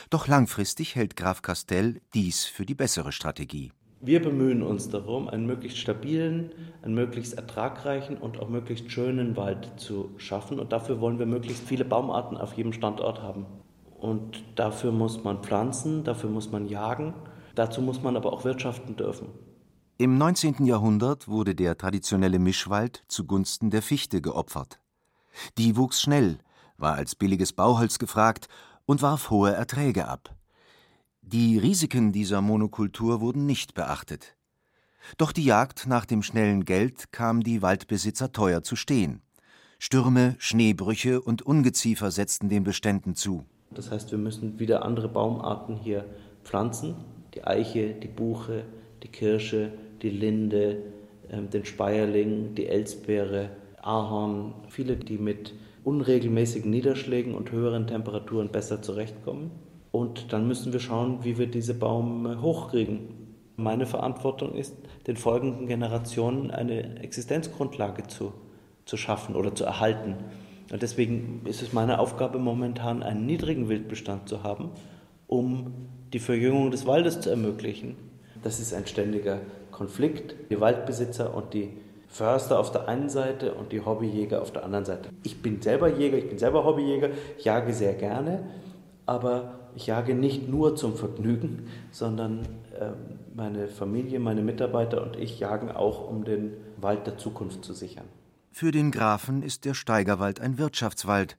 Doch 0.09 0.29
langfristig 0.29 0.95
hält 0.95 1.17
Graf 1.17 1.43
Castell 1.43 2.01
dies 2.15 2.47
für 2.47 2.65
die 2.65 2.75
bessere 2.75 3.13
Strategie. 3.13 3.73
Wir 4.03 4.23
bemühen 4.23 4.63
uns 4.63 4.89
darum, 4.89 5.29
einen 5.29 5.45
möglichst 5.45 5.77
stabilen, 5.77 6.53
einen 6.81 6.95
möglichst 6.95 7.35
ertragreichen 7.35 8.17
und 8.17 8.41
auch 8.41 8.49
möglichst 8.49 8.91
schönen 8.91 9.37
Wald 9.37 9.73
zu 9.77 10.15
schaffen. 10.17 10.59
Und 10.59 10.73
dafür 10.73 11.03
wollen 11.03 11.19
wir 11.19 11.27
möglichst 11.27 11.69
viele 11.69 11.85
Baumarten 11.85 12.39
auf 12.39 12.55
jedem 12.55 12.73
Standort 12.73 13.21
haben. 13.21 13.45
Und 13.99 14.43
dafür 14.55 14.91
muss 14.91 15.23
man 15.23 15.43
pflanzen, 15.43 16.03
dafür 16.05 16.31
muss 16.31 16.51
man 16.51 16.67
jagen, 16.67 17.13
dazu 17.55 17.83
muss 17.83 18.03
man 18.03 18.17
aber 18.17 18.33
auch 18.33 18.45
wirtschaften 18.45 18.97
dürfen. 18.97 19.29
Im 20.01 20.17
19. 20.17 20.65
Jahrhundert 20.65 21.29
wurde 21.29 21.55
der 21.55 21.77
traditionelle 21.77 22.39
Mischwald 22.39 23.05
zugunsten 23.09 23.69
der 23.69 23.83
Fichte 23.83 24.23
geopfert. 24.23 24.81
Die 25.59 25.77
wuchs 25.77 26.01
schnell, 26.01 26.39
war 26.79 26.95
als 26.95 27.15
billiges 27.15 27.53
Bauholz 27.53 27.99
gefragt 27.99 28.49
und 28.87 29.03
warf 29.03 29.29
hohe 29.29 29.53
Erträge 29.53 30.09
ab. 30.09 30.35
Die 31.21 31.59
Risiken 31.59 32.13
dieser 32.13 32.41
Monokultur 32.41 33.21
wurden 33.21 33.45
nicht 33.45 33.75
beachtet. 33.75 34.39
Doch 35.19 35.33
die 35.33 35.45
Jagd 35.45 35.87
nach 35.87 36.07
dem 36.07 36.23
schnellen 36.23 36.65
Geld 36.65 37.13
kam 37.13 37.43
die 37.43 37.61
Waldbesitzer 37.61 38.33
teuer 38.33 38.63
zu 38.63 38.77
stehen. 38.77 39.21
Stürme, 39.79 40.35
Schneebrüche 40.39 41.21
und 41.21 41.43
Ungeziefer 41.43 42.11
setzten 42.11 42.49
den 42.49 42.65
Beständen 42.65 43.17
zu. 43.17 43.45
Das 43.71 43.91
heißt, 43.91 44.13
wir 44.13 44.19
müssen 44.19 44.59
wieder 44.59 44.83
andere 44.83 45.11
Baumarten 45.11 45.77
hier 45.77 46.07
pflanzen. 46.43 46.95
Die 47.35 47.45
Eiche, 47.45 47.93
die 47.93 48.09
Buche, 48.09 48.65
die 49.03 49.09
Kirsche, 49.09 49.73
die 50.03 50.11
Linde, 50.11 50.79
ähm, 51.31 51.51
den 51.51 51.65
Speierling, 51.65 52.55
die 52.55 52.67
Elsbeere, 52.67 53.51
Ahorn, 53.83 54.55
viele, 54.69 54.97
die 54.97 55.19
mit 55.19 55.55
unregelmäßigen 55.85 56.71
Niederschlägen 56.71 57.35
und 57.35 57.53
höheren 57.53 57.87
Temperaturen 57.87 58.51
besser 58.51 58.83
zurechtkommen. 58.83 59.51
Und 59.93 60.33
dann 60.33 60.47
müssen 60.47 60.73
wir 60.73 60.81
schauen, 60.81 61.25
wie 61.25 61.39
wir 61.39 61.47
diese 61.47 61.75
Bäume 61.75 62.43
hochkriegen. 62.43 63.01
Meine 63.57 63.87
Verantwortung 63.87 64.55
ist, 64.55 64.77
den 65.07 65.17
folgenden 65.17 65.67
Generationen 65.67 66.51
eine 66.51 67.01
Existenzgrundlage 67.01 68.07
zu, 68.07 68.33
zu 68.85 68.97
schaffen 68.97 69.35
oder 69.35 69.55
zu 69.55 69.65
erhalten. 69.65 70.17
Und 70.73 70.83
deswegen 70.83 71.43
ist 71.47 71.63
es 71.63 71.73
meine 71.73 71.99
Aufgabe 71.99 72.39
momentan, 72.39 73.03
einen 73.03 73.27
niedrigen 73.27 73.69
Wildbestand 73.69 74.29
zu 74.29 74.43
haben, 74.45 74.71
um 75.27 75.73
die 76.13 76.21
Verjüngung 76.21 76.71
des 76.71 76.87
Waldes 76.87 77.21
zu 77.21 77.31
ermöglichen. 77.31 77.97
Das 78.43 78.61
ist 78.61 78.73
ein 78.73 78.87
ständiger 78.87 79.41
Konflikt, 79.81 80.35
die 80.51 80.61
Waldbesitzer 80.61 81.35
und 81.35 81.55
die 81.55 81.71
Förster 82.07 82.59
auf 82.59 82.71
der 82.71 82.87
einen 82.87 83.09
Seite 83.09 83.55
und 83.55 83.73
die 83.73 83.81
Hobbyjäger 83.81 84.43
auf 84.43 84.53
der 84.53 84.63
anderen 84.63 84.85
Seite. 84.85 85.09
Ich 85.23 85.41
bin 85.41 85.63
selber 85.63 85.89
Jäger, 85.89 86.19
ich 86.19 86.29
bin 86.29 86.37
selber 86.37 86.67
Hobbyjäger, 86.67 87.09
ich 87.39 87.47
jage 87.47 87.73
sehr 87.73 87.95
gerne, 87.95 88.45
aber 89.07 89.59
ich 89.75 89.87
jage 89.87 90.15
nicht 90.15 90.51
nur 90.51 90.77
zum 90.77 90.97
Vergnügen, 90.97 91.69
sondern 91.93 92.41
äh, 92.79 92.91
meine 93.35 93.69
Familie, 93.69 94.21
meine 94.21 94.43
Mitarbeiter 94.43 95.03
und 95.03 95.17
ich 95.17 95.41
jagen 95.41 95.71
auch, 95.71 96.07
um 96.11 96.25
den 96.25 96.53
Wald 96.77 97.07
der 97.07 97.17
Zukunft 97.17 97.65
zu 97.65 97.73
sichern. 97.73 98.05
Für 98.53 98.73
den 98.73 98.91
Grafen 98.91 99.43
ist 99.43 99.65
der 99.65 99.73
Steigerwald 99.73 100.43
ein 100.43 100.59
Wirtschaftswald, 100.59 101.39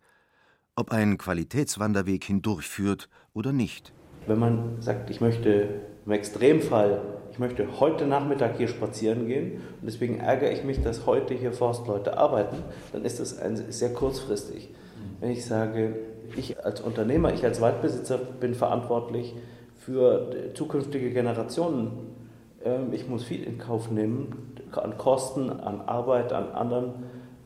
ob 0.76 0.92
ein 0.92 1.20
Qualitätswanderweg 1.20 2.24
hindurchführt 2.24 3.08
oder 3.36 3.54
nicht. 3.54 3.94
Wenn 4.26 4.39
man 4.39 4.82
sagt, 4.82 5.12
ich 5.12 5.22
möchte 5.22 5.82
im 6.08 6.12
Extremfall, 6.12 7.21
ich 7.32 7.40
möchte 7.40 7.80
heute 7.80 8.06
Nachmittag 8.06 8.58
hier 8.58 8.68
spazieren 8.68 9.28
gehen 9.28 9.62
und 9.82 9.86
deswegen 9.86 10.20
ärgere 10.20 10.52
ich 10.52 10.64
mich, 10.64 10.82
dass 10.82 11.06
heute 11.06 11.34
hier 11.34 11.54
Forstleute 11.54 12.18
arbeiten, 12.18 12.58
dann 12.92 13.06
ist 13.06 13.20
das 13.20 13.40
sehr 13.70 13.94
kurzfristig. 13.94 14.70
Wenn 15.20 15.32
ich 15.32 15.46
sage, 15.46 15.96
ich 16.36 16.64
als 16.64 16.82
Unternehmer, 16.82 17.34
ich 17.34 17.44
als 17.44 17.62
Waldbesitzer 17.62 18.18
bin 18.18 18.54
verantwortlich 18.54 19.36
für 19.78 20.54
zukünftige 20.54 21.12
Generationen. 21.12 21.92
Ähm, 22.64 22.94
ich 22.94 23.08
muss 23.08 23.24
viel 23.24 23.44
in 23.44 23.58
Kauf 23.58 23.90
nehmen 23.92 24.54
an 24.72 24.98
Kosten, 24.98 25.50
an 25.50 25.82
Arbeit, 25.82 26.32
an 26.32 26.50
anderen 26.52 26.94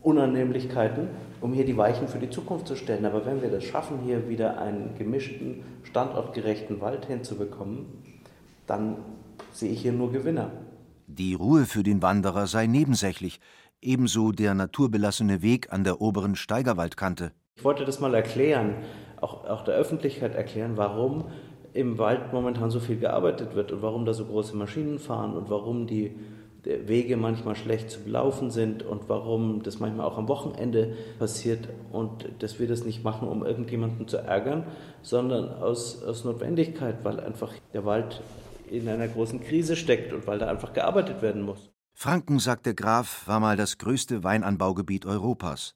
Unannehmlichkeiten, 0.04 1.08
um 1.42 1.54
hier 1.54 1.66
die 1.66 1.78
Weichen 1.78 2.08
für 2.08 2.20
die 2.20 2.30
Zukunft 2.30 2.68
zu 2.68 2.76
stellen. 2.76 3.06
Aber 3.06 3.26
wenn 3.26 3.42
wir 3.42 3.50
das 3.50 3.64
schaffen, 3.64 4.00
hier 4.04 4.30
wieder 4.30 4.60
einen 4.60 4.96
gemischten, 4.98 5.64
standortgerechten 5.84 6.82
Wald 6.82 7.06
hinzubekommen, 7.06 7.88
dann 8.68 8.98
sehe 9.52 9.72
ich 9.72 9.82
hier 9.82 9.94
nur 9.94 10.12
Gewinner. 10.12 10.52
Die 11.08 11.34
Ruhe 11.34 11.66
für 11.66 11.84
den 11.84 12.02
Wanderer 12.02 12.48
sei 12.48 12.68
nebensächlich, 12.68 13.40
ebenso 13.82 14.32
der 14.32 14.54
naturbelassene 14.54 15.42
Weg 15.42 15.72
an 15.72 15.84
der 15.84 16.02
oberen 16.02 16.36
Steigerwaldkante. 16.36 17.32
Ich 17.58 17.64
wollte 17.64 17.86
das 17.86 18.00
mal 18.00 18.14
erklären, 18.14 18.76
auch, 19.22 19.46
auch 19.46 19.64
der 19.64 19.76
Öffentlichkeit 19.76 20.36
erklären, 20.36 20.78
warum 20.78 21.26
im 21.74 21.98
Wald 21.98 22.34
momentan 22.34 22.72
so 22.72 22.80
viel 22.80 22.98
gearbeitet 22.98 23.56
wird 23.56 23.72
und 23.72 23.82
warum 23.82 24.06
da 24.06 24.14
so 24.14 24.26
große 24.26 24.56
Maschinen 24.56 24.98
fahren 24.98 25.36
und 25.36 25.50
warum 25.50 25.88
die 25.88 26.16
Wege 26.66 27.16
manchmal 27.16 27.56
schlecht 27.56 27.92
zu 27.92 28.00
laufen 28.08 28.50
sind 28.50 28.82
und 28.82 29.08
warum 29.08 29.62
das 29.62 29.80
manchmal 29.80 30.08
auch 30.08 30.18
am 30.18 30.28
Wochenende 30.28 30.96
passiert 31.20 31.70
und 31.92 32.28
dass 32.40 32.60
wir 32.60 32.68
das 32.68 32.86
nicht 32.86 33.04
machen, 33.04 33.28
um 33.28 33.46
irgendjemanden 33.46 34.08
zu 34.08 34.18
ärgern, 34.18 34.64
sondern 35.04 35.50
aus, 35.62 36.04
aus 36.04 36.26
Notwendigkeit, 36.26 37.04
weil 37.04 37.20
einfach 37.20 37.54
der 37.74 37.86
Wald 37.86 38.22
in 38.70 38.88
einer 38.88 39.08
großen 39.08 39.42
Krise 39.42 39.76
steckt 39.76 40.14
und 40.14 40.28
weil 40.28 40.40
da 40.40 40.48
einfach 40.48 40.74
gearbeitet 40.74 41.22
werden 41.22 41.42
muss. 41.42 41.72
Franken, 41.94 42.40
sagt 42.40 42.66
der 42.66 42.74
Graf, 42.74 43.28
war 43.28 43.40
mal 43.40 43.58
das 43.58 43.78
größte 43.78 44.24
Weinanbaugebiet 44.24 45.06
Europas. 45.06 45.76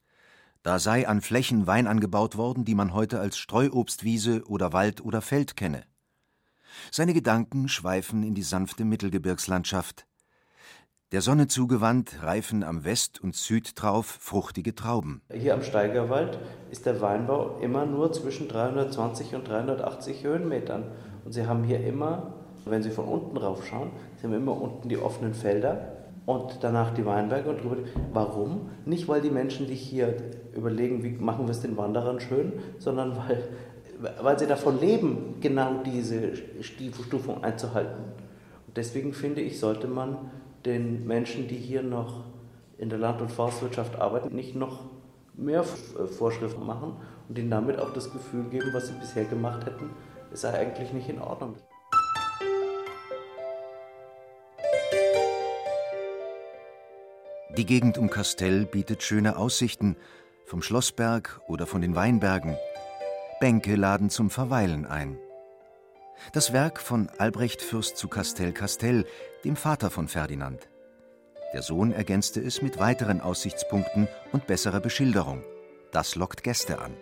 Da 0.63 0.77
sei 0.79 1.07
an 1.07 1.21
Flächen 1.21 1.67
Wein 1.67 1.87
angebaut 1.87 2.35
worden, 2.35 2.65
die 2.65 2.75
man 2.75 2.93
heute 2.93 3.19
als 3.19 3.37
Streuobstwiese 3.37 4.43
oder 4.47 4.73
Wald 4.73 5.01
oder 5.01 5.21
Feld 5.21 5.55
kenne. 5.55 5.83
Seine 6.91 7.13
Gedanken 7.13 7.69
schweifen 7.69 8.23
in 8.23 8.35
die 8.35 8.43
sanfte 8.43 8.83
Mittelgebirgslandschaft, 8.83 10.05
der 11.11 11.21
Sonne 11.21 11.47
zugewandt 11.47 12.21
reifen 12.21 12.63
am 12.63 12.85
West- 12.85 13.19
und 13.19 13.35
Südtrauf 13.35 14.05
fruchtige 14.05 14.75
Trauben. 14.75 15.23
Hier 15.33 15.55
am 15.55 15.63
Steigerwald 15.63 16.37
ist 16.69 16.85
der 16.85 17.01
Weinbau 17.01 17.57
immer 17.61 17.87
nur 17.87 18.13
zwischen 18.13 18.47
320 18.47 19.33
und 19.33 19.47
380 19.47 20.23
Höhenmetern. 20.23 20.91
Und 21.25 21.31
Sie 21.31 21.47
haben 21.47 21.63
hier 21.63 21.83
immer, 21.83 22.38
wenn 22.71 22.83
Sie 22.83 22.91
von 22.91 23.05
unten 23.05 23.37
rauf 23.37 23.65
schauen, 23.65 23.91
Sie 24.17 24.27
haben 24.27 24.33
immer 24.33 24.59
unten 24.59 24.89
die 24.89 24.97
offenen 24.97 25.33
Felder 25.33 25.93
und 26.25 26.59
danach 26.61 26.93
die 26.93 27.05
Weinberge 27.05 27.49
und 27.49 27.61
drüber. 27.61 27.77
Warum? 28.13 28.69
Nicht, 28.85 29.07
weil 29.07 29.21
die 29.21 29.31
Menschen 29.31 29.67
sich 29.67 29.81
hier 29.81 30.15
überlegen, 30.55 31.03
wie 31.03 31.11
machen 31.11 31.45
wir 31.45 31.51
es 31.51 31.61
den 31.61 31.77
Wanderern 31.77 32.19
schön, 32.19 32.53
sondern 32.77 33.17
weil, 33.17 33.43
weil 34.21 34.37
sie 34.37 34.47
davon 34.47 34.79
leben, 34.79 35.35
genau 35.41 35.81
diese 35.83 36.33
Stufung 36.61 37.43
einzuhalten. 37.43 38.03
Und 38.67 38.77
deswegen 38.77 39.13
finde 39.13 39.41
ich, 39.41 39.59
sollte 39.59 39.87
man 39.87 40.31
den 40.65 41.07
Menschen, 41.07 41.47
die 41.47 41.55
hier 41.55 41.81
noch 41.81 42.25
in 42.77 42.89
der 42.89 42.99
Land- 42.99 43.21
und 43.21 43.31
Forstwirtschaft 43.31 43.99
arbeiten, 43.99 44.35
nicht 44.35 44.55
noch 44.55 44.83
mehr 45.33 45.61
äh, 45.61 46.05
Vorschriften 46.05 46.65
machen 46.65 46.93
und 47.27 47.37
ihnen 47.37 47.49
damit 47.49 47.79
auch 47.79 47.93
das 47.93 48.11
Gefühl 48.11 48.43
geben, 48.45 48.69
was 48.73 48.87
sie 48.87 48.93
bisher 48.93 49.25
gemacht 49.25 49.65
hätten, 49.65 49.89
ist 50.31 50.45
eigentlich 50.45 50.93
nicht 50.93 51.09
in 51.09 51.19
Ordnung. 51.19 51.55
Die 57.59 57.65
Gegend 57.65 57.97
um 57.97 58.09
Kastell 58.09 58.65
bietet 58.65 59.03
schöne 59.03 59.35
Aussichten, 59.35 59.97
vom 60.45 60.61
Schlossberg 60.61 61.41
oder 61.45 61.65
von 61.65 61.81
den 61.81 61.93
Weinbergen. 61.93 62.55
Bänke 63.41 63.75
laden 63.75 64.09
zum 64.09 64.29
Verweilen 64.29 64.85
ein. 64.85 65.17
Das 66.31 66.53
Werk 66.53 66.79
von 66.79 67.09
Albrecht 67.17 67.61
Fürst 67.61 67.97
zu 67.97 68.07
Castell, 68.07 69.05
dem 69.43 69.57
Vater 69.57 69.89
von 69.89 70.07
Ferdinand. 70.07 70.69
Der 71.51 71.61
Sohn 71.61 71.91
ergänzte 71.91 72.39
es 72.39 72.61
mit 72.61 72.79
weiteren 72.79 73.19
Aussichtspunkten 73.19 74.07
und 74.31 74.47
besserer 74.47 74.79
Beschilderung. 74.79 75.43
Das 75.91 76.15
lockt 76.15 76.43
Gäste 76.43 76.79
an. 76.79 76.93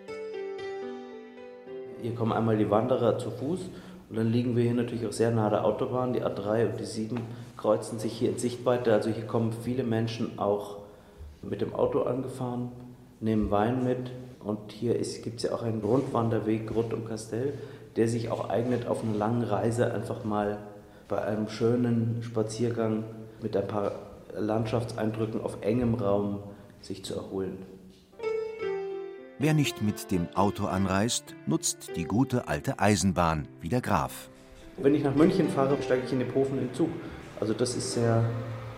Hier 2.01 2.16
kommen 2.16 2.34
einmal 2.34 2.58
die 2.58 2.72
Wanderer 2.72 3.20
zu 3.20 3.30
Fuß 3.30 3.70
und 4.10 4.16
dann 4.18 4.32
liegen 4.32 4.55
wir 4.55 4.64
hier 4.64 4.74
natürlich 4.74 5.05
auch 5.05 5.12
sehr 5.12 5.32
nahe 5.32 5.49
der 5.49 5.66
Autobahn. 5.66 6.14
Die 6.14 6.24
A3 6.24 6.70
und 6.70 6.80
die 6.80 6.86
7 6.86 7.20
kreuzen 7.58 7.99
sich 7.99 8.14
hier 8.14 8.30
in 8.30 8.38
Sichtweite. 8.38 8.93
Also 8.93 9.10
hier 9.10 9.26
kommen 9.26 9.51
viele 9.51 9.84
Menschen 9.84 10.39
auch 10.39 10.78
mit 11.41 11.60
dem 11.60 11.76
Auto 11.76 12.03
angefahren, 12.03 12.72
nehmen 13.20 13.51
Wein 13.51 13.84
mit. 13.84 14.12
Und 14.41 14.72
hier 14.72 14.93
gibt 14.93 15.38
es 15.38 15.43
ja 15.43 15.53
auch 15.53 15.62
einen 15.62 15.82
Rundwanderweg 15.82 16.74
rund 16.74 16.93
um 16.93 17.05
Kastell, 17.05 17.53
der 17.97 18.08
sich 18.08 18.32
auch 18.32 18.49
eignet, 18.49 18.88
auf 18.88 19.03
einer 19.03 19.18
langen 19.18 19.43
Reise 19.43 19.93
einfach 19.93 20.24
mal 20.24 20.60
bei 21.10 21.22
einem 21.22 21.49
schönen 21.49 22.20
Spaziergang 22.22 23.03
mit 23.41 23.58
ein 23.58 23.68
paar 23.68 23.91
Landschaftseindrücken 24.38 25.41
auf 25.41 25.58
engem 25.62 25.95
Raum 25.95 26.39
sich 26.82 27.03
zu 27.03 27.16
erholen. 27.16 27.58
Wer 29.39 29.53
nicht 29.53 29.83
mit 29.83 30.09
dem 30.09 30.27
Auto 30.33 30.65
anreist, 30.65 31.35
nutzt 31.45 31.95
die 31.95 32.05
gute 32.05 32.47
alte 32.47 32.79
Eisenbahn, 32.79 33.47
wie 33.61 33.69
der 33.69 33.81
Graf. 33.81 34.29
Wenn 34.77 34.95
ich 34.95 35.03
nach 35.03 35.13
München 35.13 35.47
fahre, 35.49 35.77
steige 35.83 36.07
ich 36.07 36.11
in 36.11 36.17
den 36.17 36.27
Pofen 36.27 36.57
in 36.57 36.69
den 36.69 36.73
Zug. 36.73 36.89
Also 37.39 37.53
das 37.53 37.75
ist 37.75 37.93
sehr, 37.93 38.27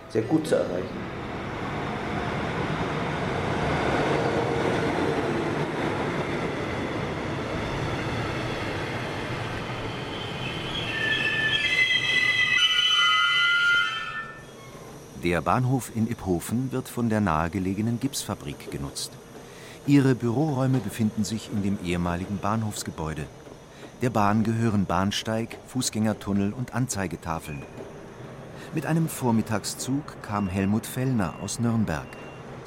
sehr 0.10 0.22
gut 0.24 0.46
zu 0.46 0.56
erreichen. 0.56 0.98
Der 15.24 15.40
Bahnhof 15.42 15.92
in 15.96 16.12
Iphofen 16.12 16.74
wird 16.74 16.90
von 16.90 17.10
der 17.10 17.22
nahegelegenen 17.22 18.02
Gipsfabrik 18.02 18.72
genutzt. 18.72 19.14
Ihre 19.88 20.14
Büroräume 20.16 20.80
befinden 20.80 21.24
sich 21.24 21.50
in 21.52 21.64
dem 21.64 21.80
ehemaligen 21.84 22.38
Bahnhofsgebäude. 22.38 23.26
Der 24.02 24.10
Bahn 24.10 24.44
gehören 24.44 24.86
Bahnsteig, 24.86 25.58
Fußgängertunnel 25.68 26.54
und 26.54 26.74
Anzeigetafeln. 26.74 27.64
Mit 28.76 28.86
einem 28.86 29.10
Vormittagszug 29.10 30.22
kam 30.22 30.48
Helmut 30.48 30.86
Fellner 30.86 31.34
aus 31.42 31.60
Nürnberg, 31.60 32.08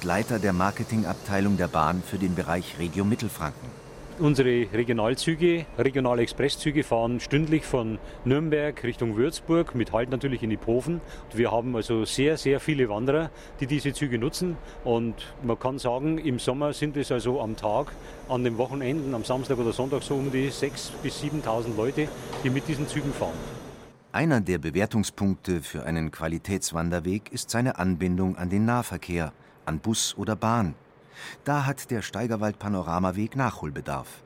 Leiter 0.03 0.37
der 0.37 0.53
Marketingabteilung 0.53 1.55
der 1.55 1.69
Bahn 1.69 2.03
für 2.05 2.17
den 2.17 2.35
Bereich 2.35 2.77
Regio 2.77 3.05
Mittelfranken. 3.05 3.82
Unsere 4.19 4.71
Regionalzüge, 4.71 5.65
regionale 5.75 6.21
Expresszüge 6.21 6.83
fahren 6.83 7.19
stündlich 7.19 7.65
von 7.65 7.97
Nürnberg 8.25 8.83
Richtung 8.83 9.17
Würzburg 9.17 9.73
mit 9.73 9.91
Halt 9.91 10.11
natürlich 10.11 10.43
in 10.43 10.51
Iphofen. 10.51 11.01
Wir 11.33 11.51
haben 11.51 11.75
also 11.75 12.05
sehr, 12.05 12.37
sehr 12.37 12.59
viele 12.59 12.89
Wanderer, 12.89 13.31
die 13.59 13.65
diese 13.65 13.91
Züge 13.91 14.19
nutzen. 14.19 14.55
Und 14.83 15.15
man 15.41 15.57
kann 15.57 15.79
sagen, 15.79 16.19
im 16.19 16.37
Sommer 16.37 16.73
sind 16.73 16.95
es 16.95 17.11
also 17.11 17.41
am 17.41 17.55
Tag, 17.55 17.91
an 18.29 18.43
den 18.43 18.59
Wochenenden, 18.59 19.15
am 19.15 19.23
Samstag 19.23 19.57
oder 19.57 19.73
Sonntag 19.73 20.03
so 20.03 20.13
um 20.13 20.31
die 20.31 20.51
6.000 20.51 20.91
bis 21.01 21.23
7.000 21.23 21.75
Leute, 21.75 22.07
die 22.43 22.51
mit 22.51 22.67
diesen 22.67 22.87
Zügen 22.87 23.11
fahren. 23.13 23.33
Einer 24.11 24.41
der 24.41 24.59
Bewertungspunkte 24.59 25.61
für 25.61 25.85
einen 25.85 26.11
Qualitätswanderweg 26.11 27.31
ist 27.31 27.49
seine 27.49 27.79
Anbindung 27.79 28.35
an 28.35 28.51
den 28.51 28.65
Nahverkehr, 28.65 29.33
an 29.65 29.79
Bus 29.79 30.15
oder 30.15 30.35
Bahn. 30.35 30.75
Da 31.43 31.65
hat 31.65 31.91
der 31.91 32.01
Steigerwald-Panoramaweg 32.01 33.35
Nachholbedarf. 33.35 34.23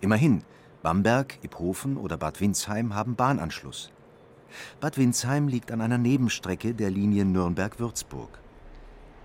Immerhin, 0.00 0.42
Bamberg, 0.82 1.38
Iphofen 1.42 1.96
oder 1.96 2.16
Bad 2.16 2.40
Windsheim 2.40 2.94
haben 2.94 3.16
Bahnanschluss. 3.16 3.90
Bad 4.80 4.98
Windsheim 4.98 5.48
liegt 5.48 5.72
an 5.72 5.80
einer 5.80 5.98
Nebenstrecke 5.98 6.74
der 6.74 6.90
Linie 6.90 7.24
Nürnberg-Würzburg. 7.24 8.38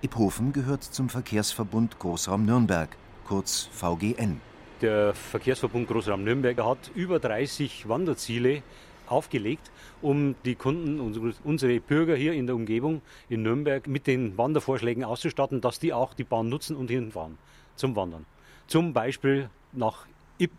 Iphofen 0.02 0.54
gehört 0.54 0.84
zum 0.84 1.10
Verkehrsverbund 1.10 2.00
Großraum 2.00 2.46
Nürnberg, 2.46 2.90
kurz 3.26 3.70
VGN. 3.74 4.40
Der 4.82 5.14
Verkehrsverbund 5.14 5.90
Großraum 5.90 6.24
Nürnberg 6.24 6.58
hat 6.64 6.92
über 6.96 7.20
30 7.20 7.90
Wanderziele 7.90 8.64
aufgelegt, 9.12 9.72
um 10.02 10.36
die 10.46 10.56
Kunden, 10.56 11.00
unsere 11.44 11.80
Bürger 11.80 12.16
hier 12.16 12.34
in 12.34 12.48
der 12.48 12.56
Umgebung 12.56 13.02
in 13.30 13.44
Nürnberg 13.44 13.88
mit 13.88 14.08
den 14.08 14.38
Wandervorschlägen 14.38 15.04
auszustatten, 15.04 15.62
dass 15.62 15.80
die 15.80 15.94
auch 15.94 16.14
die 16.14 16.24
Bahn 16.24 16.50
nutzen 16.50 16.76
und 16.76 16.90
hinfahren 16.90 17.38
zum 17.76 17.96
Wandern. 17.96 18.26
Zum 18.68 18.94
Beispiel 18.94 19.50
nach 19.72 20.06
Ip, 20.38 20.52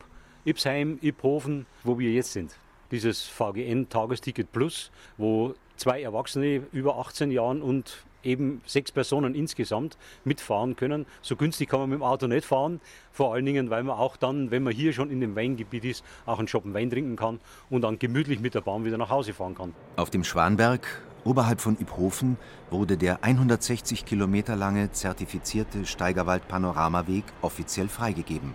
Ipsheim, 0.45 0.99
Iphofen, 1.03 1.67
wo 1.85 1.99
wir 1.99 2.11
jetzt 2.11 2.33
sind. 2.33 2.57
Dieses 2.91 3.27
VGN 3.27 3.89
Tagesticket 3.89 4.51
Plus, 4.53 4.91
wo 5.17 5.55
zwei 5.77 6.03
Erwachsene 6.03 6.67
über 6.73 6.99
18 6.99 7.31
Jahren 7.31 7.63
und 7.63 8.05
eben 8.23 8.61
sechs 8.67 8.93
Personen 8.93 9.35
insgesamt 9.35 9.97
mitfahren 10.25 10.77
können. 10.77 11.07
So 11.23 11.37
günstig 11.37 11.69
kann 11.69 11.81
man 11.81 11.91
mit 11.91 11.99
dem 11.99 12.03
Auto 12.03 12.27
nicht 12.27 12.45
fahren. 12.45 12.81
Vor 13.13 13.35
allen 13.35 13.45
Dingen, 13.45 13.71
weil 13.71 13.83
man 13.83 13.97
auch 13.97 14.17
dann, 14.17 14.51
wenn 14.51 14.63
man 14.63 14.73
hier 14.73 14.93
schon 14.93 15.11
in 15.11 15.21
dem 15.21 15.37
Weingebiet 15.37 15.85
ist, 15.85 16.05
auch 16.27 16.39
einen 16.39 16.49
Schoppen 16.49 16.75
Wein 16.75 16.91
trinken 16.91 17.17
kann 17.17 17.41
und 17.69 17.83
dann 17.83 17.99
gemütlich 17.99 18.41
mit 18.41 18.55
der 18.55 18.61
Bahn 18.61 18.85
wieder 18.85 18.99
nach 18.99 19.11
Hause 19.11 19.33
fahren 19.33 19.55
kann. 19.55 19.75
Auf 19.97 20.11
dem 20.11 20.25
Schwanberg, 20.25 20.87
oberhalb 21.25 21.61
von 21.61 21.79
Iphofen, 21.81 22.37
wurde 22.71 22.97
der 22.97 23.25
160 23.25 24.05
Kilometer 24.05 24.57
lange 24.57 24.91
zertifizierte 24.93 25.87
Steigerwald-Panoramaweg 25.87 27.25
offiziell 27.43 27.89
freigegeben. 27.89 28.55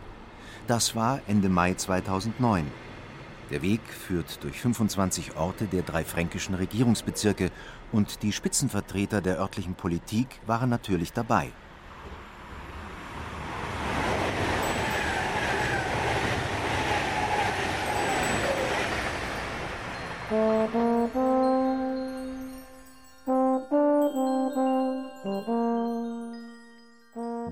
Das 0.67 0.95
war 0.95 1.19
Ende 1.27 1.49
Mai 1.49 1.75
2009. 1.75 2.65
Der 3.51 3.61
Weg 3.61 3.81
führt 3.87 4.43
durch 4.43 4.59
25 4.59 5.37
Orte 5.37 5.65
der 5.65 5.83
drei 5.83 6.03
fränkischen 6.03 6.55
Regierungsbezirke 6.55 7.51
und 7.91 8.23
die 8.23 8.31
Spitzenvertreter 8.31 9.21
der 9.21 9.39
örtlichen 9.39 9.75
Politik 9.75 10.41
waren 10.45 10.69
natürlich 10.69 11.13
dabei. 11.13 11.51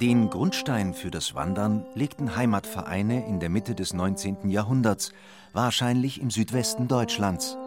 Den 0.02 0.30
Grundstein 0.30 0.94
für 0.94 1.12
das 1.12 1.34
Wandern 1.34 1.86
legten 1.94 2.36
Heimatvereine 2.36 3.26
in 3.26 3.40
der 3.40 3.50
Mitte 3.50 3.74
des 3.74 3.94
19. 3.94 4.50
Jahrhunderts, 4.50 5.14
wahrscheinlich 5.54 6.20
im 6.20 6.30
Südwesten 6.30 6.90
Deutschlands. 6.90 7.58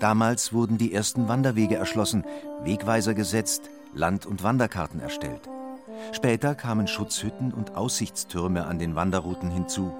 Damals 0.00 0.52
wurden 0.52 0.78
die 0.78 0.92
ersten 0.94 1.28
Wanderwege 1.28 1.76
erschlossen, 1.76 2.24
Wegweiser 2.62 3.14
gesetzt, 3.14 3.70
Land- 3.94 4.26
und 4.26 4.42
Wanderkarten 4.42 5.00
erstellt. 5.00 5.48
Später 6.12 6.54
kamen 6.54 6.86
Schutzhütten 6.86 7.52
und 7.52 7.76
Aussichtstürme 7.76 8.66
an 8.66 8.78
den 8.78 8.94
Wanderrouten 8.94 9.50
hinzu. 9.50 9.92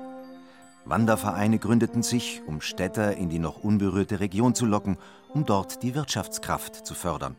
Wandervereine 0.84 1.58
gründeten 1.58 2.02
sich, 2.02 2.42
um 2.46 2.60
Städter 2.60 3.16
in 3.16 3.28
die 3.28 3.38
noch 3.38 3.62
unberührte 3.62 4.20
Region 4.20 4.54
zu 4.54 4.66
locken, 4.66 4.96
um 5.28 5.44
dort 5.44 5.82
die 5.82 5.94
Wirtschaftskraft 5.94 6.86
zu 6.86 6.94
fördern. 6.94 7.36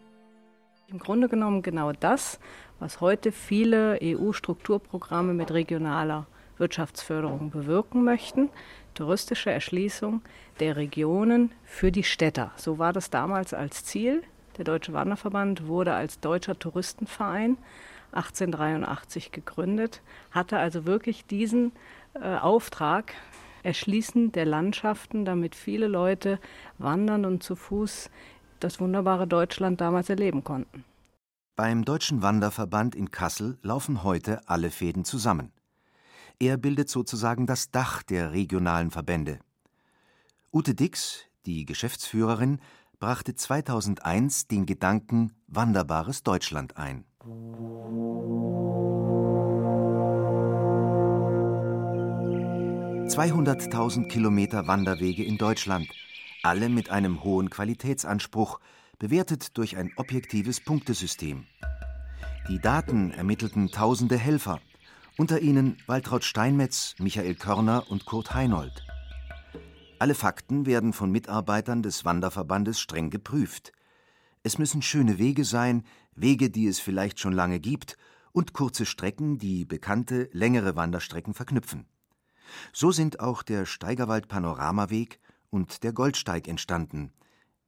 Im 0.87 0.99
Grunde 0.99 1.27
genommen 1.29 1.61
genau 1.61 1.91
das, 1.93 2.39
was 2.79 3.01
heute 3.01 3.31
viele 3.31 3.97
EU-Strukturprogramme 4.01 5.33
mit 5.33 5.51
regionaler 5.51 6.27
Wirtschaftsförderung 6.61 7.49
bewirken 7.49 8.05
möchten. 8.05 8.49
Touristische 8.93 9.51
Erschließung 9.51 10.21
der 10.61 10.77
Regionen 10.77 11.51
für 11.65 11.91
die 11.91 12.03
Städter. 12.03 12.51
So 12.55 12.79
war 12.79 12.93
das 12.93 13.09
damals 13.09 13.53
als 13.53 13.83
Ziel. 13.83 14.23
Der 14.57 14.63
Deutsche 14.63 14.93
Wanderverband 14.93 15.67
wurde 15.67 15.93
als 15.93 16.21
Deutscher 16.21 16.57
Touristenverein 16.57 17.57
1883 18.13 19.31
gegründet, 19.31 20.01
hatte 20.31 20.57
also 20.57 20.85
wirklich 20.85 21.25
diesen 21.25 21.71
äh, 22.13 22.37
Auftrag, 22.37 23.13
Erschließen 23.63 24.31
der 24.31 24.45
Landschaften, 24.45 25.23
damit 25.23 25.55
viele 25.55 25.87
Leute 25.87 26.39
wandern 26.79 27.25
und 27.25 27.43
zu 27.43 27.55
Fuß 27.55 28.09
das 28.59 28.79
wunderbare 28.79 29.27
Deutschland 29.27 29.81
damals 29.81 30.09
erleben 30.09 30.43
konnten. 30.43 30.83
Beim 31.55 31.85
Deutschen 31.85 32.21
Wanderverband 32.21 32.95
in 32.95 33.11
Kassel 33.11 33.57
laufen 33.61 34.03
heute 34.03 34.41
alle 34.47 34.71
Fäden 34.71 35.05
zusammen. 35.05 35.51
Er 36.41 36.57
bildet 36.57 36.89
sozusagen 36.89 37.45
das 37.45 37.69
Dach 37.69 38.01
der 38.01 38.31
regionalen 38.31 38.89
Verbände. 38.89 39.37
Ute 40.51 40.73
Dix, 40.73 41.25
die 41.45 41.65
Geschäftsführerin, 41.65 42.59
brachte 42.99 43.35
2001 43.35 44.47
den 44.47 44.65
Gedanken 44.65 45.33
Wanderbares 45.45 46.23
Deutschland 46.23 46.77
ein. 46.77 47.05
Zweihunderttausend 53.07 54.09
Kilometer 54.09 54.65
Wanderwege 54.65 55.23
in 55.23 55.37
Deutschland, 55.37 55.87
alle 56.41 56.69
mit 56.69 56.89
einem 56.89 57.23
hohen 57.23 57.51
Qualitätsanspruch, 57.51 58.59
bewertet 58.97 59.59
durch 59.59 59.77
ein 59.77 59.91
objektives 59.95 60.59
Punktesystem. 60.59 61.45
Die 62.49 62.57
Daten 62.57 63.11
ermittelten 63.11 63.69
tausende 63.69 64.17
Helfer, 64.17 64.59
unter 65.17 65.41
ihnen 65.41 65.77
Waltraud 65.87 66.23
Steinmetz, 66.23 66.95
Michael 66.99 67.35
Körner 67.35 67.89
und 67.89 68.05
Kurt 68.05 68.33
Heinold. 68.33 68.85
Alle 69.99 70.15
Fakten 70.15 70.65
werden 70.65 70.93
von 70.93 71.11
Mitarbeitern 71.11 71.83
des 71.83 72.05
Wanderverbandes 72.05 72.79
streng 72.79 73.09
geprüft. 73.09 73.71
Es 74.43 74.57
müssen 74.57 74.81
schöne 74.81 75.19
Wege 75.19 75.45
sein, 75.45 75.83
Wege, 76.15 76.49
die 76.49 76.67
es 76.67 76.79
vielleicht 76.79 77.19
schon 77.19 77.33
lange 77.33 77.59
gibt, 77.59 77.97
und 78.31 78.53
kurze 78.53 78.85
Strecken, 78.85 79.37
die 79.37 79.65
bekannte, 79.65 80.29
längere 80.31 80.75
Wanderstrecken 80.75 81.33
verknüpfen. 81.33 81.85
So 82.73 82.91
sind 82.91 83.19
auch 83.19 83.43
der 83.43 83.65
Steigerwald 83.65 84.27
Panoramaweg 84.27 85.19
und 85.49 85.83
der 85.83 85.93
Goldsteig 85.93 86.47
entstanden, 86.47 87.11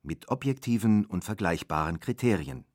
mit 0.02 0.30
objektiven 0.30 1.06
und 1.06 1.24
vergleichbaren 1.24 2.00
Kriterien. 2.00 2.66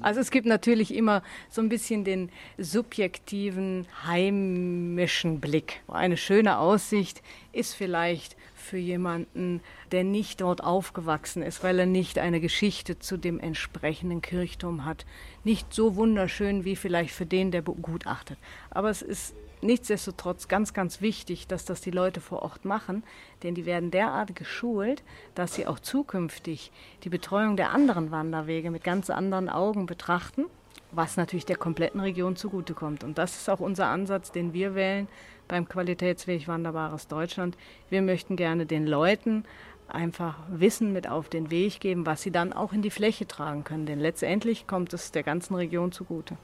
Also 0.00 0.20
es 0.20 0.30
gibt 0.30 0.46
natürlich 0.46 0.94
immer 0.94 1.22
so 1.48 1.60
ein 1.60 1.68
bisschen 1.68 2.04
den 2.04 2.30
subjektiven, 2.58 3.86
heimischen 4.04 5.40
Blick. 5.40 5.80
Eine 5.88 6.16
schöne 6.16 6.58
Aussicht 6.58 7.22
ist 7.52 7.74
vielleicht 7.74 8.36
für 8.54 8.76
jemanden, 8.78 9.60
der 9.92 10.04
nicht 10.04 10.40
dort 10.40 10.62
aufgewachsen 10.62 11.42
ist, 11.42 11.62
weil 11.62 11.78
er 11.78 11.86
nicht 11.86 12.18
eine 12.18 12.40
Geschichte 12.40 12.98
zu 12.98 13.16
dem 13.16 13.38
entsprechenden 13.38 14.20
Kirchturm 14.20 14.84
hat, 14.84 15.06
nicht 15.44 15.72
so 15.72 15.96
wunderschön 15.96 16.64
wie 16.64 16.76
vielleicht 16.76 17.14
für 17.14 17.26
den, 17.26 17.50
der 17.52 17.62
begutachtet. 17.62 18.38
Aber 18.70 18.90
es 18.90 19.02
ist 19.02 19.34
nichtsdestotrotz 19.62 20.48
ganz, 20.48 20.72
ganz 20.72 21.00
wichtig, 21.00 21.46
dass 21.46 21.64
das 21.64 21.80
die 21.80 21.90
Leute 21.90 22.20
vor 22.20 22.42
Ort 22.42 22.64
machen, 22.64 23.02
denn 23.42 23.54
die 23.54 23.66
werden 23.66 23.90
derart 23.90 24.34
geschult, 24.36 25.02
dass 25.34 25.54
sie 25.54 25.66
auch 25.66 25.78
zukünftig 25.78 26.72
die 27.04 27.08
Betreuung 27.08 27.56
der 27.56 27.70
anderen 27.70 28.10
Wanderwege 28.10 28.70
mit 28.70 28.84
ganz 28.84 29.10
anderen 29.10 29.48
Augen 29.48 29.86
betrachten, 29.86 30.46
was 30.92 31.16
natürlich 31.16 31.46
der 31.46 31.56
kompletten 31.56 32.00
Region 32.00 32.36
zugutekommt. 32.36 33.04
Und 33.04 33.18
das 33.18 33.36
ist 33.36 33.48
auch 33.48 33.60
unser 33.60 33.86
Ansatz, 33.86 34.32
den 34.32 34.52
wir 34.52 34.74
wählen 34.74 35.08
beim 35.48 35.68
Qualitätsweg 35.68 36.48
Wanderbares 36.48 37.08
Deutschland. 37.08 37.56
Wir 37.90 38.02
möchten 38.02 38.36
gerne 38.36 38.66
den 38.66 38.86
Leuten 38.86 39.44
einfach 39.88 40.38
Wissen 40.50 40.92
mit 40.92 41.08
auf 41.08 41.28
den 41.28 41.50
Weg 41.50 41.80
geben, 41.80 42.06
was 42.06 42.22
sie 42.22 42.30
dann 42.30 42.52
auch 42.52 42.72
in 42.72 42.82
die 42.82 42.90
Fläche 42.90 43.26
tragen 43.26 43.64
können. 43.64 43.86
Denn 43.86 44.00
letztendlich 44.00 44.66
kommt 44.66 44.92
es 44.92 45.12
der 45.12 45.22
ganzen 45.22 45.54
Region 45.54 45.92
zugute. 45.92 46.36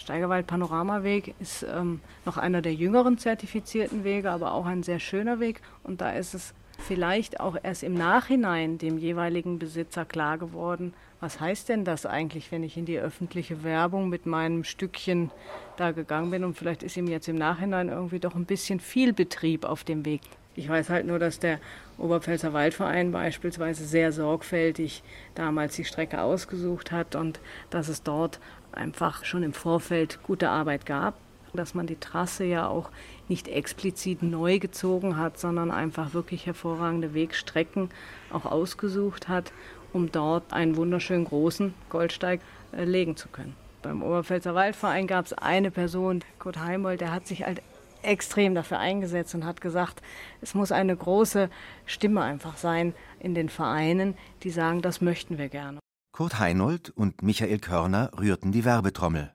Steigerwald 0.00 0.46
Panoramaweg 0.46 1.34
ist 1.40 1.62
ähm, 1.62 2.00
noch 2.24 2.38
einer 2.38 2.62
der 2.62 2.72
jüngeren 2.72 3.18
zertifizierten 3.18 4.02
Wege, 4.02 4.30
aber 4.30 4.54
auch 4.54 4.64
ein 4.64 4.82
sehr 4.82 4.98
schöner 4.98 5.40
Weg. 5.40 5.60
Und 5.84 6.00
da 6.00 6.12
ist 6.12 6.32
es 6.32 6.54
vielleicht 6.78 7.38
auch 7.38 7.56
erst 7.62 7.82
im 7.82 7.92
Nachhinein 7.92 8.78
dem 8.78 8.96
jeweiligen 8.96 9.58
Besitzer 9.58 10.06
klar 10.06 10.38
geworden, 10.38 10.94
was 11.20 11.38
heißt 11.38 11.68
denn 11.68 11.84
das 11.84 12.06
eigentlich, 12.06 12.50
wenn 12.50 12.62
ich 12.62 12.78
in 12.78 12.86
die 12.86 12.98
öffentliche 12.98 13.62
Werbung 13.62 14.08
mit 14.08 14.24
meinem 14.24 14.64
Stückchen 14.64 15.30
da 15.76 15.92
gegangen 15.92 16.30
bin 16.30 16.44
und 16.44 16.56
vielleicht 16.56 16.82
ist 16.82 16.96
ihm 16.96 17.06
jetzt 17.06 17.28
im 17.28 17.36
Nachhinein 17.36 17.90
irgendwie 17.90 18.20
doch 18.20 18.34
ein 18.34 18.46
bisschen 18.46 18.80
viel 18.80 19.12
Betrieb 19.12 19.66
auf 19.66 19.84
dem 19.84 20.06
Weg. 20.06 20.22
Ich 20.60 20.68
weiß 20.68 20.90
halt 20.90 21.06
nur, 21.06 21.18
dass 21.18 21.38
der 21.38 21.58
Oberpfälzer 21.96 22.52
Waldverein 22.52 23.12
beispielsweise 23.12 23.86
sehr 23.86 24.12
sorgfältig 24.12 25.02
damals 25.34 25.74
die 25.74 25.86
Strecke 25.86 26.20
ausgesucht 26.20 26.92
hat 26.92 27.16
und 27.16 27.40
dass 27.70 27.88
es 27.88 28.02
dort 28.02 28.40
einfach 28.70 29.24
schon 29.24 29.42
im 29.42 29.54
Vorfeld 29.54 30.22
gute 30.22 30.50
Arbeit 30.50 30.84
gab, 30.84 31.14
dass 31.54 31.72
man 31.72 31.86
die 31.86 31.96
Trasse 31.96 32.44
ja 32.44 32.68
auch 32.68 32.90
nicht 33.26 33.48
explizit 33.48 34.22
neu 34.22 34.58
gezogen 34.58 35.16
hat, 35.16 35.38
sondern 35.38 35.70
einfach 35.70 36.12
wirklich 36.12 36.44
hervorragende 36.44 37.14
Wegstrecken 37.14 37.88
auch 38.30 38.44
ausgesucht 38.44 39.28
hat, 39.28 39.54
um 39.94 40.12
dort 40.12 40.52
einen 40.52 40.76
wunderschönen 40.76 41.24
großen 41.24 41.72
Goldsteig 41.88 42.42
äh, 42.76 42.84
legen 42.84 43.16
zu 43.16 43.28
können. 43.28 43.56
Beim 43.80 44.02
Oberpfälzer 44.02 44.54
Waldverein 44.54 45.06
gab 45.06 45.24
es 45.24 45.32
eine 45.32 45.70
Person, 45.70 46.20
Kurt 46.38 46.58
Heimold, 46.58 47.00
der 47.00 47.12
hat 47.12 47.26
sich 47.26 47.46
halt 47.46 47.62
extrem 48.02 48.54
dafür 48.54 48.78
eingesetzt 48.78 49.34
und 49.34 49.44
hat 49.44 49.60
gesagt, 49.60 50.02
es 50.40 50.54
muss 50.54 50.72
eine 50.72 50.96
große 50.96 51.50
Stimme 51.86 52.22
einfach 52.22 52.56
sein 52.56 52.94
in 53.18 53.34
den 53.34 53.48
Vereinen, 53.48 54.16
die 54.42 54.50
sagen, 54.50 54.82
das 54.82 55.00
möchten 55.00 55.38
wir 55.38 55.48
gerne. 55.48 55.78
Kurt 56.12 56.38
Heinold 56.38 56.90
und 56.90 57.22
Michael 57.22 57.58
Körner 57.58 58.10
rührten 58.18 58.52
die 58.52 58.64
Werbetrommel. 58.64 59.32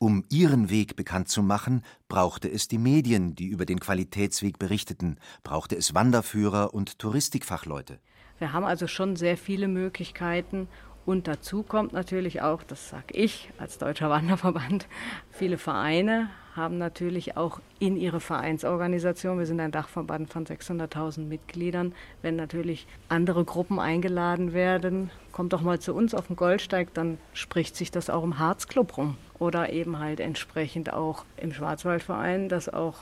Um 0.00 0.24
ihren 0.28 0.70
Weg 0.70 0.94
bekannt 0.94 1.28
zu 1.28 1.42
machen, 1.42 1.82
brauchte 2.06 2.48
es 2.48 2.68
die 2.68 2.78
Medien, 2.78 3.34
die 3.34 3.48
über 3.48 3.66
den 3.66 3.80
Qualitätsweg 3.80 4.58
berichteten, 4.58 5.18
brauchte 5.42 5.74
es 5.74 5.92
Wanderführer 5.92 6.72
und 6.72 7.00
Touristikfachleute. 7.00 7.98
Wir 8.38 8.52
haben 8.52 8.64
also 8.64 8.86
schon 8.86 9.16
sehr 9.16 9.36
viele 9.36 9.66
Möglichkeiten, 9.66 10.68
Und 11.08 11.26
dazu 11.26 11.62
kommt 11.62 11.94
natürlich 11.94 12.42
auch, 12.42 12.62
das 12.62 12.90
sage 12.90 13.14
ich 13.14 13.48
als 13.56 13.78
Deutscher 13.78 14.10
Wanderverband, 14.10 14.86
viele 15.30 15.56
Vereine 15.56 16.28
haben 16.54 16.76
natürlich 16.76 17.34
auch 17.34 17.60
in 17.78 17.96
ihre 17.96 18.20
Vereinsorganisation, 18.20 19.38
wir 19.38 19.46
sind 19.46 19.58
ein 19.60 19.70
Dachverband 19.70 20.30
von 20.30 20.44
600.000 20.44 21.20
Mitgliedern, 21.20 21.94
wenn 22.20 22.36
natürlich 22.36 22.86
andere 23.08 23.46
Gruppen 23.46 23.78
eingeladen 23.78 24.52
werden, 24.52 25.08
kommt 25.32 25.54
doch 25.54 25.62
mal 25.62 25.78
zu 25.78 25.94
uns 25.94 26.14
auf 26.14 26.26
den 26.26 26.36
Goldsteig, 26.36 26.92
dann 26.92 27.16
spricht 27.32 27.74
sich 27.74 27.90
das 27.90 28.10
auch 28.10 28.22
im 28.22 28.38
Harzclub 28.38 28.98
rum. 28.98 29.16
Oder 29.38 29.72
eben 29.72 29.98
halt 29.98 30.20
entsprechend 30.20 30.92
auch 30.92 31.24
im 31.38 31.54
Schwarzwaldverein, 31.54 32.50
dass 32.50 32.68
auch 32.68 32.96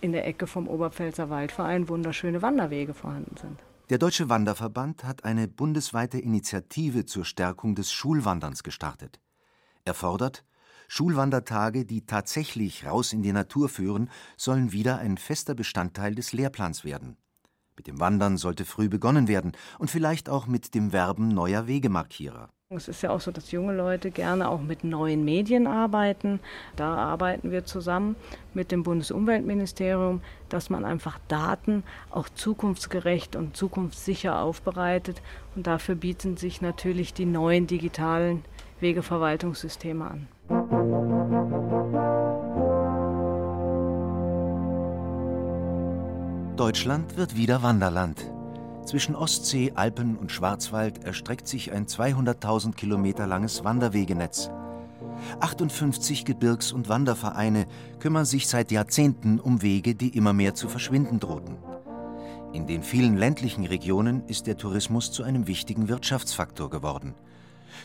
in 0.00 0.12
der 0.12 0.26
Ecke 0.26 0.46
vom 0.46 0.66
Oberpfälzer 0.66 1.28
Waldverein 1.28 1.90
wunderschöne 1.90 2.40
Wanderwege 2.40 2.94
vorhanden 2.94 3.36
sind. 3.36 3.73
Der 3.90 3.98
Deutsche 3.98 4.30
Wanderverband 4.30 5.04
hat 5.04 5.24
eine 5.24 5.46
bundesweite 5.46 6.18
Initiative 6.18 7.04
zur 7.04 7.26
Stärkung 7.26 7.74
des 7.74 7.92
Schulwanderns 7.92 8.62
gestartet. 8.62 9.20
Er 9.84 9.92
fordert, 9.92 10.46
Schulwandertage, 10.88 11.84
die 11.84 12.06
tatsächlich 12.06 12.86
raus 12.86 13.12
in 13.12 13.22
die 13.22 13.32
Natur 13.32 13.68
führen, 13.68 14.08
sollen 14.38 14.72
wieder 14.72 14.98
ein 14.98 15.18
fester 15.18 15.54
Bestandteil 15.54 16.14
des 16.14 16.32
Lehrplans 16.32 16.84
werden. 16.84 17.18
Mit 17.76 17.86
dem 17.86 17.98
Wandern 18.00 18.36
sollte 18.36 18.64
früh 18.64 18.88
begonnen 18.88 19.26
werden 19.28 19.52
und 19.78 19.90
vielleicht 19.90 20.28
auch 20.28 20.46
mit 20.46 20.74
dem 20.74 20.92
Werben 20.92 21.28
neuer 21.28 21.66
Wegemarkierer. 21.66 22.48
Es 22.70 22.88
ist 22.88 23.02
ja 23.02 23.10
auch 23.10 23.20
so, 23.20 23.30
dass 23.30 23.52
junge 23.52 23.74
Leute 23.74 24.10
gerne 24.10 24.48
auch 24.48 24.60
mit 24.60 24.84
neuen 24.84 25.24
Medien 25.24 25.66
arbeiten. 25.66 26.40
Da 26.76 26.94
arbeiten 26.94 27.50
wir 27.50 27.64
zusammen 27.64 28.16
mit 28.52 28.72
dem 28.72 28.82
Bundesumweltministerium, 28.82 30.22
dass 30.48 30.70
man 30.70 30.84
einfach 30.84 31.18
Daten 31.28 31.84
auch 32.10 32.28
zukunftsgerecht 32.28 33.36
und 33.36 33.56
zukunftssicher 33.56 34.40
aufbereitet. 34.40 35.20
Und 35.54 35.66
dafür 35.66 35.94
bieten 35.94 36.36
sich 36.36 36.62
natürlich 36.62 37.12
die 37.14 37.26
neuen 37.26 37.66
digitalen 37.66 38.44
Wegeverwaltungssysteme 38.80 40.04
an. 40.04 41.13
Deutschland 46.56 47.16
wird 47.16 47.34
wieder 47.34 47.64
Wanderland. 47.64 48.30
Zwischen 48.84 49.16
Ostsee, 49.16 49.72
Alpen 49.74 50.16
und 50.16 50.30
Schwarzwald 50.30 51.02
erstreckt 51.02 51.48
sich 51.48 51.72
ein 51.72 51.86
200.000 51.86 52.74
Kilometer 52.74 53.26
langes 53.26 53.64
Wanderwegenetz. 53.64 54.50
58 55.40 56.24
Gebirgs- 56.24 56.72
und 56.72 56.88
Wandervereine 56.88 57.66
kümmern 57.98 58.24
sich 58.24 58.46
seit 58.46 58.70
Jahrzehnten 58.70 59.40
um 59.40 59.62
Wege, 59.62 59.96
die 59.96 60.16
immer 60.16 60.32
mehr 60.32 60.54
zu 60.54 60.68
verschwinden 60.68 61.18
drohten. 61.18 61.56
In 62.52 62.68
den 62.68 62.84
vielen 62.84 63.16
ländlichen 63.16 63.66
Regionen 63.66 64.22
ist 64.28 64.46
der 64.46 64.56
Tourismus 64.56 65.10
zu 65.10 65.24
einem 65.24 65.48
wichtigen 65.48 65.88
Wirtschaftsfaktor 65.88 66.70
geworden. 66.70 67.14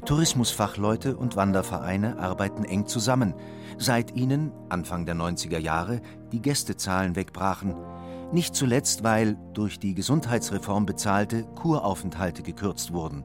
Tourismusfachleute 0.05 1.17
und 1.17 1.36
Wandervereine 1.36 2.20
arbeiten 2.20 2.65
eng 2.65 2.86
zusammen, 2.86 3.34
seit 3.80 4.15
ihnen, 4.15 4.51
Anfang 4.70 5.07
der 5.07 5.15
90er 5.15 5.57
Jahre, 5.57 6.01
die 6.32 6.39
Gästezahlen 6.43 7.15
wegbrachen– 7.15 7.74
nicht 8.32 8.55
zuletzt, 8.55 9.03
weil 9.03 9.38
durch 9.53 9.80
die 9.80 9.93
Gesundheitsreform 9.93 10.86
bezahlte 10.86 11.43
Kuraufenthalte 11.43 12.43
gekürzt 12.43 12.93
wurden. 12.93 13.23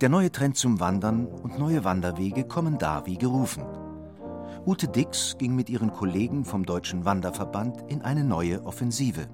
Der 0.00 0.08
neue 0.08 0.30
Trend 0.30 0.56
zum 0.56 0.80
Wandern 0.80 1.26
und 1.26 1.58
neue 1.58 1.84
Wanderwege 1.84 2.44
kommen 2.44 2.78
da 2.78 3.06
wie 3.06 3.16
gerufen. 3.16 3.64
Ute 4.64 4.86
Dix 4.86 5.36
ging 5.38 5.56
mit 5.56 5.68
ihren 5.68 5.92
Kollegen 5.92 6.44
vom 6.44 6.64
Deutschen 6.64 7.04
Wanderverband 7.04 7.90
in 7.90 8.02
eine 8.02 8.22
neue 8.22 8.64
Offensive. 8.64 9.26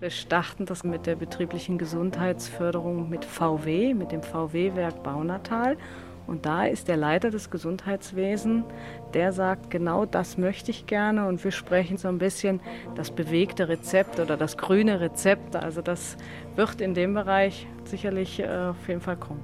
Wir 0.00 0.10
starten 0.10 0.64
das 0.64 0.82
mit 0.82 1.04
der 1.04 1.16
betrieblichen 1.16 1.76
Gesundheitsförderung 1.76 3.10
mit 3.10 3.26
VW, 3.26 3.92
mit 3.92 4.12
dem 4.12 4.22
VW-Werk 4.22 5.02
Baunatal 5.02 5.76
und 6.30 6.46
da 6.46 6.64
ist 6.64 6.86
der 6.86 6.96
Leiter 6.96 7.30
des 7.30 7.50
Gesundheitswesens, 7.50 8.64
der 9.14 9.32
sagt, 9.32 9.68
genau 9.68 10.06
das 10.06 10.38
möchte 10.38 10.70
ich 10.70 10.86
gerne. 10.86 11.26
Und 11.26 11.42
wir 11.42 11.50
sprechen 11.50 11.96
so 11.96 12.06
ein 12.06 12.18
bisschen 12.18 12.60
das 12.94 13.10
bewegte 13.10 13.68
Rezept 13.68 14.20
oder 14.20 14.36
das 14.36 14.56
grüne 14.56 15.00
Rezept. 15.00 15.56
Also 15.56 15.82
das 15.82 16.16
wird 16.54 16.80
in 16.80 16.94
dem 16.94 17.14
Bereich 17.14 17.66
sicherlich 17.82 18.38
äh, 18.38 18.46
auf 18.46 18.86
jeden 18.86 19.00
Fall 19.00 19.16
kommen. 19.16 19.42